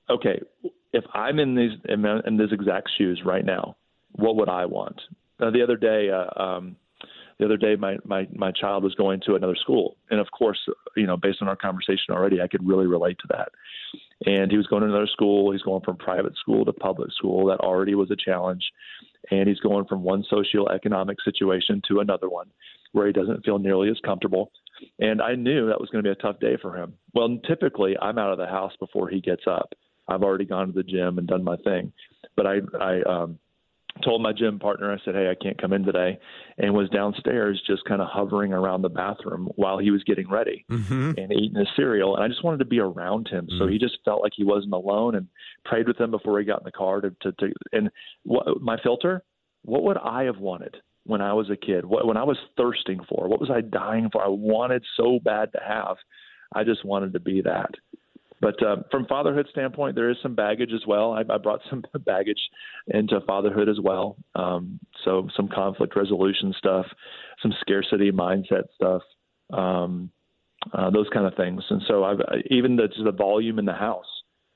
okay, 0.10 0.39
if 0.94 1.04
I'm 1.13 1.39
in 1.39 1.56
these 1.56 1.72
in, 1.88 2.06
in 2.26 2.38
these 2.38 2.52
exact 2.52 2.89
shoes 2.98 3.22
right 3.26 3.46
now, 3.46 3.76
what 4.13 4.36
would 4.38 4.50
I 4.50 4.65
want? 4.65 5.00
Uh, 5.39 5.52
the 5.52 5.62
other 5.62 5.78
day, 5.78 6.10
uh, 6.10 6.41
um, 6.41 6.78
the 7.39 7.45
other 7.45 7.58
day, 7.58 7.76
my, 7.76 7.98
my 8.06 8.28
my 8.34 8.52
child 8.52 8.84
was 8.84 8.95
going 8.95 9.21
to 9.26 9.36
another 9.36 9.56
school, 9.56 9.98
and 10.10 10.19
of 10.19 10.28
course, 10.32 10.60
you 10.95 11.06
know, 11.06 11.17
based 11.17 11.41
on 11.41 11.48
our 11.48 11.56
conversation 11.56 12.12
already, 12.12 12.41
I 12.41 12.48
could 12.48 12.65
really 12.65 12.88
relate 12.88 13.17
to 13.19 13.28
that. 13.32 13.50
And 14.26 14.50
he 14.50 14.58
was 14.58 14.67
going 14.67 14.81
to 14.81 14.88
another 14.88 15.08
school. 15.08 15.52
He's 15.52 15.62
going 15.62 15.81
from 15.83 15.98
private 15.98 16.38
school 16.38 16.63
to 16.63 16.71
public 16.71 17.12
school. 17.12 17.48
That 17.48 17.60
already 17.60 17.96
was 17.96 18.12
a 18.12 18.15
challenge 18.15 18.63
and 19.31 19.48
he's 19.48 19.60
going 19.60 19.86
from 19.86 20.04
one 20.04 20.23
socioeconomic 20.31 21.15
situation 21.23 21.81
to 21.88 22.00
another 22.00 22.29
one 22.29 22.48
where 22.92 23.08
he 23.08 23.13
doesn't 23.13 23.44
feel 23.44 23.60
nearly 23.60 23.90
as 23.90 24.00
comfortable. 24.06 24.52
And 25.00 25.21
I 25.21 25.36
knew 25.36 25.67
that 25.67 25.79
was 25.79 25.90
going 25.90 26.04
to 26.04 26.08
be 26.08 26.12
a 26.12 26.21
tough 26.21 26.40
day 26.40 26.58
for 26.62 26.75
him. 26.75 26.94
Well, 27.13 27.38
typically 27.48 27.96
I'm 28.02 28.17
out 28.17 28.31
of 28.31 28.38
the 28.38 28.46
house 28.46 28.73
before 28.79 29.10
he 29.10 29.21
gets 29.21 29.44
up. 29.48 29.73
I've 30.08 30.23
already 30.23 30.46
gone 30.46 30.67
to 30.67 30.73
the 30.73 30.83
gym 30.83 31.17
and 31.17 31.27
done 31.27 31.44
my 31.44 31.58
thing, 31.58 31.92
but 32.36 32.46
I 32.46 32.60
I 32.79 33.02
um 33.02 33.40
told 34.04 34.21
my 34.21 34.33
gym 34.33 34.60
partner, 34.60 34.91
I 34.91 34.98
said, 35.04 35.15
Hey, 35.15 35.29
I 35.29 35.41
can't 35.41 35.60
come 35.60 35.73
in 35.73 35.83
today, 35.83 36.19
and 36.58 36.73
was 36.73 36.89
downstairs 36.89 37.62
just 37.65 37.85
kind 37.85 38.02
of 38.02 38.08
hovering 38.10 38.54
around 38.54 38.81
the 38.81 38.89
bathroom 38.89 39.50
while 39.56 39.77
he 39.77 39.91
was 39.91 40.04
getting 40.04 40.29
ready 40.29 40.65
mm-hmm. 40.69 41.12
and 41.17 41.31
eating 41.31 41.56
his 41.58 41.67
cereal. 41.75 42.15
And 42.15 42.23
I 42.23 42.27
just 42.27 42.43
wanted 42.43 42.58
to 42.58 42.65
be 42.65 42.79
around 42.79 43.27
him. 43.27 43.46
Mm-hmm. 43.46 43.58
So 43.58 43.67
he 43.67 43.77
just 43.77 43.98
felt 44.04 44.21
like 44.21 44.33
he 44.35 44.43
wasn't 44.43 44.73
alone 44.73 45.15
and 45.15 45.27
prayed 45.63 45.87
with 45.87 46.00
him 46.00 46.12
before 46.12 46.39
he 46.39 46.46
got 46.46 46.60
in 46.60 46.65
the 46.65 46.71
car 46.71 47.02
to, 47.02 47.15
to, 47.21 47.31
to 47.31 47.54
and 47.71 47.89
what, 48.23 48.62
my 48.62 48.77
filter, 48.83 49.23
what 49.63 49.83
would 49.83 49.98
I 49.98 50.23
have 50.23 50.37
wanted? 50.37 50.75
When 51.08 51.21
I 51.21 51.33
was 51.33 51.52
a 51.52 51.56
kid, 51.56 51.85
what, 51.85 52.08
when 52.08 52.17
I 52.17 52.23
was 52.23 52.37
thirsting 52.58 53.00
for, 53.08 53.27
what 53.27 53.39
was 53.39 53.52
I 53.52 53.62
dying 53.62 54.10
for? 54.12 54.23
I 54.23 54.27
wanted 54.27 54.83
so 54.98 55.19
bad 55.23 55.52
to 55.52 55.60
have. 55.65 55.98
I 56.56 56.63
just 56.63 56.83
wanted 56.83 57.13
to 57.13 57.19
be 57.19 57.41
that. 57.41 57.69
But 58.42 58.62
uh, 58.62 58.77
from 58.92 59.06
fatherhood 59.06 59.48
standpoint, 59.52 59.96
there 59.96 60.10
is 60.10 60.17
some 60.21 60.36
baggage 60.36 60.71
as 60.73 60.86
well. 60.86 61.13
I, 61.13 61.21
I 61.33 61.38
brought 61.38 61.62
some 61.69 61.83
baggage 62.06 62.40
into 62.88 63.19
fatherhood 63.21 63.69
as 63.69 63.79
well. 63.81 64.17
Um, 64.36 64.79
so 65.04 65.27
some 65.36 65.48
conflict 65.48 65.96
resolution 65.96 66.54
stuff, 66.58 66.86
some 67.42 67.54
scarcity 67.62 68.12
mindset 68.12 68.63
stuff, 68.75 69.02
um, 69.54 70.12
uh, 70.73 70.90
those 70.90 71.08
kind 71.13 71.25
of 71.25 71.36
things. 71.36 71.63
And 71.69 71.81
so 71.88 72.04
I've 72.04 72.19
even 72.50 72.75
the 72.75 72.88
the 73.04 73.12
volume 73.12 73.60
in 73.60 73.65
the 73.65 73.73
house. 73.73 74.06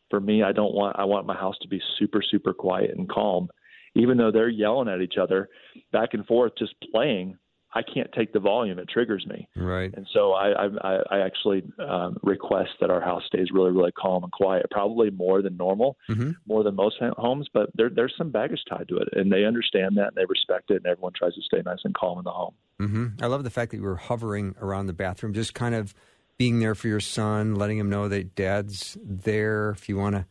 For 0.10 0.20
me, 0.20 0.42
I 0.42 0.52
don't 0.52 0.74
want 0.74 0.96
I 0.98 1.06
want 1.06 1.28
my 1.28 1.36
house 1.36 1.56
to 1.62 1.68
be 1.68 1.82
super 2.00 2.22
super 2.22 2.54
quiet 2.54 2.92
and 2.98 3.08
calm. 3.08 3.50
Even 3.96 4.18
though 4.18 4.32
they're 4.32 4.50
yelling 4.50 4.88
at 4.88 5.02
each 5.02 5.16
other 5.20 5.50
back 5.92 6.10
and 6.14 6.26
forth, 6.26 6.54
just 6.58 6.74
playing, 6.92 7.38
I 7.74 7.82
can't 7.84 8.12
take 8.14 8.34
the 8.34 8.40
volume; 8.40 8.80
it 8.80 8.90
triggers 8.90 9.26
me. 9.28 9.48
Right. 9.56 9.94
And 9.94 10.08
so 10.14 10.34
I 10.34 10.68
I, 10.82 11.00
I 11.12 11.20
actually 11.20 11.64
um, 11.80 12.18
request 12.24 12.72
that 12.82 12.90
our 12.90 13.02
house 13.02 13.24
stays 13.28 13.48
really 13.52 13.72
really 13.72 13.92
calm 13.92 14.24
and 14.24 14.32
quiet, 14.32 14.66
probably 14.72 15.10
more 15.10 15.42
than 15.42 15.56
normal, 15.58 15.98
mm-hmm. 16.10 16.32
more 16.48 16.64
than 16.64 16.76
most 16.76 16.98
homes. 17.18 17.48
But 17.54 17.70
there, 17.76 17.90
there's 17.90 18.14
some 18.18 18.32
baggage 18.32 18.62
tied 18.70 18.88
to 18.90 18.98
it, 18.98 19.10
and 19.14 19.32
they 19.32 19.46
understand 19.46 19.98
that 19.98 20.08
and 20.08 20.16
they 20.16 20.26
respect 20.26 20.72
it, 20.72 20.78
and 20.78 20.86
everyone 20.88 21.14
tries 21.14 21.36
to 21.36 21.42
stay 21.42 21.62
nice 21.64 21.80
and 21.84 21.94
calm 21.94 22.18
in 22.18 22.24
the 22.24 22.32
home. 22.32 22.54
Mm-hmm. 22.80 23.24
I 23.24 23.28
love 23.28 23.44
the 23.44 23.50
fact 23.50 23.72
that 23.72 23.78
you 23.78 23.84
were 23.84 23.98
hovering 23.98 24.56
around 24.62 24.88
the 24.88 24.94
bathroom, 24.94 25.34
just 25.34 25.54
kind 25.54 25.76
of 25.76 25.94
being 26.38 26.60
there 26.60 26.74
for 26.74 26.88
your 26.88 27.02
son, 27.02 27.56
letting 27.56 27.78
him 27.78 27.90
know 27.90 28.08
that 28.08 28.34
dad's 28.34 28.98
there 29.04 29.72
if 29.72 29.90
you 29.90 29.98
want 29.98 30.16
to 30.16 30.26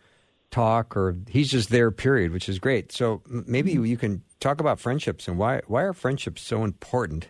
talk, 0.50 0.96
or 0.96 1.16
he's 1.28 1.50
just 1.50 1.70
there. 1.70 1.90
Period, 1.90 2.32
which 2.32 2.48
is 2.48 2.58
great. 2.58 2.92
So 2.92 3.22
maybe 3.26 3.74
mm-hmm. 3.74 3.84
you 3.84 3.96
can 3.96 4.22
talk 4.40 4.60
about 4.60 4.80
friendships 4.80 5.28
and 5.28 5.38
why 5.38 5.60
why 5.66 5.82
are 5.82 5.92
friendships 5.92 6.42
so 6.42 6.64
important 6.64 7.28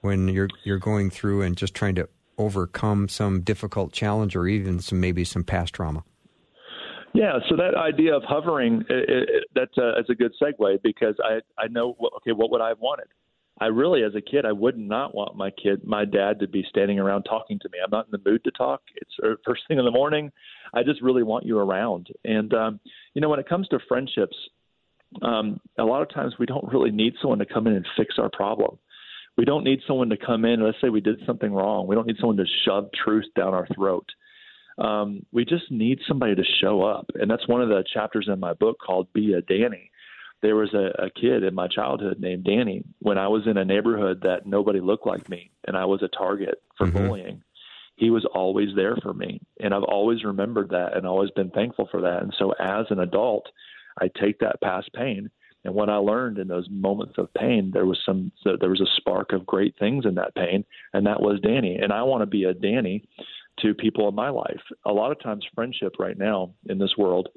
when 0.00 0.28
you're 0.28 0.48
you're 0.64 0.78
going 0.78 1.10
through 1.10 1.42
and 1.42 1.56
just 1.56 1.74
trying 1.74 1.94
to 1.96 2.08
overcome 2.38 3.08
some 3.08 3.40
difficult 3.40 3.92
challenge 3.92 4.36
or 4.36 4.46
even 4.46 4.80
some 4.80 5.00
maybe 5.00 5.24
some 5.24 5.44
past 5.44 5.74
trauma. 5.74 6.04
Yeah, 7.14 7.38
so 7.48 7.56
that 7.56 7.74
idea 7.74 8.14
of 8.14 8.22
hovering 8.22 8.84
it, 8.88 9.08
it, 9.08 9.44
that's 9.54 9.76
a, 9.78 9.92
that's 9.96 10.10
a 10.10 10.14
good 10.14 10.32
segue 10.40 10.82
because 10.82 11.16
I 11.24 11.40
I 11.60 11.68
know 11.68 11.96
okay 12.18 12.32
what 12.32 12.50
would 12.50 12.60
I 12.60 12.68
have 12.68 12.80
wanted. 12.80 13.08
I 13.60 13.66
really, 13.66 14.04
as 14.04 14.14
a 14.14 14.20
kid, 14.20 14.44
I 14.44 14.52
would 14.52 14.78
not 14.78 15.14
want 15.14 15.36
my 15.36 15.50
kid, 15.50 15.84
my 15.84 16.04
dad, 16.04 16.38
to 16.40 16.48
be 16.48 16.64
standing 16.68 16.98
around 16.98 17.24
talking 17.24 17.58
to 17.60 17.68
me. 17.70 17.78
I'm 17.82 17.90
not 17.90 18.06
in 18.06 18.12
the 18.12 18.30
mood 18.30 18.44
to 18.44 18.50
talk. 18.52 18.82
It's 18.96 19.10
er, 19.22 19.36
first 19.44 19.62
thing 19.66 19.78
in 19.78 19.84
the 19.84 19.90
morning. 19.90 20.30
I 20.74 20.82
just 20.82 21.02
really 21.02 21.24
want 21.24 21.44
you 21.44 21.58
around. 21.58 22.08
And 22.24 22.54
um, 22.54 22.80
you 23.14 23.20
know, 23.20 23.28
when 23.28 23.40
it 23.40 23.48
comes 23.48 23.66
to 23.68 23.78
friendships, 23.88 24.36
um, 25.22 25.58
a 25.78 25.84
lot 25.84 26.02
of 26.02 26.10
times 26.10 26.34
we 26.38 26.46
don't 26.46 26.72
really 26.72 26.90
need 26.90 27.14
someone 27.20 27.38
to 27.40 27.46
come 27.46 27.66
in 27.66 27.74
and 27.74 27.86
fix 27.96 28.14
our 28.18 28.30
problem. 28.30 28.78
We 29.36 29.44
don't 29.44 29.64
need 29.64 29.80
someone 29.86 30.10
to 30.10 30.16
come 30.16 30.44
in. 30.44 30.62
Let's 30.62 30.78
say 30.80 30.88
we 30.88 31.00
did 31.00 31.20
something 31.26 31.52
wrong. 31.52 31.86
We 31.86 31.94
don't 31.94 32.06
need 32.06 32.18
someone 32.20 32.36
to 32.38 32.46
shove 32.64 32.88
truth 33.04 33.26
down 33.36 33.54
our 33.54 33.66
throat. 33.74 34.06
Um, 34.78 35.26
we 35.32 35.44
just 35.44 35.70
need 35.70 35.98
somebody 36.06 36.36
to 36.36 36.44
show 36.60 36.82
up, 36.82 37.10
and 37.14 37.28
that's 37.28 37.48
one 37.48 37.60
of 37.60 37.68
the 37.68 37.84
chapters 37.92 38.28
in 38.32 38.38
my 38.38 38.54
book 38.54 38.76
called 38.84 39.12
"Be 39.12 39.32
a 39.32 39.40
Danny." 39.42 39.90
There 40.40 40.56
was 40.56 40.72
a, 40.72 41.06
a 41.06 41.10
kid 41.10 41.42
in 41.42 41.54
my 41.54 41.66
childhood 41.68 42.20
named 42.20 42.44
Danny. 42.44 42.84
When 43.00 43.18
I 43.18 43.28
was 43.28 43.46
in 43.46 43.56
a 43.56 43.64
neighborhood 43.64 44.20
that 44.22 44.46
nobody 44.46 44.80
looked 44.80 45.06
like 45.06 45.28
me, 45.28 45.50
and 45.66 45.76
I 45.76 45.84
was 45.84 46.02
a 46.02 46.08
target 46.08 46.62
for 46.76 46.86
mm-hmm. 46.86 46.98
bullying, 46.98 47.42
he 47.96 48.10
was 48.10 48.24
always 48.32 48.68
there 48.76 48.96
for 49.02 49.12
me, 49.12 49.40
and 49.60 49.74
I've 49.74 49.82
always 49.82 50.22
remembered 50.22 50.70
that 50.70 50.96
and 50.96 51.04
always 51.04 51.30
been 51.32 51.50
thankful 51.50 51.88
for 51.90 52.02
that. 52.02 52.22
And 52.22 52.32
so, 52.38 52.52
as 52.52 52.86
an 52.90 53.00
adult, 53.00 53.48
I 54.00 54.08
take 54.20 54.38
that 54.38 54.60
past 54.62 54.92
pain. 54.92 55.30
And 55.64 55.74
what 55.74 55.90
I 55.90 55.96
learned 55.96 56.38
in 56.38 56.46
those 56.46 56.68
moments 56.70 57.14
of 57.18 57.34
pain, 57.34 57.72
there 57.74 57.84
was 57.84 57.98
some, 58.06 58.30
so 58.44 58.56
there 58.58 58.70
was 58.70 58.80
a 58.80 58.96
spark 58.96 59.32
of 59.32 59.44
great 59.44 59.74
things 59.78 60.06
in 60.06 60.14
that 60.14 60.36
pain, 60.36 60.64
and 60.94 61.06
that 61.06 61.20
was 61.20 61.40
Danny. 61.40 61.76
And 61.76 61.92
I 61.92 62.04
want 62.04 62.22
to 62.22 62.26
be 62.26 62.44
a 62.44 62.54
Danny 62.54 63.04
to 63.60 63.74
people 63.74 64.08
in 64.08 64.14
my 64.14 64.30
life. 64.30 64.62
A 64.86 64.92
lot 64.92 65.10
of 65.10 65.20
times, 65.20 65.44
friendship 65.54 65.96
right 65.98 66.16
now 66.16 66.54
in 66.68 66.78
this 66.78 66.96
world 66.96 67.28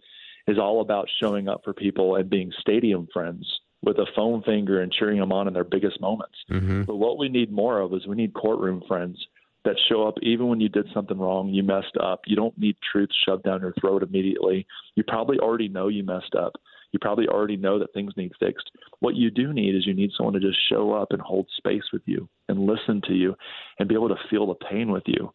is 0.48 0.58
all 0.58 0.82
about 0.82 1.08
showing 1.22 1.48
up 1.48 1.62
for 1.64 1.74
people 1.74 2.16
and 2.16 2.30
being 2.30 2.52
stadium 2.60 3.08
friends 3.14 3.46
with 3.84 3.98
a 3.98 4.06
foam 4.16 4.44
finger 4.44 4.82
and 4.82 4.92
cheering 4.92 5.20
them 5.20 5.32
on 5.32 5.48
in 5.48 5.54
their 5.54 5.64
biggest 5.64 6.00
moments. 6.00 6.36
Mm-hmm. 6.50 6.84
But 6.84 6.98
what 6.98 7.18
we 7.18 7.30
need 7.30 7.52
more 7.52 7.80
of 7.80 7.94
is 7.94 8.06
we 8.08 8.16
need 8.16 8.34
courtroom 8.34 8.84
friends 8.88 9.18
that 9.64 9.76
show 9.90 10.08
up 10.08 10.16
even 10.22 10.48
when 10.48 10.60
you 10.60 10.70
did 10.70 10.88
something 10.94 11.18
wrong, 11.18 11.50
you 11.50 11.64
messed 11.64 11.98
up. 12.02 12.22
You 12.26 12.36
don't 12.36 12.58
need 12.58 12.78
truth 12.92 13.10
shoved 13.26 13.44
down 13.44 13.62
your 13.62 13.74
throat 13.80 14.04
immediately. 14.04 14.66
You 14.96 15.04
probably 15.08 15.38
already 15.38 15.68
know 15.68 15.88
you 15.88 16.04
messed 16.04 16.36
up. 16.36 16.54
You 16.92 17.00
probably 17.00 17.28
already 17.28 17.58
know 17.58 17.80
that 17.80 17.94
things 17.94 18.14
need 18.18 18.32
fixed. 18.40 18.70
What 19.00 19.16
you 19.16 19.32
do 19.32 19.54
need 19.54 19.76
is 19.76 19.86
you 19.86 19.94
need 19.94 20.12
someone 20.18 20.34
to 20.34 20.40
just 20.40 20.58
show 20.68 20.94
up 20.94 21.10
and 21.12 21.22
hold 21.22 21.48
space 21.58 21.84
with 21.94 22.02
you 22.06 22.28
and 22.50 22.60
listen 22.60 23.02
to 23.08 23.14
you 23.14 23.36
and 23.80 23.88
be 23.88 23.96
able 23.96 24.10
to 24.10 24.20
feel 24.30 24.48
the 24.48 24.56
pain 24.56 24.92
with 24.92 25.04
you. 25.06 25.32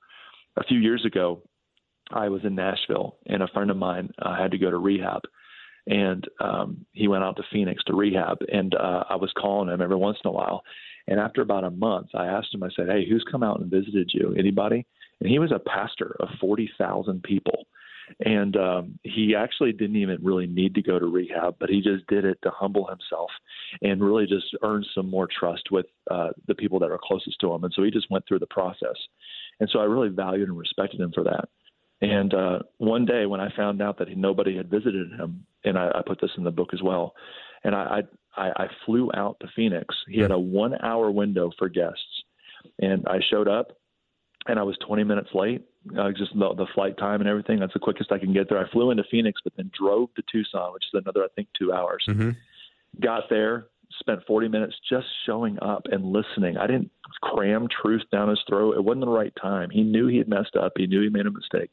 A 0.58 0.64
few 0.64 0.78
years 0.78 1.04
ago, 1.04 1.42
I 2.10 2.28
was 2.28 2.42
in 2.44 2.54
Nashville 2.54 3.16
and 3.26 3.42
a 3.42 3.48
friend 3.48 3.70
of 3.70 3.76
mine 3.76 4.10
uh, 4.20 4.36
had 4.36 4.50
to 4.52 4.58
go 4.58 4.70
to 4.70 4.78
rehab 4.78 5.22
and 5.86 6.26
um, 6.40 6.84
he 6.92 7.08
went 7.08 7.24
out 7.24 7.36
to 7.36 7.42
Phoenix 7.52 7.82
to 7.84 7.94
rehab. 7.94 8.38
And 8.52 8.74
uh, 8.74 9.04
I 9.08 9.16
was 9.16 9.32
calling 9.38 9.68
him 9.68 9.80
every 9.80 9.96
once 9.96 10.18
in 10.24 10.28
a 10.28 10.32
while, 10.32 10.62
and 11.06 11.20
after 11.20 11.40
about 11.42 11.64
a 11.64 11.70
month, 11.70 12.08
I 12.14 12.26
asked 12.26 12.52
him, 12.52 12.62
I 12.62 12.68
said, 12.74 12.88
Hey, 12.88 13.06
who's 13.08 13.24
come 13.30 13.42
out 13.42 13.60
and 13.60 13.70
visited 13.70 14.10
you? 14.12 14.34
Anybody? 14.38 14.84
And 15.20 15.30
he 15.30 15.38
was 15.38 15.52
a 15.52 15.60
pastor 15.60 16.16
of 16.20 16.28
40,000 16.40 17.22
people. 17.22 17.66
And 18.24 18.56
um, 18.56 18.98
he 19.02 19.34
actually 19.36 19.72
didn't 19.72 19.96
even 19.96 20.18
really 20.22 20.46
need 20.46 20.76
to 20.76 20.82
go 20.82 20.98
to 20.98 21.06
rehab, 21.06 21.56
but 21.58 21.68
he 21.68 21.80
just 21.80 22.06
did 22.06 22.24
it 22.24 22.38
to 22.42 22.50
humble 22.50 22.86
himself 22.86 23.30
and 23.82 24.02
really 24.02 24.26
just 24.26 24.46
earn 24.62 24.84
some 24.94 25.10
more 25.10 25.26
trust 25.26 25.70
with 25.72 25.86
uh, 26.08 26.28
the 26.46 26.54
people 26.54 26.78
that 26.80 26.90
are 26.90 27.00
closest 27.02 27.40
to 27.40 27.52
him. 27.52 27.64
And 27.64 27.72
so 27.74 27.82
he 27.82 27.90
just 27.90 28.10
went 28.10 28.24
through 28.26 28.38
the 28.38 28.46
process. 28.46 28.96
And 29.58 29.68
so 29.72 29.80
I 29.80 29.84
really 29.84 30.08
valued 30.08 30.48
and 30.48 30.56
respected 30.56 31.00
him 31.00 31.10
for 31.12 31.24
that. 31.24 31.48
And 32.00 32.34
uh, 32.34 32.58
one 32.78 33.06
day 33.06 33.26
when 33.26 33.40
I 33.40 33.48
found 33.56 33.80
out 33.80 33.98
that 33.98 34.14
nobody 34.16 34.56
had 34.56 34.70
visited 34.70 35.12
him, 35.12 35.46
and 35.64 35.78
I, 35.78 35.88
I 35.94 36.02
put 36.06 36.20
this 36.20 36.30
in 36.36 36.44
the 36.44 36.50
book 36.50 36.70
as 36.74 36.82
well, 36.82 37.14
and 37.64 37.74
I, 37.74 38.02
I, 38.36 38.50
I 38.56 38.66
flew 38.84 39.10
out 39.14 39.38
to 39.40 39.48
Phoenix. 39.56 39.94
He 40.08 40.20
had 40.20 40.30
a 40.30 40.38
one 40.38 40.74
hour 40.82 41.10
window 41.10 41.50
for 41.58 41.68
guests, 41.68 42.24
and 42.80 43.06
I 43.08 43.20
showed 43.30 43.48
up, 43.48 43.72
and 44.46 44.58
I 44.58 44.62
was 44.62 44.76
20 44.86 45.04
minutes 45.04 45.30
late. 45.34 45.64
Uh, 45.98 46.10
just 46.10 46.32
the, 46.34 46.54
the 46.54 46.66
flight 46.74 46.98
time 46.98 47.20
and 47.20 47.28
everything. 47.28 47.60
That's 47.60 47.72
the 47.72 47.78
quickest 47.78 48.10
I 48.10 48.18
can 48.18 48.32
get 48.32 48.48
there. 48.48 48.58
I 48.58 48.68
flew 48.70 48.90
into 48.90 49.04
Phoenix, 49.10 49.40
but 49.42 49.52
then 49.56 49.70
drove 49.78 50.12
to 50.16 50.22
Tucson, 50.30 50.72
which 50.74 50.82
is 50.82 51.00
another, 51.00 51.22
I 51.22 51.28
think, 51.36 51.48
two 51.56 51.72
hours. 51.72 52.04
Mm-hmm. 52.08 52.30
Got 53.00 53.24
there, 53.30 53.68
spent 54.00 54.26
40 54.26 54.48
minutes 54.48 54.74
just 54.90 55.06
showing 55.24 55.58
up 55.62 55.86
and 55.90 56.04
listening. 56.04 56.56
I 56.56 56.66
didn't 56.66 56.90
cram 57.22 57.68
truth 57.68 58.02
down 58.10 58.28
his 58.28 58.40
throat. 58.48 58.76
It 58.76 58.84
wasn't 58.84 59.04
the 59.04 59.10
right 59.10 59.32
time. 59.40 59.70
He 59.70 59.82
knew 59.82 60.08
he 60.08 60.18
had 60.18 60.28
messed 60.28 60.56
up. 60.56 60.72
He 60.76 60.86
knew 60.88 61.02
he 61.02 61.08
made 61.08 61.26
a 61.26 61.30
mistake 61.30 61.70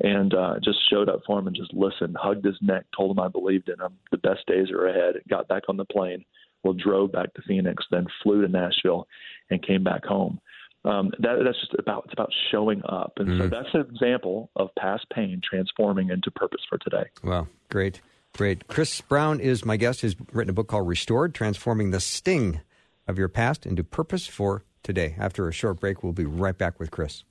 and 0.00 0.34
uh, 0.34 0.54
just 0.62 0.78
showed 0.90 1.08
up 1.08 1.20
for 1.26 1.38
him 1.38 1.46
and 1.46 1.56
just 1.56 1.74
listened, 1.74 2.16
hugged 2.18 2.44
his 2.44 2.56
neck, 2.60 2.84
told 2.96 3.16
him 3.16 3.22
I 3.22 3.28
believed 3.28 3.68
in 3.68 3.80
him. 3.80 3.96
The 4.10 4.18
best 4.18 4.46
days 4.46 4.70
are 4.70 4.86
ahead. 4.86 5.16
Got 5.28 5.48
back 5.48 5.64
on 5.68 5.76
the 5.76 5.84
plane, 5.84 6.24
well, 6.62 6.74
drove 6.74 7.12
back 7.12 7.32
to 7.34 7.42
Phoenix, 7.46 7.84
then 7.90 8.06
flew 8.22 8.42
to 8.42 8.48
Nashville, 8.48 9.06
and 9.50 9.64
came 9.66 9.84
back 9.84 10.04
home. 10.04 10.40
Um, 10.84 11.10
that, 11.18 11.36
that's 11.44 11.60
just 11.60 11.74
about 11.78 12.04
it's 12.06 12.14
about 12.14 12.30
showing 12.50 12.80
up, 12.88 13.12
and 13.18 13.28
mm-hmm. 13.28 13.40
so 13.40 13.48
that's 13.48 13.68
an 13.74 13.82
example 13.82 14.50
of 14.56 14.70
past 14.78 15.04
pain 15.14 15.40
transforming 15.44 16.08
into 16.08 16.30
purpose 16.30 16.62
for 16.70 16.78
today. 16.78 17.04
Wow, 17.22 17.48
great, 17.68 18.00
great. 18.34 18.66
Chris 18.66 18.98
Brown 19.02 19.40
is 19.40 19.62
my 19.66 19.76
guest. 19.76 20.00
He's 20.00 20.16
written 20.32 20.48
a 20.48 20.54
book 20.54 20.68
called 20.68 20.88
"Restored: 20.88 21.34
Transforming 21.34 21.90
the 21.90 22.00
Sting 22.00 22.60
of 23.06 23.18
Your 23.18 23.28
Past 23.28 23.66
into 23.66 23.84
Purpose 23.84 24.26
for 24.26 24.64
Today." 24.82 25.14
After 25.18 25.46
a 25.48 25.52
short 25.52 25.80
break, 25.80 26.02
we'll 26.02 26.14
be 26.14 26.24
right 26.24 26.56
back 26.56 26.80
with 26.80 26.90
Chris. 26.90 27.24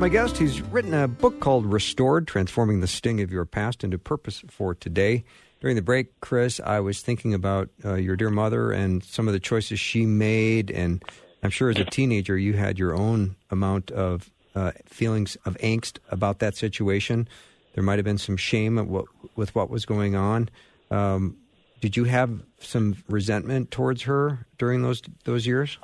My 0.00 0.08
guest. 0.08 0.38
He's 0.38 0.62
written 0.62 0.94
a 0.94 1.06
book 1.06 1.40
called 1.40 1.66
Restored 1.66 2.26
Transforming 2.26 2.80
the 2.80 2.86
Sting 2.86 3.20
of 3.20 3.30
Your 3.30 3.44
Past 3.44 3.84
into 3.84 3.98
Purpose 3.98 4.42
for 4.48 4.74
Today. 4.74 5.24
During 5.60 5.76
the 5.76 5.82
break, 5.82 6.18
Chris, 6.20 6.58
I 6.58 6.80
was 6.80 7.02
thinking 7.02 7.34
about 7.34 7.68
uh, 7.84 7.96
your 7.96 8.16
dear 8.16 8.30
mother 8.30 8.72
and 8.72 9.04
some 9.04 9.28
of 9.28 9.34
the 9.34 9.38
choices 9.38 9.78
she 9.78 10.06
made. 10.06 10.70
And 10.70 11.02
I'm 11.42 11.50
sure 11.50 11.68
as 11.68 11.76
a 11.76 11.84
teenager, 11.84 12.38
you 12.38 12.54
had 12.54 12.78
your 12.78 12.94
own 12.94 13.36
amount 13.50 13.90
of 13.90 14.30
uh, 14.54 14.72
feelings 14.86 15.36
of 15.44 15.58
angst 15.58 15.98
about 16.10 16.38
that 16.38 16.56
situation. 16.56 17.28
There 17.74 17.84
might 17.84 17.98
have 17.98 18.06
been 18.06 18.16
some 18.16 18.38
shame 18.38 18.78
what, 18.88 19.04
with 19.36 19.54
what 19.54 19.68
was 19.68 19.84
going 19.84 20.16
on. 20.16 20.48
Um, 20.90 21.36
did 21.82 21.98
you 21.98 22.04
have 22.04 22.40
some 22.58 22.96
resentment 23.06 23.70
towards 23.70 24.02
her 24.04 24.46
during 24.56 24.80
those 24.80 25.02
those 25.24 25.46
years? 25.46 25.76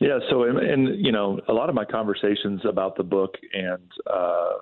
Yeah. 0.00 0.18
So, 0.30 0.44
and, 0.44 1.04
you 1.04 1.12
know, 1.12 1.40
a 1.48 1.52
lot 1.52 1.68
of 1.68 1.74
my 1.74 1.84
conversations 1.84 2.60
about 2.68 2.96
the 2.96 3.02
book 3.02 3.34
and 3.52 3.90
uh, 4.10 4.52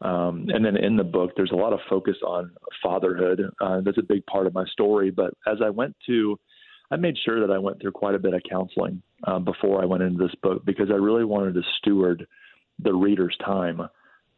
um, 0.00 0.46
and 0.48 0.64
then 0.64 0.76
in 0.76 0.96
the 0.96 1.04
book, 1.04 1.32
there's 1.36 1.50
a 1.50 1.56
lot 1.56 1.72
of 1.72 1.80
focus 1.90 2.16
on 2.24 2.52
fatherhood. 2.82 3.42
Uh, 3.60 3.80
that's 3.80 3.98
a 3.98 4.02
big 4.02 4.24
part 4.26 4.46
of 4.46 4.54
my 4.54 4.64
story. 4.66 5.10
But 5.10 5.34
as 5.46 5.58
I 5.64 5.70
went 5.70 5.96
to, 6.06 6.38
I 6.90 6.96
made 6.96 7.16
sure 7.24 7.44
that 7.44 7.52
I 7.52 7.58
went 7.58 7.80
through 7.80 7.92
quite 7.92 8.14
a 8.14 8.18
bit 8.18 8.34
of 8.34 8.42
counseling 8.48 9.02
um, 9.24 9.44
before 9.44 9.82
I 9.82 9.86
went 9.86 10.02
into 10.02 10.22
this 10.22 10.34
book 10.42 10.64
because 10.64 10.90
I 10.90 10.94
really 10.94 11.24
wanted 11.24 11.54
to 11.54 11.62
steward 11.78 12.26
the 12.78 12.94
reader's 12.94 13.36
time 13.44 13.80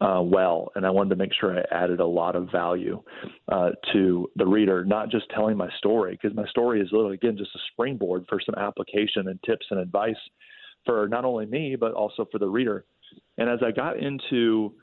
uh, 0.00 0.22
well, 0.22 0.72
and 0.74 0.86
I 0.86 0.90
wanted 0.90 1.10
to 1.10 1.16
make 1.16 1.32
sure 1.38 1.58
I 1.58 1.62
added 1.70 2.00
a 2.00 2.06
lot 2.06 2.34
of 2.34 2.50
value 2.50 3.02
uh, 3.52 3.70
to 3.92 4.30
the 4.36 4.46
reader, 4.46 4.84
not 4.84 5.10
just 5.10 5.28
telling 5.34 5.56
my 5.56 5.68
story, 5.78 6.18
because 6.20 6.34
my 6.34 6.46
story 6.46 6.80
is 6.80 6.88
literally 6.90 7.16
again 7.16 7.36
just 7.36 7.54
a 7.54 7.58
springboard 7.72 8.24
for 8.28 8.40
some 8.44 8.54
application 8.56 9.28
and 9.28 9.38
tips 9.44 9.66
and 9.70 9.78
advice 9.78 10.16
for 10.86 11.06
not 11.08 11.26
only 11.26 11.44
me 11.44 11.76
but 11.76 11.92
also 11.92 12.26
for 12.32 12.38
the 12.38 12.48
reader. 12.48 12.84
And 13.36 13.50
as 13.50 13.58
I 13.62 13.72
got 13.72 13.98
into 13.98 14.74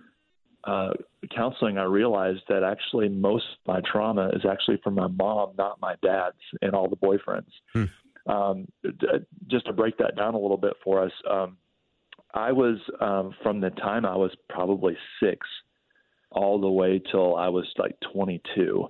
uh, 0.66 0.92
counseling, 1.36 1.78
I 1.78 1.84
realized 1.84 2.42
that 2.50 2.64
actually 2.64 3.10
most 3.10 3.46
of 3.46 3.74
my 3.74 3.82
trauma 3.92 4.30
is 4.34 4.42
actually 4.50 4.80
from 4.84 4.96
my 4.96 5.08
mom, 5.08 5.54
not 5.58 5.80
my 5.82 5.96
dad's, 6.04 6.38
and 6.62 6.74
all 6.74 6.90
the 6.90 6.98
boyfriends. 6.98 7.50
Hmm. 7.74 7.86
Um, 8.30 8.68
just 9.48 9.66
to 9.68 9.74
break 9.74 9.98
that 10.00 10.18
down 10.18 10.34
a 10.34 10.40
little 10.40 10.58
bit 10.58 10.74
for 10.84 11.02
us. 11.02 11.12
Um, 11.30 11.58
I 12.34 12.52
was 12.52 12.78
um, 13.00 13.34
from 13.42 13.62
the 13.62 13.70
time 13.72 14.06
I 14.06 14.16
was 14.16 14.32
probably 14.50 14.98
six 15.22 15.48
all 16.32 16.60
the 16.60 16.70
way 16.70 17.02
till 17.12 17.36
I 17.36 17.48
was 17.48 17.66
like 17.78 17.96
22. 18.14 18.88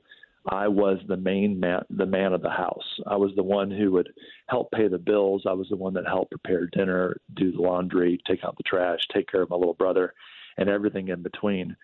I 0.49 0.67
was 0.67 0.97
the 1.07 1.17
main 1.17 1.59
man, 1.59 1.83
the 1.89 2.05
man 2.05 2.33
of 2.33 2.41
the 2.41 2.49
house. 2.49 2.85
I 3.05 3.17
was 3.17 3.31
the 3.35 3.43
one 3.43 3.69
who 3.69 3.91
would 3.91 4.09
help 4.47 4.71
pay 4.71 4.87
the 4.87 4.97
bills. 4.97 5.43
I 5.45 5.53
was 5.53 5.67
the 5.69 5.75
one 5.75 5.93
that 5.95 6.07
helped 6.07 6.31
prepare 6.31 6.67
dinner, 6.67 7.17
do 7.35 7.51
the 7.51 7.61
laundry, 7.61 8.19
take 8.25 8.43
out 8.45 8.55
the 8.55 8.63
trash, 8.63 8.99
take 9.13 9.29
care 9.29 9.41
of 9.41 9.49
my 9.49 9.57
little 9.57 9.73
brother, 9.73 10.13
and 10.57 10.69
everything 10.69 11.09
in 11.09 11.21
between. 11.21 11.75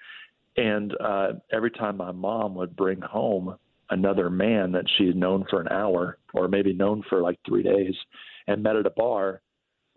And 0.56 0.94
uh, 1.02 1.34
every 1.52 1.72
time 1.72 1.98
my 1.98 2.12
mom 2.12 2.56
would 2.56 2.76
bring 2.76 3.02
home 3.02 3.58
another 3.90 4.30
man 4.30 4.72
that 4.72 4.86
she 4.98 5.08
had 5.08 5.16
known 5.16 5.46
for 5.50 5.60
an 5.60 5.68
hour 5.68 6.18
or 6.34 6.48
maybe 6.48 6.74
known 6.74 7.04
for 7.10 7.22
like 7.22 7.40
three 7.46 7.64
days 7.64 7.94
and 8.48 8.64
met 8.64 8.78
at 8.78 8.86
a 8.86 8.92
bar, 8.92 9.42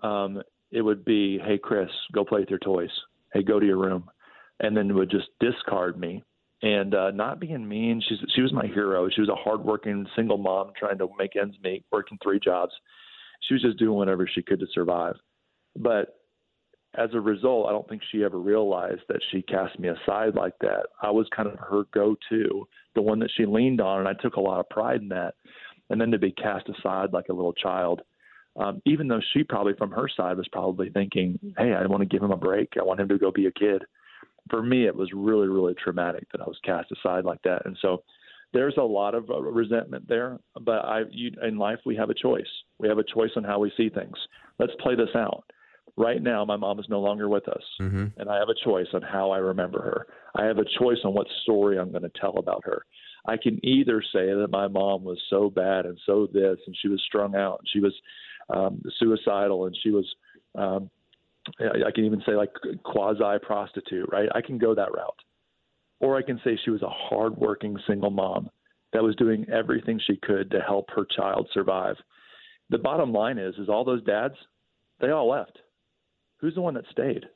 um, 0.02 0.42
it 0.77 0.83
would 0.83 1.07
be, 1.07 1.39
"Hey, 1.39 1.57
Chris, 1.57 1.89
go 2.12 2.22
play 2.22 2.41
with 2.41 2.51
your 2.51 2.59
toys. 2.59 2.91
Hey, 3.33 3.43
go 3.43 3.59
to 3.59 3.64
your 3.64 3.79
room," 3.79 4.11
and 4.61 4.77
then 4.77 4.95
would 4.95 5.11
just 5.11 5.29
discard 5.41 5.99
me 5.99 6.22
and 6.62 6.95
uh, 6.95 7.11
not 7.12 7.41
being 7.41 7.66
mean. 7.66 8.03
She's 8.07 8.18
she 8.35 8.43
was 8.43 8.53
my 8.53 8.66
hero. 8.66 9.09
She 9.09 9.22
was 9.22 9.31
a 9.31 9.35
hardworking 9.35 10.07
single 10.14 10.37
mom 10.37 10.72
trying 10.79 10.99
to 10.99 11.09
make 11.18 11.35
ends 11.35 11.57
meet, 11.64 11.87
working 11.91 12.18
three 12.22 12.39
jobs. 12.39 12.72
She 13.49 13.55
was 13.55 13.62
just 13.62 13.79
doing 13.79 13.97
whatever 13.97 14.29
she 14.31 14.43
could 14.43 14.61
to 14.61 14.66
survive. 14.74 15.14
But 15.77 16.20
as 16.95 17.11
a 17.14 17.20
result, 17.20 17.68
I 17.68 17.72
don't 17.72 17.89
think 17.89 18.03
she 18.12 18.22
ever 18.22 18.39
realized 18.39 19.03
that 19.09 19.20
she 19.31 19.43
cast 19.43 19.79
me 19.79 19.89
aside 19.89 20.35
like 20.35 20.59
that. 20.61 20.87
I 21.03 21.11
was 21.11 21.27
kind 21.35 21.49
of 21.49 21.59
her 21.59 21.85
go-to, 21.93 22.66
the 22.95 23.03
one 23.03 23.18
that 23.20 23.31
she 23.35 23.45
leaned 23.45 23.81
on, 23.81 24.01
and 24.01 24.09
I 24.09 24.14
took 24.14 24.37
a 24.37 24.41
lot 24.41 24.61
of 24.61 24.68
pride 24.70 25.03
in 25.03 25.09
that. 25.09 25.35
And 25.91 26.01
then 26.01 26.11
to 26.11 26.18
be 26.18 26.33
cast 26.33 26.68
aside 26.68 27.12
like 27.12 27.29
a 27.29 27.35
little 27.35 27.53
child 27.53 28.03
um, 28.59 28.80
even 28.86 29.09
though 29.09 29.20
she 29.32 29.44
probably 29.44 29.74
from 29.74 29.90
her 29.90 30.09
side 30.16 30.36
was 30.36 30.48
probably 30.48 30.90
thinking, 30.90 31.38
"Hey, 31.59 31.72
I 31.72 31.86
want 31.86 32.02
to 32.02 32.09
give 32.09 32.22
him 32.22 32.32
a 32.32 32.36
break. 32.36 32.74
I 32.78 32.84
want 32.84 33.00
him 33.00 33.09
to 33.09 33.18
go 33.18 33.30
be 33.30 33.46
a 33.46 33.52
kid." 33.52 33.82
For 34.50 34.62
me, 34.62 34.86
it 34.86 34.94
was 34.94 35.11
really, 35.12 35.48
really 35.48 35.74
traumatic 35.74 36.26
that 36.32 36.40
I 36.40 36.44
was 36.44 36.59
cast 36.64 36.92
aside 36.92 37.24
like 37.24 37.42
that, 37.42 37.66
and 37.66 37.76
so 37.82 38.02
there's 38.52 38.76
a 38.78 38.82
lot 38.82 39.14
of 39.14 39.28
uh, 39.30 39.40
resentment 39.40 40.09
there. 40.09 40.38
But 40.61 40.84
I, 40.84 41.02
you, 41.11 41.32
in 41.46 41.59
life, 41.59 41.78
we 41.84 41.96
have 41.96 42.11
a 42.11 42.14
choice. 42.14 42.46
We 42.78 42.88
have 42.88 42.98
a 42.98 43.04
choice 43.04 43.30
on 43.36 43.44
how 43.44 43.59
we 43.59 43.72
see 43.76 43.88
things. 43.88 44.16
Let's 44.59 44.72
play 44.80 44.94
this 44.94 45.14
out. 45.14 45.44
Right 45.98 46.22
now, 46.22 46.44
my 46.44 46.57
mom 46.57 46.78
is 46.78 46.86
no 46.88 47.00
longer 47.00 47.28
with 47.28 47.48
us, 47.48 47.62
mm-hmm. 47.80 48.07
and 48.18 48.28
I 48.28 48.38
have 48.38 48.48
a 48.48 48.64
choice 48.64 48.86
on 48.92 49.02
how 49.02 49.30
I 49.30 49.38
remember 49.38 49.80
her. 49.80 50.07
I 50.34 50.44
have 50.44 50.59
a 50.59 50.78
choice 50.78 50.98
on 51.04 51.14
what 51.14 51.26
story 51.42 51.78
I'm 51.78 51.90
going 51.90 52.02
to 52.02 52.12
tell 52.20 52.36
about 52.38 52.62
her. 52.64 52.84
I 53.26 53.36
can 53.36 53.59
either 53.64 54.02
say 54.12 54.26
that 54.26 54.48
my 54.50 54.68
mom 54.68 55.04
was 55.04 55.18
so 55.30 55.50
bad 55.50 55.86
and 55.86 55.98
so 56.07 56.28
this, 56.32 56.59
and 56.66 56.76
she 56.80 56.88
was 56.88 57.02
strung 57.07 57.34
out, 57.34 57.61
and 57.61 57.68
she 57.72 57.80
was 57.80 57.94
um, 58.51 58.82
suicidal, 58.99 59.66
and 59.66 59.76
she 59.82 59.90
was. 59.90 60.07
Um, 60.55 60.90
I 61.61 61.92
can 61.94 62.05
even 62.05 62.22
say 62.26 62.34
like 62.34 62.51
quasi 62.84 63.38
prostitute, 63.40 64.09
right? 64.11 64.28
I 64.34 64.40
can 64.40 64.59
go 64.59 64.74
that 64.74 64.92
route, 64.92 65.20
or 66.01 66.16
I 66.16 66.22
can 66.22 66.40
say 66.42 66.59
she 66.64 66.70
was 66.70 66.82
a 66.82 66.88
hardworking 66.88 67.78
single 67.86 68.11
mom 68.11 68.51
that 68.92 69.03
was 69.03 69.14
doing 69.16 69.47
everything 69.53 70.01
she 70.05 70.16
could 70.16 70.51
to 70.51 70.61
help 70.61 70.90
her 70.90 71.07
child 71.16 71.49
survive. 71.53 71.97
The 72.70 72.78
bottom 72.78 73.12
line 73.12 73.38
is, 73.38 73.55
is 73.57 73.68
all 73.68 73.84
those 73.84 74.03
dads, 74.03 74.34
they 75.01 75.11
all 75.11 75.28
left. 75.28 75.59
Who's 76.38 76.55
the 76.55 76.62
one 76.62 76.74
that 76.74 76.84
stayed? 76.90 77.26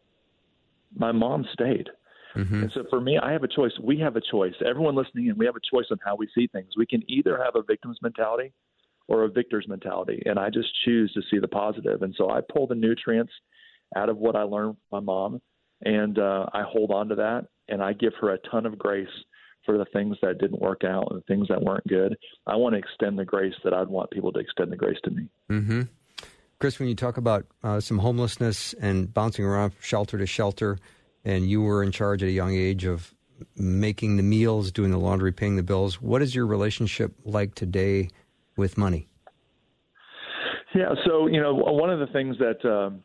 My 0.96 1.12
mom 1.12 1.46
stayed. 1.52 1.88
Mm-hmm. 2.36 2.62
And 2.62 2.72
so 2.72 2.84
for 2.90 3.00
me, 3.00 3.18
I 3.18 3.32
have 3.32 3.42
a 3.42 3.48
choice. 3.48 3.72
We 3.82 3.98
have 4.00 4.16
a 4.16 4.20
choice. 4.20 4.54
Everyone 4.64 4.94
listening 4.94 5.26
in, 5.26 5.38
we 5.38 5.46
have 5.46 5.56
a 5.56 5.76
choice 5.76 5.86
on 5.90 5.98
how 6.04 6.16
we 6.16 6.28
see 6.34 6.46
things. 6.48 6.70
We 6.76 6.86
can 6.86 7.02
either 7.08 7.40
have 7.42 7.56
a 7.56 7.62
victim's 7.62 7.98
mentality 8.02 8.52
or 9.10 9.24
a 9.24 9.28
victor's 9.28 9.66
mentality. 9.68 10.22
And 10.24 10.38
I 10.38 10.48
just 10.48 10.68
choose 10.84 11.12
to 11.12 11.20
see 11.30 11.40
the 11.40 11.48
positive. 11.48 12.02
And 12.02 12.14
so 12.16 12.30
I 12.30 12.40
pull 12.40 12.68
the 12.68 12.76
nutrients 12.76 13.32
out 13.96 14.08
of 14.08 14.16
what 14.16 14.36
I 14.36 14.42
learned 14.42 14.76
from 14.88 15.04
my 15.04 15.12
mom, 15.12 15.42
and 15.82 16.16
uh, 16.18 16.46
I 16.52 16.62
hold 16.62 16.92
on 16.92 17.08
to 17.08 17.16
that, 17.16 17.48
and 17.68 17.82
I 17.82 17.92
give 17.92 18.12
her 18.20 18.30
a 18.30 18.38
ton 18.50 18.66
of 18.66 18.78
grace 18.78 19.08
for 19.66 19.76
the 19.76 19.84
things 19.92 20.16
that 20.22 20.38
didn't 20.38 20.60
work 20.60 20.84
out 20.84 21.08
and 21.10 21.18
the 21.18 21.24
things 21.24 21.48
that 21.48 21.60
weren't 21.60 21.86
good. 21.88 22.16
I 22.46 22.54
want 22.54 22.74
to 22.74 22.78
extend 22.78 23.18
the 23.18 23.24
grace 23.24 23.54
that 23.64 23.74
I'd 23.74 23.88
want 23.88 24.10
people 24.10 24.32
to 24.32 24.38
extend 24.38 24.70
the 24.70 24.76
grace 24.76 24.98
to 25.04 25.10
me. 25.10 25.28
Mm-hmm. 25.50 25.82
Chris, 26.60 26.78
when 26.78 26.88
you 26.88 26.94
talk 26.94 27.16
about 27.16 27.46
uh, 27.64 27.80
some 27.80 27.98
homelessness 27.98 28.74
and 28.74 29.12
bouncing 29.12 29.44
around 29.44 29.72
shelter 29.80 30.18
to 30.18 30.26
shelter, 30.26 30.78
and 31.24 31.50
you 31.50 31.62
were 31.62 31.82
in 31.82 31.90
charge 31.90 32.22
at 32.22 32.28
a 32.28 32.32
young 32.32 32.54
age 32.54 32.84
of 32.84 33.12
making 33.56 34.18
the 34.18 34.22
meals, 34.22 34.70
doing 34.70 34.92
the 34.92 34.98
laundry, 34.98 35.32
paying 35.32 35.56
the 35.56 35.62
bills, 35.62 36.00
what 36.00 36.22
is 36.22 36.34
your 36.34 36.46
relationship 36.46 37.12
like 37.24 37.54
today 37.54 38.08
with 38.60 38.78
money? 38.78 39.08
Yeah, 40.74 40.94
so 41.04 41.26
you 41.26 41.40
know, 41.40 41.52
one 41.52 41.90
of 41.90 41.98
the 41.98 42.06
things 42.06 42.36
that 42.38 42.64
um, 42.64 43.02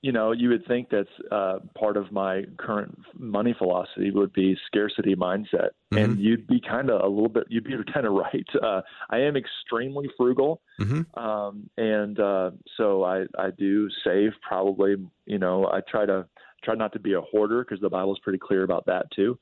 you 0.00 0.12
know 0.12 0.32
you 0.32 0.48
would 0.48 0.66
think 0.66 0.88
that's 0.88 1.10
uh, 1.30 1.58
part 1.78 1.98
of 1.98 2.10
my 2.10 2.44
current 2.56 2.96
money 3.18 3.54
philosophy 3.58 4.10
would 4.10 4.32
be 4.32 4.56
scarcity 4.66 5.14
mindset, 5.14 5.72
mm-hmm. 5.92 5.98
and 5.98 6.18
you'd 6.18 6.46
be 6.46 6.58
kind 6.66 6.88
of 6.88 7.02
a 7.02 7.06
little 7.06 7.28
bit, 7.28 7.44
you'd 7.50 7.64
be 7.64 7.74
kind 7.92 8.06
of 8.06 8.12
right. 8.26 8.46
Uh, 8.62 8.80
I 9.10 9.18
am 9.18 9.36
extremely 9.36 10.08
frugal, 10.16 10.62
mm-hmm. 10.80 11.20
um, 11.22 11.68
and 11.76 12.18
uh, 12.18 12.52
so 12.78 13.04
I 13.04 13.24
I 13.38 13.50
do 13.50 13.90
save 14.04 14.32
probably. 14.40 14.94
You 15.26 15.38
know, 15.38 15.66
I 15.66 15.80
try 15.86 16.06
to 16.06 16.26
try 16.64 16.74
not 16.74 16.94
to 16.94 17.00
be 17.00 17.12
a 17.12 17.20
hoarder 17.20 17.62
because 17.62 17.82
the 17.82 17.90
Bible's 17.90 18.20
pretty 18.20 18.38
clear 18.38 18.62
about 18.62 18.86
that 18.86 19.10
too. 19.10 19.38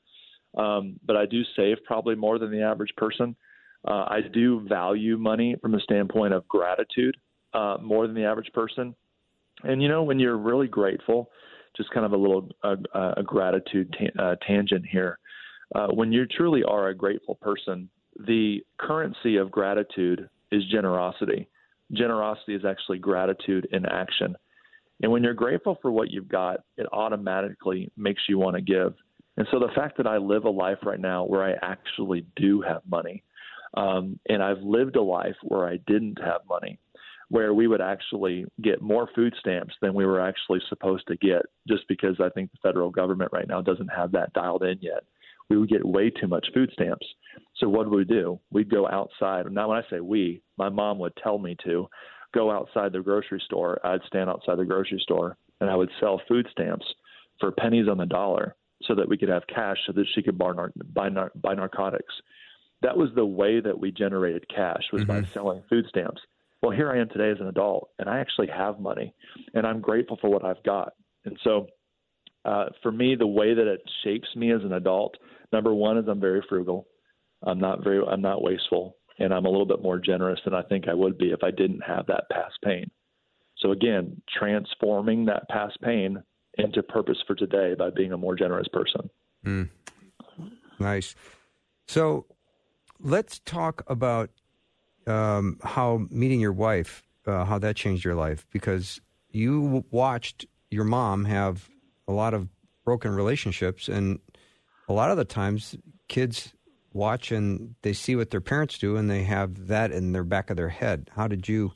Um, 0.57 0.99
but 1.05 1.15
I 1.15 1.25
do 1.25 1.43
save 1.55 1.77
probably 1.85 2.15
more 2.15 2.37
than 2.37 2.51
the 2.51 2.63
average 2.63 2.93
person. 2.97 3.37
Uh, 3.87 4.05
I 4.07 4.21
do 4.33 4.65
value 4.67 5.17
money 5.17 5.55
from 5.61 5.71
the 5.71 5.79
standpoint 5.79 6.33
of 6.33 6.47
gratitude 6.47 7.15
uh, 7.53 7.77
more 7.81 8.07
than 8.07 8.15
the 8.15 8.25
average 8.25 8.51
person. 8.53 8.95
And 9.63 9.81
you 9.81 9.87
know, 9.87 10.03
when 10.03 10.19
you're 10.19 10.37
really 10.37 10.67
grateful, 10.67 11.29
just 11.75 11.89
kind 11.91 12.05
of 12.05 12.13
a 12.13 12.17
little 12.17 12.49
uh, 12.63 12.75
a 13.17 13.23
gratitude 13.23 13.95
ta- 13.97 14.23
uh, 14.23 14.35
tangent 14.45 14.85
here. 14.89 15.19
Uh, 15.73 15.87
when 15.87 16.11
you 16.11 16.25
truly 16.25 16.63
are 16.63 16.89
a 16.89 16.95
grateful 16.95 17.35
person, 17.35 17.89
the 18.27 18.59
currency 18.77 19.37
of 19.37 19.51
gratitude 19.51 20.29
is 20.51 20.63
generosity. 20.69 21.47
Generosity 21.93 22.55
is 22.55 22.65
actually 22.65 22.99
gratitude 22.99 23.67
in 23.71 23.85
action. 23.85 24.35
And 25.01 25.11
when 25.11 25.23
you're 25.23 25.33
grateful 25.33 25.77
for 25.81 25.91
what 25.91 26.11
you've 26.11 26.27
got, 26.27 26.59
it 26.77 26.85
automatically 26.91 27.91
makes 27.97 28.23
you 28.27 28.37
want 28.37 28.55
to 28.55 28.61
give. 28.61 28.93
And 29.37 29.47
so 29.49 29.59
the 29.59 29.71
fact 29.75 29.97
that 29.97 30.07
I 30.07 30.17
live 30.17 30.43
a 30.43 30.49
life 30.49 30.77
right 30.83 30.99
now 30.99 31.23
where 31.23 31.43
I 31.43 31.55
actually 31.61 32.25
do 32.35 32.61
have 32.61 32.81
money, 32.89 33.23
um, 33.75 34.19
and 34.27 34.41
I've 34.43 34.61
lived 34.61 34.95
a 34.95 35.01
life 35.01 35.35
where 35.43 35.67
I 35.67 35.77
didn't 35.87 36.19
have 36.23 36.41
money, 36.49 36.79
where 37.29 37.53
we 37.53 37.67
would 37.67 37.81
actually 37.81 38.45
get 38.61 38.81
more 38.81 39.09
food 39.15 39.33
stamps 39.39 39.73
than 39.81 39.93
we 39.93 40.05
were 40.05 40.21
actually 40.21 40.59
supposed 40.69 41.07
to 41.07 41.17
get, 41.17 41.43
just 41.67 41.87
because 41.87 42.15
I 42.19 42.29
think 42.29 42.51
the 42.51 42.57
federal 42.61 42.89
government 42.89 43.31
right 43.33 43.47
now 43.47 43.61
doesn't 43.61 43.87
have 43.87 44.11
that 44.13 44.33
dialed 44.33 44.63
in 44.63 44.77
yet. 44.81 45.03
We 45.49 45.57
would 45.57 45.69
get 45.69 45.85
way 45.85 46.09
too 46.09 46.27
much 46.27 46.47
food 46.53 46.69
stamps. 46.73 47.05
So 47.57 47.67
what 47.67 47.89
would 47.89 47.97
we 47.97 48.05
do? 48.05 48.39
We'd 48.51 48.69
go 48.69 48.87
outside. 48.87 49.51
Now, 49.51 49.69
when 49.69 49.77
I 49.77 49.89
say 49.89 49.99
we, 49.99 50.41
my 50.57 50.69
mom 50.69 50.97
would 50.99 51.13
tell 51.21 51.37
me 51.37 51.57
to 51.65 51.87
go 52.33 52.51
outside 52.51 52.93
the 52.93 53.01
grocery 53.01 53.41
store. 53.45 53.85
I'd 53.85 54.01
stand 54.07 54.29
outside 54.29 54.57
the 54.57 54.65
grocery 54.65 54.99
store 55.03 55.37
and 55.59 55.69
I 55.69 55.75
would 55.75 55.91
sell 55.99 56.21
food 56.27 56.47
stamps 56.51 56.85
for 57.39 57.51
pennies 57.51 57.87
on 57.89 57.97
the 57.97 58.05
dollar 58.05 58.55
so 58.83 58.95
that 58.95 59.07
we 59.07 59.17
could 59.17 59.29
have 59.29 59.43
cash 59.47 59.77
so 59.85 59.93
that 59.93 60.05
she 60.13 60.23
could 60.23 60.37
buy, 60.37 60.53
nar- 60.53 60.73
buy, 60.93 61.09
nar- 61.09 61.31
buy 61.35 61.53
narcotics. 61.53 62.13
That 62.81 62.97
was 62.97 63.09
the 63.15 63.25
way 63.25 63.59
that 63.59 63.79
we 63.79 63.91
generated 63.91 64.45
cash 64.49 64.83
was 64.91 65.03
mm-hmm. 65.03 65.21
by 65.21 65.27
selling 65.33 65.63
food 65.69 65.85
stamps. 65.89 66.21
Well, 66.61 66.71
here 66.71 66.91
I 66.91 66.99
am 66.99 67.09
today 67.09 67.31
as 67.31 67.39
an 67.39 67.47
adult, 67.47 67.89
and 67.97 68.07
I 68.07 68.19
actually 68.19 68.47
have 68.47 68.79
money, 68.79 69.13
and 69.53 69.65
I'm 69.65 69.81
grateful 69.81 70.17
for 70.21 70.29
what 70.29 70.45
I've 70.45 70.61
got. 70.63 70.93
And 71.25 71.37
so, 71.43 71.67
uh, 72.45 72.65
for 72.83 72.91
me, 72.91 73.15
the 73.15 73.27
way 73.27 73.53
that 73.53 73.67
it 73.67 73.81
shapes 74.03 74.27
me 74.35 74.51
as 74.51 74.61
an 74.63 74.73
adult, 74.73 75.15
number 75.51 75.73
one 75.73 75.97
is 75.97 76.05
I'm 76.07 76.19
very 76.19 76.43
frugal. 76.47 76.87
I'm 77.43 77.59
not 77.59 77.83
very, 77.83 78.03
I'm 78.05 78.21
not 78.21 78.43
wasteful, 78.43 78.97
and 79.17 79.33
I'm 79.33 79.45
a 79.45 79.49
little 79.49 79.65
bit 79.65 79.81
more 79.81 79.99
generous 79.99 80.39
than 80.45 80.53
I 80.53 80.61
think 80.63 80.87
I 80.87 80.93
would 80.93 81.17
be 81.17 81.31
if 81.31 81.43
I 81.43 81.49
didn't 81.49 81.81
have 81.81 82.05
that 82.07 82.25
past 82.31 82.59
pain. 82.63 82.89
So 83.57 83.71
again, 83.71 84.21
transforming 84.37 85.25
that 85.25 85.49
past 85.49 85.79
pain 85.81 86.21
into 86.57 86.83
purpose 86.83 87.17
for 87.25 87.35
today 87.35 87.75
by 87.77 87.89
being 87.89 88.11
a 88.11 88.17
more 88.17 88.35
generous 88.35 88.67
person. 88.71 89.09
Mm. 89.45 89.69
Nice. 90.79 91.15
So 91.87 92.25
let's 93.03 93.39
talk 93.39 93.83
about 93.87 94.29
um, 95.07 95.59
how 95.63 96.07
meeting 96.09 96.39
your 96.39 96.53
wife, 96.53 97.03
uh, 97.25 97.45
how 97.45 97.59
that 97.59 97.75
changed 97.75 98.05
your 98.05 98.15
life, 98.15 98.45
because 98.51 99.01
you 99.29 99.83
watched 99.91 100.45
your 100.69 100.83
mom 100.83 101.25
have 101.25 101.69
a 102.07 102.11
lot 102.11 102.33
of 102.33 102.47
broken 102.85 103.11
relationships, 103.11 103.87
and 103.87 104.19
a 104.87 104.93
lot 104.93 105.11
of 105.11 105.17
the 105.17 105.25
times 105.25 105.75
kids 106.07 106.53
watch 106.93 107.31
and 107.31 107.75
they 107.83 107.93
see 107.93 108.15
what 108.15 108.31
their 108.31 108.41
parents 108.41 108.77
do, 108.77 108.97
and 108.97 109.09
they 109.09 109.23
have 109.23 109.67
that 109.67 109.91
in 109.91 110.11
their 110.11 110.23
back 110.23 110.49
of 110.49 110.57
their 110.57 110.69
head. 110.69 111.09
How 111.15 111.27
did 111.27 111.47
you? 111.47 111.71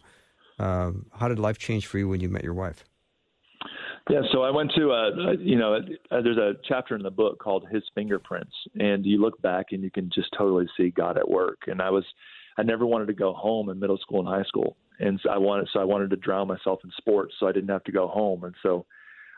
Uh, 0.58 0.92
how 1.14 1.28
did 1.28 1.38
life 1.38 1.58
change 1.58 1.86
for 1.86 1.98
you 1.98 2.08
when 2.08 2.22
you 2.22 2.30
met 2.30 2.44
your 2.44 2.54
wife? 2.54 2.86
Yeah, 4.10 4.22
so 4.32 4.44
I 4.44 4.52
went 4.52 4.72
to, 4.76 4.92
uh, 4.92 5.32
you 5.40 5.58
know, 5.58 5.80
uh, 6.12 6.22
there's 6.22 6.38
a 6.38 6.54
chapter 6.68 6.96
in 6.96 7.02
the 7.02 7.10
book 7.10 7.40
called 7.40 7.66
His 7.72 7.82
Fingerprints, 7.96 8.54
and 8.80 9.04
you 9.04 9.20
look 9.20 9.42
back 9.42 9.68
and 9.72 9.82
you 9.82 9.90
can 9.90 10.12
just 10.14 10.30
totally 10.38 10.68
see 10.78 10.92
God 10.92 11.18
at 11.18 11.28
work. 11.28 11.64
And 11.66 11.82
I 11.82 11.90
was, 11.90 12.06
I 12.58 12.64
never 12.64 12.86
wanted 12.86 13.08
to 13.08 13.14
go 13.14 13.34
home 13.34 13.70
in 13.70 13.80
middle 13.80 13.98
school 13.98 14.20
and 14.20 14.28
high 14.28 14.48
school, 14.48 14.78
and 15.00 15.20
so 15.24 15.32
I 15.32 15.38
wanted, 15.38 15.70
so 15.74 15.80
I 15.80 15.86
wanted 15.86 16.12
to 16.12 16.18
drown 16.18 16.48
myself 16.48 16.82
in 16.84 16.92
sports, 16.98 17.34
so 17.40 17.48
I 17.48 17.52
didn't 17.52 17.70
have 17.70 17.84
to 17.86 17.92
go 17.92 18.08
home. 18.08 18.44
And 18.44 18.54
so, 18.62 18.86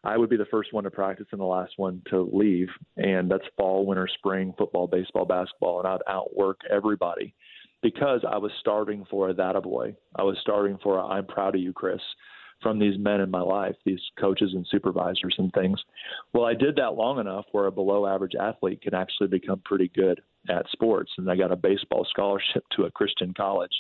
I 0.04 0.16
would 0.16 0.30
be 0.30 0.38
the 0.38 0.46
first 0.46 0.74
one 0.74 0.84
to 0.84 0.92
practice 0.92 1.26
and 1.32 1.42
the 1.42 1.46
last 1.46 1.74
one 1.78 2.02
to 2.10 2.30
leave, 2.32 2.68
and 2.98 3.32
that's 3.32 3.44
fall, 3.58 3.86
winter, 3.86 4.08
spring, 4.18 4.54
football, 4.58 4.88
baseball, 4.88 5.26
basketball, 5.26 5.80
and 5.80 5.88
I'd 5.88 6.02
outwork 6.08 6.60
everybody 6.70 7.34
because 7.82 8.22
I 8.30 8.38
was 8.38 8.52
starving 8.60 9.06
for 9.10 9.30
a 9.30 9.34
that 9.34 9.56
a 9.56 9.62
boy. 9.62 9.96
I 10.16 10.24
was 10.24 10.38
starving 10.42 10.78
for 10.84 10.98
a 11.00 11.06
I'm 11.06 11.26
proud 11.26 11.56
of 11.56 11.62
you, 11.62 11.74
Chris 11.74 12.02
from 12.62 12.80
these 12.80 12.98
men 12.98 13.22
in 13.22 13.30
my 13.30 13.42
life, 13.42 13.76
these 13.86 14.02
coaches 14.20 14.52
and 14.54 14.66
supervisors 14.70 15.36
and 15.38 15.52
things. 15.54 15.80
Well, 16.34 16.46
I 16.46 16.54
did 16.54 16.76
that 16.78 16.96
long 16.96 17.20
enough 17.20 17.46
where 17.52 17.68
a 17.68 17.72
below 17.72 18.08
average 18.08 18.34
athlete 18.40 18.82
can 18.82 18.94
actually 18.94 19.28
become 19.28 19.62
pretty 19.64 19.92
good 19.96 20.22
at 20.50 20.66
sports. 20.72 21.12
And 21.18 21.30
I 21.30 21.36
got 21.36 21.52
a 21.52 21.56
baseball 21.56 22.06
scholarship 22.10 22.64
to 22.76 22.84
a 22.84 22.92
Christian 22.92 23.34
college. 23.36 23.72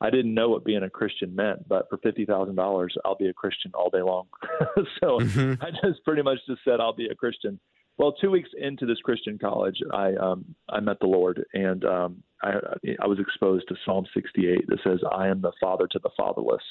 I 0.00 0.10
didn't 0.10 0.34
know 0.34 0.48
what 0.48 0.64
being 0.64 0.84
a 0.84 0.90
Christian 0.90 1.34
meant, 1.34 1.68
but 1.68 1.88
for 1.88 1.98
fifty 1.98 2.24
thousand 2.24 2.54
dollars, 2.54 2.94
I'll 3.04 3.16
be 3.16 3.28
a 3.28 3.32
Christian 3.32 3.72
all 3.74 3.90
day 3.90 4.02
long. 4.02 4.26
so 5.00 5.18
mm-hmm. 5.18 5.60
I 5.60 5.70
just 5.70 6.04
pretty 6.04 6.22
much 6.22 6.38
just 6.46 6.60
said 6.64 6.80
I'll 6.80 6.92
be 6.92 7.08
a 7.08 7.14
Christian. 7.14 7.58
Well, 7.98 8.12
two 8.12 8.30
weeks 8.30 8.50
into 8.56 8.86
this 8.86 8.98
Christian 9.02 9.38
college, 9.38 9.78
I 9.92 10.14
um, 10.14 10.54
I 10.68 10.78
met 10.78 11.00
the 11.00 11.08
Lord, 11.08 11.44
and 11.52 11.84
um, 11.84 12.22
I, 12.42 12.54
I 13.02 13.06
was 13.06 13.18
exposed 13.18 13.66
to 13.68 13.74
Psalm 13.84 14.06
68 14.14 14.68
that 14.68 14.78
says, 14.84 15.00
"I 15.12 15.26
am 15.26 15.40
the 15.40 15.52
father 15.60 15.88
to 15.88 15.98
the 15.98 16.10
fatherless," 16.16 16.62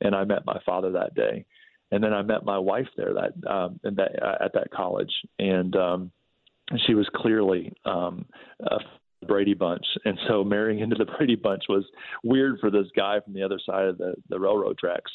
and 0.00 0.14
I 0.14 0.24
met 0.24 0.46
my 0.46 0.60
father 0.64 0.92
that 0.92 1.14
day, 1.14 1.44
and 1.90 2.02
then 2.02 2.12
I 2.12 2.22
met 2.22 2.44
my 2.44 2.58
wife 2.58 2.86
there 2.96 3.12
that 3.12 3.50
um, 3.50 3.80
in 3.82 3.96
that 3.96 4.22
uh, 4.22 4.44
at 4.44 4.52
that 4.54 4.70
college, 4.70 5.12
and 5.40 5.74
um, 5.74 6.12
she 6.86 6.94
was 6.94 7.08
clearly 7.14 7.72
um, 7.84 8.24
a 8.60 8.78
Brady 9.26 9.54
Bunch, 9.54 9.84
and 10.04 10.18
so 10.28 10.44
marrying 10.44 10.80
into 10.80 10.96
the 10.96 11.04
Brady 11.18 11.36
Bunch 11.36 11.64
was 11.68 11.84
weird 12.22 12.58
for 12.60 12.70
this 12.70 12.86
guy 12.96 13.20
from 13.20 13.32
the 13.32 13.42
other 13.42 13.60
side 13.64 13.86
of 13.86 13.98
the 13.98 14.14
the 14.28 14.38
railroad 14.38 14.78
tracks, 14.78 15.12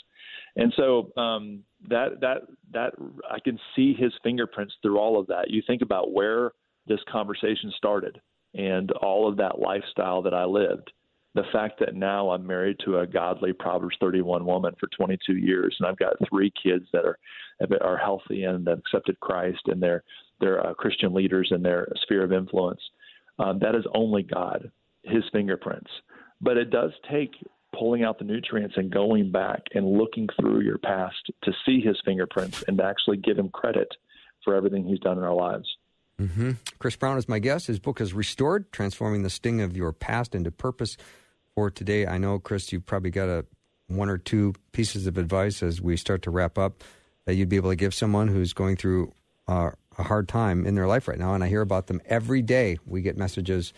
and 0.55 0.73
so 0.75 1.11
um, 1.17 1.63
that 1.89 2.19
that 2.21 2.41
that 2.73 2.93
I 3.29 3.39
can 3.39 3.59
see 3.75 3.93
his 3.93 4.13
fingerprints 4.23 4.73
through 4.81 4.97
all 4.97 5.19
of 5.19 5.27
that. 5.27 5.49
You 5.49 5.61
think 5.65 5.81
about 5.81 6.13
where 6.13 6.51
this 6.87 6.99
conversation 7.11 7.71
started 7.75 8.19
and 8.53 8.91
all 8.91 9.27
of 9.27 9.37
that 9.37 9.59
lifestyle 9.59 10.21
that 10.21 10.33
I 10.33 10.45
lived 10.45 10.91
the 11.37 11.43
fact 11.53 11.79
that 11.79 11.93
now 11.93 12.31
I'm 12.31 12.47
married 12.47 12.77
to 12.83 12.97
a 12.97 13.07
godly 13.07 13.53
Proverbs 13.53 13.95
31 13.99 14.43
woman 14.43 14.73
for 14.79 14.89
22 14.97 15.37
years, 15.37 15.75
and 15.79 15.87
I've 15.87 15.97
got 15.97 16.15
three 16.27 16.51
kids 16.61 16.85
that 16.93 17.05
are 17.05 17.19
are 17.81 17.97
healthy 17.97 18.43
and 18.43 18.67
have 18.67 18.79
accepted 18.79 19.19
Christ, 19.19 19.61
and 19.67 19.81
they're 19.81 20.03
they're 20.39 20.65
uh, 20.65 20.73
Christian 20.73 21.13
leaders 21.13 21.49
in 21.51 21.61
their 21.61 21.87
sphere 22.01 22.23
of 22.23 22.33
influence. 22.33 22.81
Um, 23.39 23.59
that 23.59 23.75
is 23.75 23.85
only 23.93 24.23
God, 24.23 24.71
His 25.03 25.23
fingerprints. 25.31 25.89
But 26.41 26.57
it 26.57 26.69
does 26.69 26.91
take 27.11 27.31
pulling 27.77 28.03
out 28.03 28.19
the 28.19 28.25
nutrients 28.25 28.75
and 28.77 28.91
going 28.91 29.31
back 29.31 29.61
and 29.73 29.97
looking 29.97 30.27
through 30.39 30.61
your 30.61 30.77
past 30.77 31.31
to 31.43 31.51
see 31.65 31.81
His 31.81 31.97
fingerprints 32.05 32.63
and 32.67 32.77
to 32.77 32.83
actually 32.83 33.17
give 33.17 33.37
Him 33.37 33.49
credit 33.49 33.89
for 34.43 34.55
everything 34.55 34.85
He's 34.85 34.99
done 34.99 35.17
in 35.17 35.23
our 35.23 35.35
lives. 35.35 35.67
Mm-hmm. 36.19 36.51
Chris 36.79 36.95
Brown 36.95 37.17
is 37.17 37.29
my 37.29 37.39
guest. 37.39 37.67
His 37.67 37.79
book 37.79 38.01
is 38.01 38.13
Restored 38.13 38.71
Transforming 38.71 39.21
the 39.21 39.29
Sting 39.29 39.61
of 39.61 39.77
Your 39.77 39.91
Past 39.91 40.33
into 40.33 40.49
Purpose 40.49 40.97
for 41.53 41.69
today. 41.69 42.07
I 42.07 42.17
know, 42.17 42.39
Chris, 42.39 42.71
you've 42.71 42.85
probably 42.85 43.11
got 43.11 43.29
a 43.29 43.45
one 43.87 44.09
or 44.09 44.17
two 44.17 44.53
pieces 44.71 45.07
of 45.07 45.17
advice 45.17 45.61
as 45.61 45.81
we 45.81 45.95
start 45.95 46.23
to 46.23 46.31
wrap 46.31 46.57
up 46.57 46.83
that 47.25 47.35
you'd 47.35 47.49
be 47.49 47.55
able 47.55 47.69
to 47.69 47.75
give 47.75 47.93
someone 47.93 48.27
who's 48.27 48.53
going 48.53 48.75
through 48.77 49.11
uh, 49.47 49.71
a 49.97 50.03
hard 50.03 50.27
time 50.27 50.65
in 50.65 50.75
their 50.75 50.87
life 50.87 51.07
right 51.07 51.17
now. 51.17 51.33
And 51.33 51.43
I 51.43 51.47
hear 51.47 51.61
about 51.61 51.87
them 51.87 52.01
every 52.05 52.41
day. 52.41 52.77
We 52.85 53.01
get 53.01 53.17
messages 53.17 53.73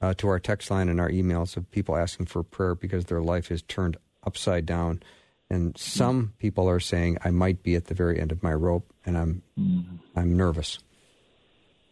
uh, 0.00 0.14
to 0.14 0.28
our 0.28 0.38
text 0.38 0.70
line 0.70 0.88
and 0.88 1.00
our 1.00 1.10
emails 1.10 1.56
of 1.56 1.70
people 1.70 1.96
asking 1.96 2.26
for 2.26 2.42
prayer 2.42 2.74
because 2.74 3.06
their 3.06 3.20
life 3.20 3.50
is 3.50 3.62
turned 3.62 3.96
upside 4.24 4.66
down. 4.66 5.02
And 5.50 5.76
some 5.76 6.32
people 6.38 6.68
are 6.68 6.80
saying, 6.80 7.18
"I 7.22 7.30
might 7.30 7.62
be 7.62 7.74
at 7.74 7.86
the 7.86 7.94
very 7.94 8.18
end 8.18 8.32
of 8.32 8.42
my 8.42 8.52
rope, 8.52 8.92
and 9.04 9.16
I'm 9.16 9.42
mm-hmm. 9.58 9.96
I'm 10.16 10.36
nervous." 10.36 10.78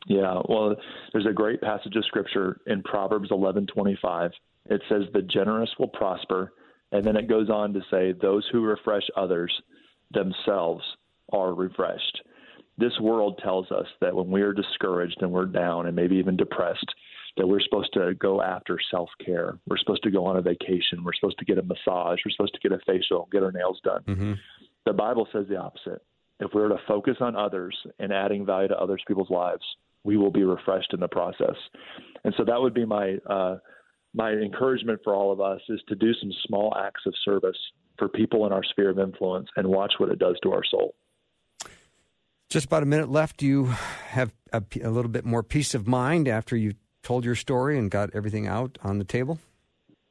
Yeah, 0.06 0.40
well, 0.48 0.74
there's 1.12 1.26
a 1.26 1.32
great 1.32 1.60
passage 1.60 1.94
of 1.94 2.04
scripture 2.06 2.60
in 2.66 2.82
Proverbs 2.82 3.30
11:25 3.30 4.32
it 4.66 4.82
says 4.88 5.02
the 5.12 5.22
generous 5.22 5.70
will 5.78 5.88
prosper, 5.88 6.52
and 6.92 7.04
then 7.04 7.16
it 7.16 7.28
goes 7.28 7.50
on 7.50 7.72
to 7.74 7.80
say 7.90 8.12
those 8.12 8.48
who 8.52 8.62
refresh 8.62 9.02
others 9.16 9.52
themselves 10.12 10.84
are 11.32 11.54
refreshed. 11.54 12.22
This 12.78 12.92
world 13.00 13.40
tells 13.42 13.70
us 13.70 13.86
that 14.00 14.14
when 14.14 14.30
we 14.30 14.42
are 14.42 14.52
discouraged 14.52 15.18
and 15.20 15.30
we're 15.30 15.46
down 15.46 15.86
and 15.86 15.94
maybe 15.94 16.16
even 16.16 16.36
depressed, 16.36 16.86
that 17.36 17.46
we're 17.46 17.60
supposed 17.60 17.92
to 17.94 18.14
go 18.14 18.42
after 18.42 18.78
self 18.90 19.08
care. 19.24 19.58
We're 19.66 19.78
supposed 19.78 20.02
to 20.04 20.10
go 20.10 20.24
on 20.24 20.36
a 20.36 20.42
vacation. 20.42 21.04
We're 21.04 21.14
supposed 21.14 21.38
to 21.38 21.44
get 21.44 21.58
a 21.58 21.62
massage. 21.62 22.18
We're 22.24 22.32
supposed 22.32 22.54
to 22.54 22.68
get 22.68 22.72
a 22.72 22.80
facial, 22.86 23.28
get 23.32 23.42
our 23.42 23.52
nails 23.52 23.80
done. 23.84 24.02
Mm-hmm. 24.06 24.32
The 24.86 24.92
Bible 24.92 25.28
says 25.32 25.46
the 25.48 25.56
opposite. 25.56 26.02
If 26.40 26.50
we 26.54 26.62
are 26.62 26.68
to 26.68 26.78
focus 26.88 27.16
on 27.20 27.36
others 27.36 27.76
and 27.98 28.12
adding 28.12 28.44
value 28.44 28.68
to 28.68 28.76
others 28.76 29.02
people's 29.06 29.30
lives, 29.30 29.62
we 30.04 30.16
will 30.16 30.30
be 30.30 30.42
refreshed 30.42 30.92
in 30.92 31.00
the 31.00 31.08
process. 31.08 31.54
And 32.24 32.34
so 32.36 32.44
that 32.44 32.60
would 32.60 32.74
be 32.74 32.84
my 32.84 33.16
uh, 33.28 33.58
my 34.14 34.32
encouragement 34.32 35.00
for 35.04 35.14
all 35.14 35.32
of 35.32 35.40
us 35.40 35.60
is 35.68 35.80
to 35.88 35.94
do 35.94 36.12
some 36.14 36.30
small 36.46 36.74
acts 36.76 37.02
of 37.06 37.14
service 37.24 37.56
for 37.98 38.08
people 38.08 38.46
in 38.46 38.52
our 38.52 38.64
sphere 38.64 38.90
of 38.90 38.98
influence 38.98 39.48
and 39.56 39.66
watch 39.66 39.94
what 39.98 40.10
it 40.10 40.18
does 40.18 40.36
to 40.42 40.52
our 40.52 40.64
soul. 40.70 40.94
Just 42.52 42.66
about 42.66 42.82
a 42.82 42.86
minute 42.86 43.10
left. 43.10 43.38
Do 43.38 43.46
you 43.46 43.64
have 44.08 44.30
a, 44.52 44.62
a 44.82 44.90
little 44.90 45.10
bit 45.10 45.24
more 45.24 45.42
peace 45.42 45.72
of 45.72 45.88
mind 45.88 46.28
after 46.28 46.54
you 46.54 46.74
told 47.02 47.24
your 47.24 47.34
story 47.34 47.78
and 47.78 47.90
got 47.90 48.10
everything 48.12 48.46
out 48.46 48.76
on 48.82 48.98
the 48.98 49.04
table? 49.04 49.38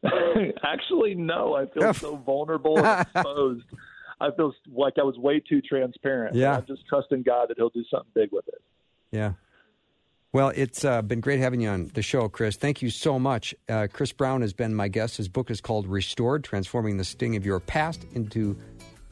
Actually, 0.64 1.14
no. 1.14 1.54
I 1.54 1.68
feel 1.68 1.94
so 1.94 2.16
vulnerable 2.16 2.80
and 2.84 3.02
exposed. 3.16 3.66
I 4.20 4.32
feel 4.36 4.54
like 4.72 4.94
I 5.00 5.04
was 5.04 5.20
way 5.20 5.40
too 5.40 5.62
transparent. 5.62 6.36
Yeah. 6.36 6.58
I'm 6.58 6.66
just 6.66 6.82
trusting 6.88 7.22
God 7.22 7.50
that 7.50 7.58
He'll 7.58 7.70
do 7.70 7.84
something 7.92 8.10
big 8.16 8.30
with 8.32 8.48
it. 8.48 8.62
Yeah. 9.12 9.34
Well, 10.34 10.52
it's 10.56 10.84
uh, 10.84 11.04
been 11.04 11.20
great 11.20 11.42
having 11.42 11.62
you 11.62 11.70
on 11.70 11.92
the 11.94 12.02
show, 12.02 12.28
Chris. 12.28 12.56
Thank 12.56 12.82
you 12.82 12.90
so 12.90 13.20
much. 13.20 13.54
Uh, 13.70 13.86
Chris 13.94 14.14
Brown 14.14 14.42
has 14.42 14.54
been 14.54 14.74
my 14.74 14.88
guest. 14.88 15.18
His 15.18 15.28
book 15.28 15.52
is 15.52 15.62
called 15.62 15.86
Restored 15.86 16.44
Transforming 16.44 16.98
the 16.98 17.04
Sting 17.04 17.36
of 17.36 17.46
Your 17.46 17.60
Past 17.60 18.04
into 18.14 18.58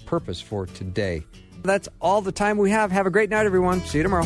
Purpose 0.07 0.41
for 0.41 0.65
Today. 0.65 1.23
That's 1.63 1.89
all 2.01 2.21
the 2.21 2.31
time 2.31 2.57
we 2.57 2.71
have. 2.71 2.91
Have 2.91 3.05
a 3.05 3.11
great 3.11 3.29
night, 3.29 3.45
everyone. 3.45 3.81
See 3.81 3.99
you 3.99 4.03
tomorrow. 4.03 4.25